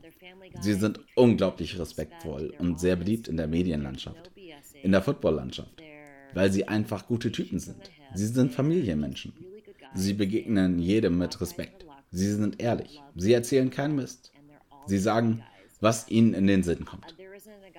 Sie 0.61 0.75
sind 0.75 1.01
unglaublich 1.17 1.79
respektvoll 1.79 2.53
und 2.59 2.79
sehr 2.79 2.97
beliebt 2.97 3.27
in 3.27 3.39
der 3.39 3.49
Medienlandschaft, 3.49 4.31
in 4.83 4.93
der 4.93 5.03
Footballlandschaft, 5.03 5.83
weil 6.35 6.53
sie 6.53 6.69
einfach 6.69 7.07
gute 7.07 7.33
Typen 7.33 7.59
sind. 7.59 7.91
Sie 8.15 8.27
sind 8.27 8.53
Familienmenschen. 8.53 9.33
Sie 9.95 10.13
begegnen 10.13 10.79
jedem 10.79 11.17
mit 11.17 11.41
Respekt. 11.41 11.87
Sie 12.11 12.31
sind 12.31 12.63
ehrlich. 12.63 13.01
Sie 13.17 13.33
erzählen 13.33 13.71
keinen 13.71 13.97
Mist. 13.97 14.34
Sie 14.87 14.99
sagen, 14.99 15.43
was 15.81 16.09
ihnen 16.09 16.35
in 16.35 16.47
den 16.47 16.63
Sinn 16.63 16.85
kommt. 16.85 17.15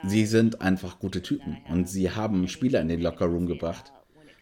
Sie 0.03 0.26
sind 0.26 0.62
einfach 0.62 0.99
gute 0.99 1.22
Typen 1.22 1.58
und 1.70 1.89
sie 1.89 2.12
haben 2.12 2.47
Spieler 2.47 2.82
in 2.82 2.88
den 2.88 3.01
Lockerroom 3.01 3.47
gebracht, 3.47 3.91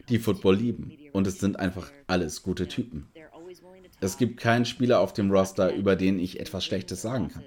die 0.08 0.18
Football 0.18 0.56
lieben. 0.56 0.92
Und 1.12 1.26
es 1.26 1.38
sind 1.38 1.58
einfach 1.58 1.90
alles 2.06 2.42
gute 2.42 2.68
Typen. 2.68 3.08
Es 4.00 4.18
gibt 4.18 4.38
keinen 4.38 4.64
Spieler 4.64 5.00
auf 5.00 5.12
dem 5.12 5.30
Roster, 5.30 5.74
über 5.74 5.96
den 5.96 6.18
ich 6.18 6.40
etwas 6.40 6.64
Schlechtes 6.64 7.00
sagen 7.00 7.28
kann, 7.28 7.44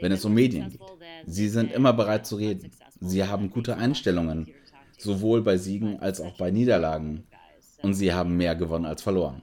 wenn 0.00 0.12
es 0.12 0.24
um 0.24 0.34
Medien 0.34 0.70
geht. 0.70 0.80
Sie 1.26 1.48
sind 1.48 1.72
immer 1.72 1.92
bereit 1.92 2.26
zu 2.26 2.36
reden. 2.36 2.70
Sie 3.00 3.24
haben 3.24 3.50
gute 3.50 3.76
Einstellungen, 3.76 4.48
sowohl 4.96 5.42
bei 5.42 5.56
Siegen 5.56 5.98
als 6.00 6.20
auch 6.20 6.36
bei 6.36 6.50
Niederlagen. 6.50 7.24
Und 7.82 7.94
sie 7.94 8.12
haben 8.12 8.36
mehr 8.36 8.54
gewonnen 8.54 8.86
als 8.86 9.02
verloren. 9.02 9.42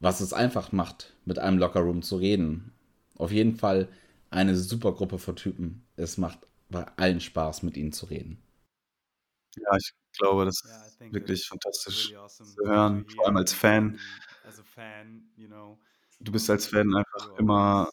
Was 0.00 0.20
es 0.20 0.32
einfach 0.32 0.72
macht, 0.72 1.14
mit 1.24 1.38
einem 1.38 1.58
Lockerroom 1.58 2.02
zu 2.02 2.16
reden. 2.16 2.72
Auf 3.16 3.32
jeden 3.32 3.56
Fall 3.56 3.88
eine 4.32 4.56
super 4.56 4.92
Gruppe 4.92 5.18
von 5.18 5.36
Typen. 5.36 5.86
Es 5.96 6.18
macht 6.18 6.40
bei 6.70 6.86
allen 6.96 7.20
Spaß, 7.20 7.62
mit 7.62 7.76
ihnen 7.76 7.92
zu 7.92 8.06
reden. 8.06 8.42
Ja, 9.56 9.76
ich 9.76 9.92
glaube, 10.18 10.44
das 10.46 10.60
ist 10.64 10.98
wirklich 11.10 11.46
fantastisch 11.46 12.14
zu 12.42 12.62
hören, 12.66 13.04
vor 13.14 13.26
allem 13.26 13.36
als 13.36 13.52
Fan. 13.52 13.98
Du 16.20 16.32
bist 16.32 16.48
als 16.50 16.66
Fan 16.66 16.94
einfach 16.94 17.28
immer 17.36 17.90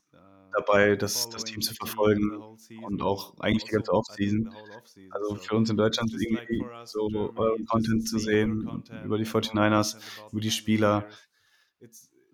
dabei, 0.53 0.95
das 0.95 1.29
das 1.29 1.43
Team 1.45 1.61
zu 1.61 1.73
verfolgen 1.75 2.43
und 2.83 3.01
auch 3.01 3.35
eigentlich 3.39 3.65
die 3.65 3.73
ganze 3.73 3.91
Offseason. 3.93 4.49
Also, 5.09 5.35
für 5.47 5.55
uns 5.55 5.69
in 5.69 5.77
Deutschland 5.77 6.11
irgendwie 6.13 6.71
so 6.83 7.33
euren 7.35 7.65
Content 7.67 8.07
zu 8.07 8.19
sehen 8.19 8.83
über 9.01 9.17
die 9.17 9.25
49ers, 9.25 9.97
über 10.31 10.41
die 10.41 10.51
Spieler. 10.51 11.07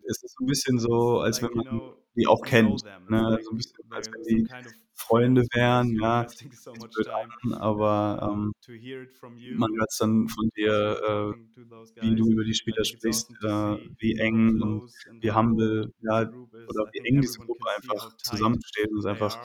Es 0.04 0.22
ist 0.24 0.36
so 0.38 0.44
'n 0.44 0.48
bisschen 0.48 0.80
so, 0.80 1.20
als 1.22 1.42
wenn 1.42 1.50
man 1.54 1.80
die 2.16 2.28
auch 2.28 2.44
kennt, 2.44 2.82
ne? 3.08 3.38
So 3.44 3.52
'n 3.54 3.58
bisschen, 3.58 3.80
als 3.94 4.08
wenn 4.14 4.24
die 4.38 4.48
Freunde 4.96 5.44
wären, 5.54 5.96
ja. 6.02 6.26
Hört 6.96 7.08
an, 7.44 7.54
aber, 7.56 8.30
ähm, 8.34 8.54
man 9.50 9.72
hört's 9.80 9.98
dann 10.00 10.28
von 10.30 10.50
dir, 10.58 11.02
äh, 11.08 11.34
wie 12.02 12.16
du 12.16 12.32
über 12.32 12.44
die 12.46 12.54
Spieler 12.56 12.84
sprichst, 12.86 13.32
äh, 13.44 13.78
wie 14.00 14.16
eng 14.18 14.62
und 14.62 14.84
wie 15.22 15.32
humble, 15.32 15.92
ja, 16.02 16.22
oder 16.68 16.86
wie 16.94 17.00
eng 17.10 17.22
diese 17.22 17.40
Gruppe 17.42 17.68
einfach 17.78 18.10
zusammensteht. 18.24 18.90
Und 18.92 19.00
ist 19.00 19.06
einfach 19.06 19.38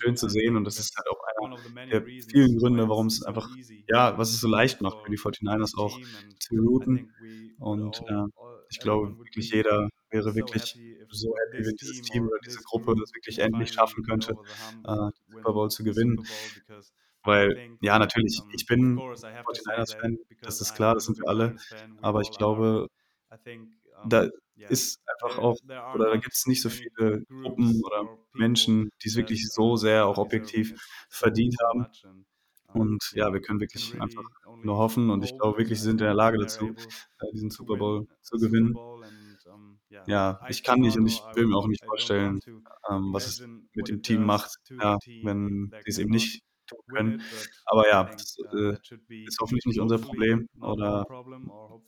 schön 0.00 0.16
zu 0.16 0.28
sehen 0.28 0.56
und 0.56 0.64
das 0.64 0.78
ist 0.78 0.94
halt 0.96 1.08
auch 1.10 1.20
einer 1.36 1.48
der 1.92 2.08
vielen 2.30 2.58
Gründe, 2.58 2.88
warum's 2.88 3.22
einfach 3.24 3.48
ja, 3.88 4.18
was 4.18 4.30
es 4.32 4.40
so 4.40 4.48
leicht 4.48 4.80
macht 4.82 4.98
für 5.04 5.10
die 5.10 5.16
49ers 5.18 5.74
auch 5.76 6.00
zu 6.40 6.56
rooten. 6.56 7.08
Und, 7.58 8.00
äh, 8.08 8.24
ich 8.68 8.80
glaube, 8.80 9.16
wirklich 9.18 9.50
jeder 9.52 9.88
wäre 10.10 10.34
wirklich 10.34 10.76
so 11.08 11.34
happy, 11.36 11.64
wenn 11.66 11.76
dieses 11.76 12.00
Team 12.02 12.26
oder 12.26 12.38
diese 12.44 12.60
Gruppe 12.62 12.94
das 12.98 13.12
wirklich 13.14 13.38
endlich 13.38 13.72
schaffen 13.72 14.02
könnte, 14.04 14.38
äh, 14.84 14.92
den 14.96 15.12
Super 15.32 15.52
Bowl 15.52 15.70
zu 15.70 15.84
gewinnen. 15.84 16.20
Weil 17.24 17.60
ja, 17.80 17.98
natürlich, 17.98 18.44
ich 18.50 18.66
bin 18.66 19.04
49ers-Fan, 19.44 20.18
das 20.42 20.60
ist 20.60 20.74
klar, 20.74 20.94
das 20.94 21.06
sind 21.06 21.18
wir 21.18 21.28
alle, 21.28 21.54
aber 22.00 22.20
ich 22.20 22.30
glaube, 22.30 22.88
da 24.02 24.28
ist 24.68 25.00
einfach 25.06 25.38
auch 25.38 25.56
oder 25.94 26.10
da 26.10 26.16
gibt's 26.16 26.46
nicht 26.46 26.62
so 26.62 26.70
viele 26.70 27.24
Gruppen 27.42 27.82
oder 27.84 28.08
Menschen, 28.32 28.90
die's 29.02 29.16
wirklich 29.16 29.48
so 29.48 29.76
sehr 29.76 30.06
auch 30.06 30.18
objektiv 30.18 30.74
verdient 31.10 31.56
haben. 31.62 31.86
Und 32.76 33.12
ja, 33.14 33.32
wir 33.32 33.40
können 33.40 33.60
wirklich 33.60 34.00
einfach 34.00 34.22
nur 34.62 34.76
hoffen 34.76 35.10
und 35.10 35.24
ich 35.24 35.36
glaube 35.38 35.58
wirklich, 35.58 35.78
sie 35.78 35.84
sind 35.84 36.00
in 36.00 36.06
der 36.06 36.14
Lage 36.14 36.38
dazu, 36.38 36.66
äh, 36.68 37.32
diesen 37.32 37.50
Super 37.50 37.76
Bowl 37.76 38.06
zu 38.22 38.36
gewinnen. 38.36 38.74
Ja, 40.06 40.40
ich 40.48 40.62
kann 40.62 40.80
nicht 40.80 40.96
und 40.96 41.06
ich 41.06 41.20
will 41.34 41.46
mir 41.46 41.56
auch 41.56 41.68
nicht 41.68 41.84
vorstellen, 41.84 42.40
ähm, 42.90 43.12
was 43.12 43.26
es 43.26 43.46
mit 43.72 43.88
dem 43.88 44.02
Team 44.02 44.24
macht, 44.24 44.58
ja, 44.70 44.98
wenn 45.22 45.72
sie's 45.84 45.98
eben 45.98 46.10
nicht 46.10 46.42
tun 46.66 46.80
können. 46.94 47.16
Aber 47.66 47.88
ja, 47.88 48.04
das, 48.16 48.36
äh, 48.52 48.76
ist 49.26 49.38
hoffentlich 49.40 49.66
nicht 49.66 49.80
unser 49.80 49.98
Problem 50.00 50.48
oder 50.60 51.06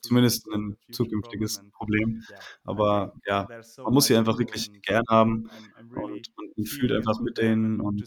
zumindest 0.02 0.46
'nen 0.48 0.78
zukünftiges 0.92 1.60
Problem. 1.72 2.16
Aber 2.64 3.14
ja, 3.26 3.50
man 3.84 3.94
muss 3.94 4.06
sie 4.06 4.16
einfach 4.16 4.38
wirklich 4.38 4.68
gern 4.82 5.04
haben 5.10 5.50
und 5.92 6.28
man 6.36 6.66
fühlt 6.66 6.92
einfach 6.92 7.20
mit 7.20 7.38
denen 7.38 7.80
und 7.80 8.06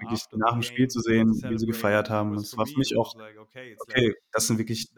wirklich 0.00 0.24
nach 0.32 0.52
dem 0.54 0.62
Spiel 0.62 0.88
zu 0.88 1.00
sehen, 1.00 1.42
wie 1.48 1.58
sie 1.58 1.66
gefeiert 1.66 2.10
haben, 2.10 2.36
das 2.36 2.56
war 2.56 2.66
für 2.66 2.78
mich 2.80 2.96
auch 2.96 3.14
okay, 3.78 4.14
das 4.32 4.46
sind 4.48 4.58
wirklich 4.58 4.88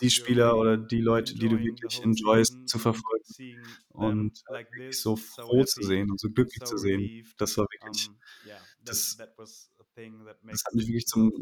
die 0.00 0.10
Spieler 0.10 0.56
oder 0.56 0.76
die 0.78 1.00
Leute, 1.00 1.36
die 1.38 1.48
du 1.48 1.62
wirklich 1.62 2.02
enjoyst 2.02 2.58
zu 2.66 2.78
verfolgen 2.78 3.36
und, 3.90 4.42
wirklich 4.78 5.00
so 5.00 5.16
froh 5.16 5.64
zu 5.64 5.82
sehen 5.82 6.10
und 6.10 6.20
so 6.20 6.30
glücklich 6.30 6.64
zu 6.64 6.78
sehen. 6.78 7.12
Das 7.38 7.56
war 7.58 7.66
wirklich 7.72 8.10
das 8.84 9.18
das 10.50 10.62
hat 10.66 10.74
mich 10.74 10.86
wirklich 10.88 11.06
zum 11.06 11.32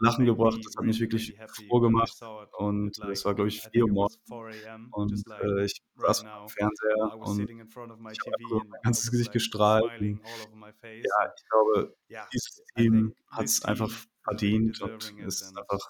Lachen 0.00 0.24
gebracht. 0.26 0.60
Das 0.64 0.74
hat 0.76 0.84
mich 0.84 1.00
wirklich 1.00 1.36
froh 1.46 1.80
gemacht 1.80 2.14
und 2.58 2.98
es 3.10 3.24
war, 3.24 3.34
glaube 3.34 3.48
ich, 3.48 3.62
4:00 3.72 3.88
morgens 3.88 4.18
und, 4.92 5.24
äh, 5.42 5.64
ich 5.66 5.82
saß 5.96 6.20
vorm 6.22 6.48
Fernseher 6.48 7.12
und 7.20 7.50
ich 8.10 8.18
habe 8.26 8.64
mein 8.68 8.80
ganzes 8.84 9.10
Gesicht 9.10 9.32
gestrahlt 9.32 9.84
und 10.00 10.20
ja, 11.02 11.32
ich 11.36 11.44
glaube, 11.50 11.96
dieses 12.32 12.62
Team 12.76 13.14
hat's 13.30 13.64
einfach 13.64 13.90
verdient 14.24 14.80
und 14.82 15.14
es 15.26 15.42
ist 15.42 15.56
einfach, 15.58 15.80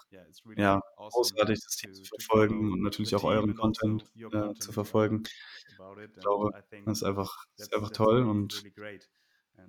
ja, 0.57 0.81
großartig, 1.11 1.61
das 1.65 1.77
Team 1.77 1.95
zu 1.95 2.05
verfolgen 2.05 2.73
und 2.73 2.83
natürlich 2.83 3.15
auch 3.17 3.25
euren 3.25 3.55
Content, 3.57 4.05
äh, 4.33 4.55
zu 4.61 4.73
verfolgen. 4.73 5.25
Ich 5.25 6.23
glaube, 6.23 6.53
das 6.85 6.99
ist 6.99 7.05
einfach 7.05 7.45
ist 7.59 7.75
einfach 7.75 7.91
toll 7.93 8.23
und 8.25 8.67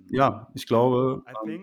ja, 0.08 0.48
ich 0.54 0.66
glaube, 0.66 1.24
ähm, 1.44 1.58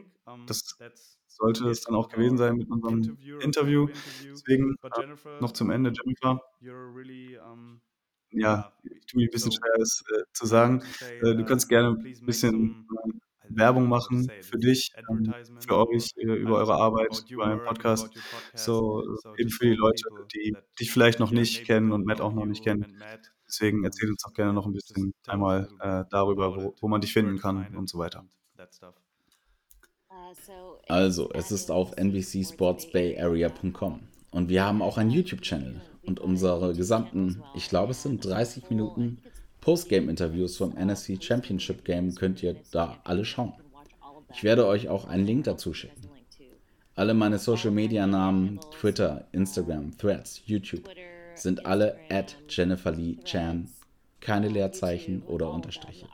das 0.45 0.81
sollte 1.27 1.69
es 1.69 1.81
dann 1.81 1.95
auch 1.95 2.09
gewesen 2.09 2.37
sein 2.37 2.55
mit 2.57 2.69
unserem 2.69 3.17
Interview. 3.39 3.89
Deswegen, 4.35 4.75
äh, 4.95 5.01
noch 5.39 5.53
zum 5.53 5.71
Ende, 5.71 5.91
Jennifer 5.91 6.41
ja, 8.31 8.71
ich 8.83 9.05
tue 9.07 9.19
mir 9.21 9.27
'n 9.27 9.31
bisschen 9.31 9.51
schwer, 9.51 9.71
das, 9.77 10.03
äh, 10.13 10.23
zu 10.33 10.45
sagen. 10.45 10.81
Äh, 11.19 11.35
du 11.35 11.43
kannst 11.45 11.67
gerne 11.69 11.89
'n 11.97 12.25
bisschen, 12.25 12.53
ähm, 13.05 13.21
Werbung 13.49 13.89
machen 13.89 14.31
für 14.39 14.57
dich, 14.57 14.91
ähm, 15.09 15.35
für 15.59 15.75
euch, 15.77 16.11
äh, 16.17 16.23
über 16.25 16.57
eure 16.57 16.75
Arbeit, 16.75 17.09
über 17.33 17.43
euren 17.45 17.61
Podcast, 17.61 18.09
so 18.55 19.03
eben 19.37 19.49
für 19.49 19.65
die 19.65 19.75
Leute, 19.75 20.03
die 20.33 20.57
dich 20.79 20.91
vielleicht 20.91 21.19
noch 21.19 21.31
nicht 21.31 21.65
kennen 21.65 21.91
und 21.91 22.05
Matt 22.05 22.21
auch 22.21 22.33
noch 22.33 22.45
nicht 22.45 22.63
kennen. 22.63 22.87
Deswegen 23.51 23.83
erzähl 23.83 24.09
uns 24.09 24.21
doch 24.23 24.33
gerne 24.33 24.53
noch 24.53 24.65
'n 24.67 24.73
bisschen 24.73 25.13
einmal, 25.27 25.69
äh, 25.79 26.03
darüber, 26.09 26.55
wo 26.55 26.75
wo 26.81 26.87
man 26.87 27.01
dich 27.01 27.13
finden 27.13 27.37
kann 27.39 27.75
und 27.75 27.89
so 27.89 27.97
weiter. 27.99 28.25
Also, 30.87 31.31
es 31.33 31.51
ist 31.51 31.71
auf 31.71 31.93
nbcsportsbayarea.com 31.97 34.01
und 34.31 34.49
wir 34.49 34.63
haben 34.65 34.81
auch 34.81 34.97
einen 34.97 35.09
YouTube-Channel 35.11 35.81
und 36.03 36.19
unsere 36.19 36.73
gesamten, 36.75 37.43
ich 37.53 37.69
glaube, 37.69 37.91
es 37.91 38.03
sind 38.03 38.25
30 38.25 38.69
Minuten 38.69 39.21
Postgame-Interviews 39.61 40.57
vom 40.57 40.73
NFC 40.75 41.17
Championship 41.21 41.85
Game 41.85 42.15
könnt 42.15 42.41
ihr 42.43 42.55
da 42.71 42.99
alle 43.03 43.25
schauen. 43.25 43.53
Ich 44.33 44.43
werde 44.43 44.65
euch 44.67 44.89
auch 44.89 45.05
einen 45.05 45.25
Link 45.25 45.45
dazu 45.45 45.73
schicken. 45.73 46.09
Alle 46.95 47.13
meine 47.13 47.39
Social-Media-Namen, 47.39 48.59
Twitter, 48.71 49.27
Instagram, 49.31 49.97
Threads, 49.97 50.41
YouTube, 50.45 50.89
sind 51.35 51.65
alle 51.65 51.97
@jenniferleechan, 52.49 53.69
keine 54.19 54.49
Leerzeichen 54.49 55.23
oder 55.23 55.51
Unterstriche. 55.51 56.07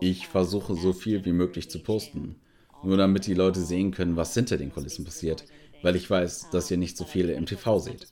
Ich 0.00 0.26
versuche 0.26 0.74
so 0.74 0.92
viel 0.92 1.24
wie 1.24 1.32
möglich 1.32 1.70
zu 1.70 1.78
posten, 1.78 2.36
nur 2.82 2.96
damit 2.96 3.26
die 3.26 3.34
Leute 3.34 3.60
sehen 3.60 3.90
können, 3.90 4.16
was 4.16 4.34
hinter 4.34 4.56
den 4.56 4.72
Kulissen 4.72 5.04
passiert, 5.04 5.44
weil 5.82 5.96
ich 5.96 6.08
weiß, 6.08 6.50
dass 6.50 6.70
ihr 6.70 6.76
nicht 6.76 6.96
so 6.96 7.04
viele 7.04 7.32
im 7.34 7.46
TV 7.46 7.78
seht. 7.78 8.08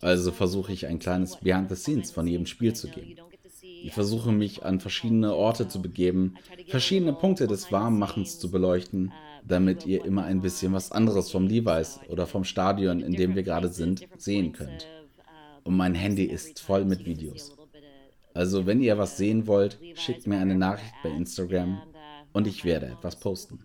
Also 0.00 0.32
versuche 0.32 0.72
ich 0.72 0.86
ein 0.86 0.98
kleines 0.98 1.36
Behind 1.36 1.68
the 1.68 1.76
Scenes 1.76 2.10
von 2.10 2.26
jedem 2.26 2.46
Spiel 2.46 2.74
zu 2.74 2.88
geben. 2.88 3.16
Ich 3.62 3.92
versuche 3.92 4.32
mich 4.32 4.64
an 4.64 4.80
verschiedene 4.80 5.34
Orte 5.34 5.68
zu 5.68 5.82
begeben, 5.82 6.34
verschiedene 6.68 7.12
Punkte 7.12 7.46
des 7.46 7.70
Warmmachens 7.72 8.38
zu 8.38 8.50
beleuchten, 8.50 9.12
damit 9.44 9.86
ihr 9.86 10.04
immer 10.04 10.24
ein 10.24 10.40
bisschen 10.40 10.72
was 10.72 10.92
anderes 10.92 11.30
vom 11.30 11.46
Levi's 11.46 12.00
oder 12.08 12.26
vom 12.26 12.44
Stadion, 12.44 13.00
in 13.00 13.12
dem 13.12 13.34
wir 13.34 13.42
gerade 13.42 13.68
sind, 13.68 14.06
sehen 14.16 14.52
könnt. 14.52 14.86
Und 15.64 15.76
mein 15.76 15.94
Handy 15.94 16.24
ist 16.24 16.60
voll 16.60 16.84
mit 16.84 17.04
Videos. 17.04 17.56
Also 18.34 18.66
wenn 18.66 18.80
ihr 18.80 18.98
was 18.98 19.16
sehen 19.16 19.46
wollt, 19.46 19.78
schickt 19.94 20.26
mir 20.26 20.38
eine 20.38 20.54
Nachricht 20.54 20.94
bei 21.02 21.10
Instagram 21.10 21.82
und 22.32 22.46
ich 22.46 22.64
werde 22.64 22.86
etwas 22.86 23.18
posten. 23.20 23.64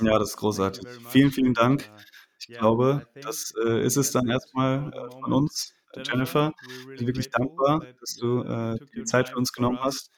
Ja, 0.00 0.18
das 0.18 0.30
ist 0.30 0.36
großartig. 0.36 0.88
Vielen, 1.08 1.30
vielen 1.30 1.54
Dank. 1.54 1.90
Ich 2.40 2.48
glaube, 2.48 3.06
das, 3.14 3.54
äh, 3.64 3.84
ist 3.84 3.96
es 3.96 4.10
dann 4.10 4.28
erst 4.28 4.52
mal, 4.54 4.90
äh, 4.92 5.20
von 5.20 5.32
uns, 5.32 5.74
äh, 5.92 6.02
Jennifer. 6.04 6.52
Ich 6.92 6.98
bin 6.98 7.06
wirklich 7.06 7.30
dankbar, 7.30 7.86
dass 8.00 8.16
du, 8.16 8.42
äh, 8.42 8.78
dir 8.78 8.86
die 8.96 9.04
Zeit 9.04 9.28
für 9.28 9.36
uns 9.36 9.52
genommen 9.52 9.78
hast. 9.80 10.10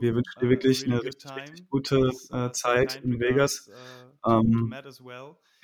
Wir 0.00 0.14
wünschen 0.14 0.38
dir 0.40 0.48
wirklich 0.50 0.84
'ne 0.86 0.96
richtig, 1.04 1.32
richtig 1.36 1.64
gute, 1.70 2.10
äh, 2.32 2.50
Zeit 2.52 2.96
in 3.02 3.20
Vegas. 3.20 3.68
Ähm, 4.26 4.80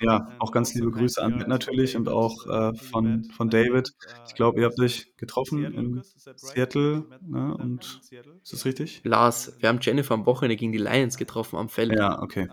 ja, 0.01 0.35
auch 0.39 0.51
ganz 0.51 0.73
liebe 0.75 0.91
Grüße 0.91 1.21
an 1.23 1.35
Matt 1.35 1.47
natürlich 1.49 1.95
und 1.97 2.09
auch, 2.09 2.45
äh, 2.47 2.73
von 2.77 3.25
von 3.35 3.49
David. 3.49 3.91
Ich 4.27 4.35
glaube, 4.35 4.61
ihr 4.61 4.67
habt 4.67 4.79
euch 4.81 5.07
getroffen 5.17 5.73
in 5.73 6.05
Seattle, 6.37 7.05
ne, 7.21 7.55
und 7.57 8.01
ist 8.43 8.53
das 8.53 8.65
richtig? 8.65 9.01
Lars, 9.05 9.57
wir 9.61 9.69
haben 9.69 9.79
Jennifer 9.81 10.13
am 10.15 10.25
Wochenende 10.27 10.57
gegen 10.57 10.71
die 10.73 10.79
Lions 10.79 11.17
getroffen 11.17 11.57
am 11.57 11.69
Feld. 11.69 11.93
Ja, 11.97 12.21
okay. 12.23 12.47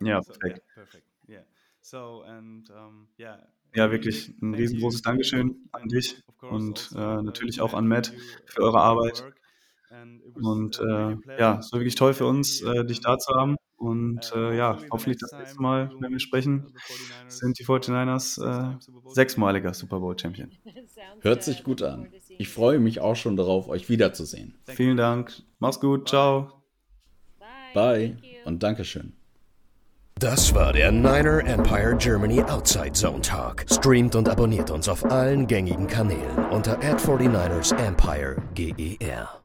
Ja, 0.00 0.20
perfekt. 0.22 0.60
Ja, 3.74 3.90
wirklich 3.92 4.34
'n 4.42 4.54
riesengroßes 4.54 5.02
Dankeschön 5.02 5.68
an 5.72 5.88
dich 5.88 6.20
und, 6.48 6.90
äh, 6.92 7.22
natürlich 7.22 7.60
auch 7.60 7.72
an 7.74 7.86
Matt 7.86 8.12
für 8.46 8.62
eure 8.62 8.80
Arbeit. 8.80 9.22
Und, 10.34 10.78
äh, 10.80 11.16
ja, 11.38 11.58
es 11.58 11.72
war 11.72 11.80
wirklich 11.80 11.94
toll 11.94 12.14
für 12.14 12.26
uns, 12.26 12.62
äh, 12.62 12.84
dich 12.84 13.00
da 13.00 13.18
zu 13.18 13.34
haben 13.34 13.56
und, 13.76 14.32
äh, 14.34 14.56
ja, 14.56 14.78
hoffentlich 14.90 15.18
das 15.18 15.32
nächste 15.32 15.60
Mal, 15.60 15.90
wenn 16.00 16.12
wir 16.12 16.20
sprechen, 16.20 16.72
sind 17.28 17.58
die 17.58 17.64
49ers, 17.64 18.38
äh, 18.38 18.76
sechsmaliger 19.06 19.74
Super 19.74 20.00
Bowl 20.00 20.18
Champion. 20.18 20.50
Hört 21.20 21.42
sich 21.42 21.64
gut 21.64 21.82
an. 21.82 22.08
Ich 22.38 22.48
freue 22.48 22.78
mich 22.78 23.00
auch 23.00 23.16
schon 23.16 23.36
darauf, 23.36 23.68
euch 23.68 23.88
wiederzusehen. 23.88 24.54
Vielen 24.64 24.96
Dank. 24.96 25.42
Mach's 25.58 25.80
gut. 25.80 26.06
Tschau. 26.06 26.52
Bye 27.74 28.16
und 28.44 28.62
Dankeschön. 28.62 29.12
Das 30.20 30.54
war 30.54 30.74
der 30.74 30.92
Niner 30.92 31.46
Empire 31.46 31.96
Germany 31.96 32.42
Outside 32.42 32.92
Zone 32.92 33.22
Talk. 33.22 33.64
Streamt 33.70 34.14
und 34.14 34.28
abonniert 34.28 34.70
uns 34.70 34.86
auf 34.86 35.04
allen 35.10 35.46
gängigen 35.46 35.86
Kanälen 35.86 36.44
unter 36.50 36.78
ad 36.82 37.02
49 37.02 37.72
ersempire 37.72 38.36
GER. 38.54 39.39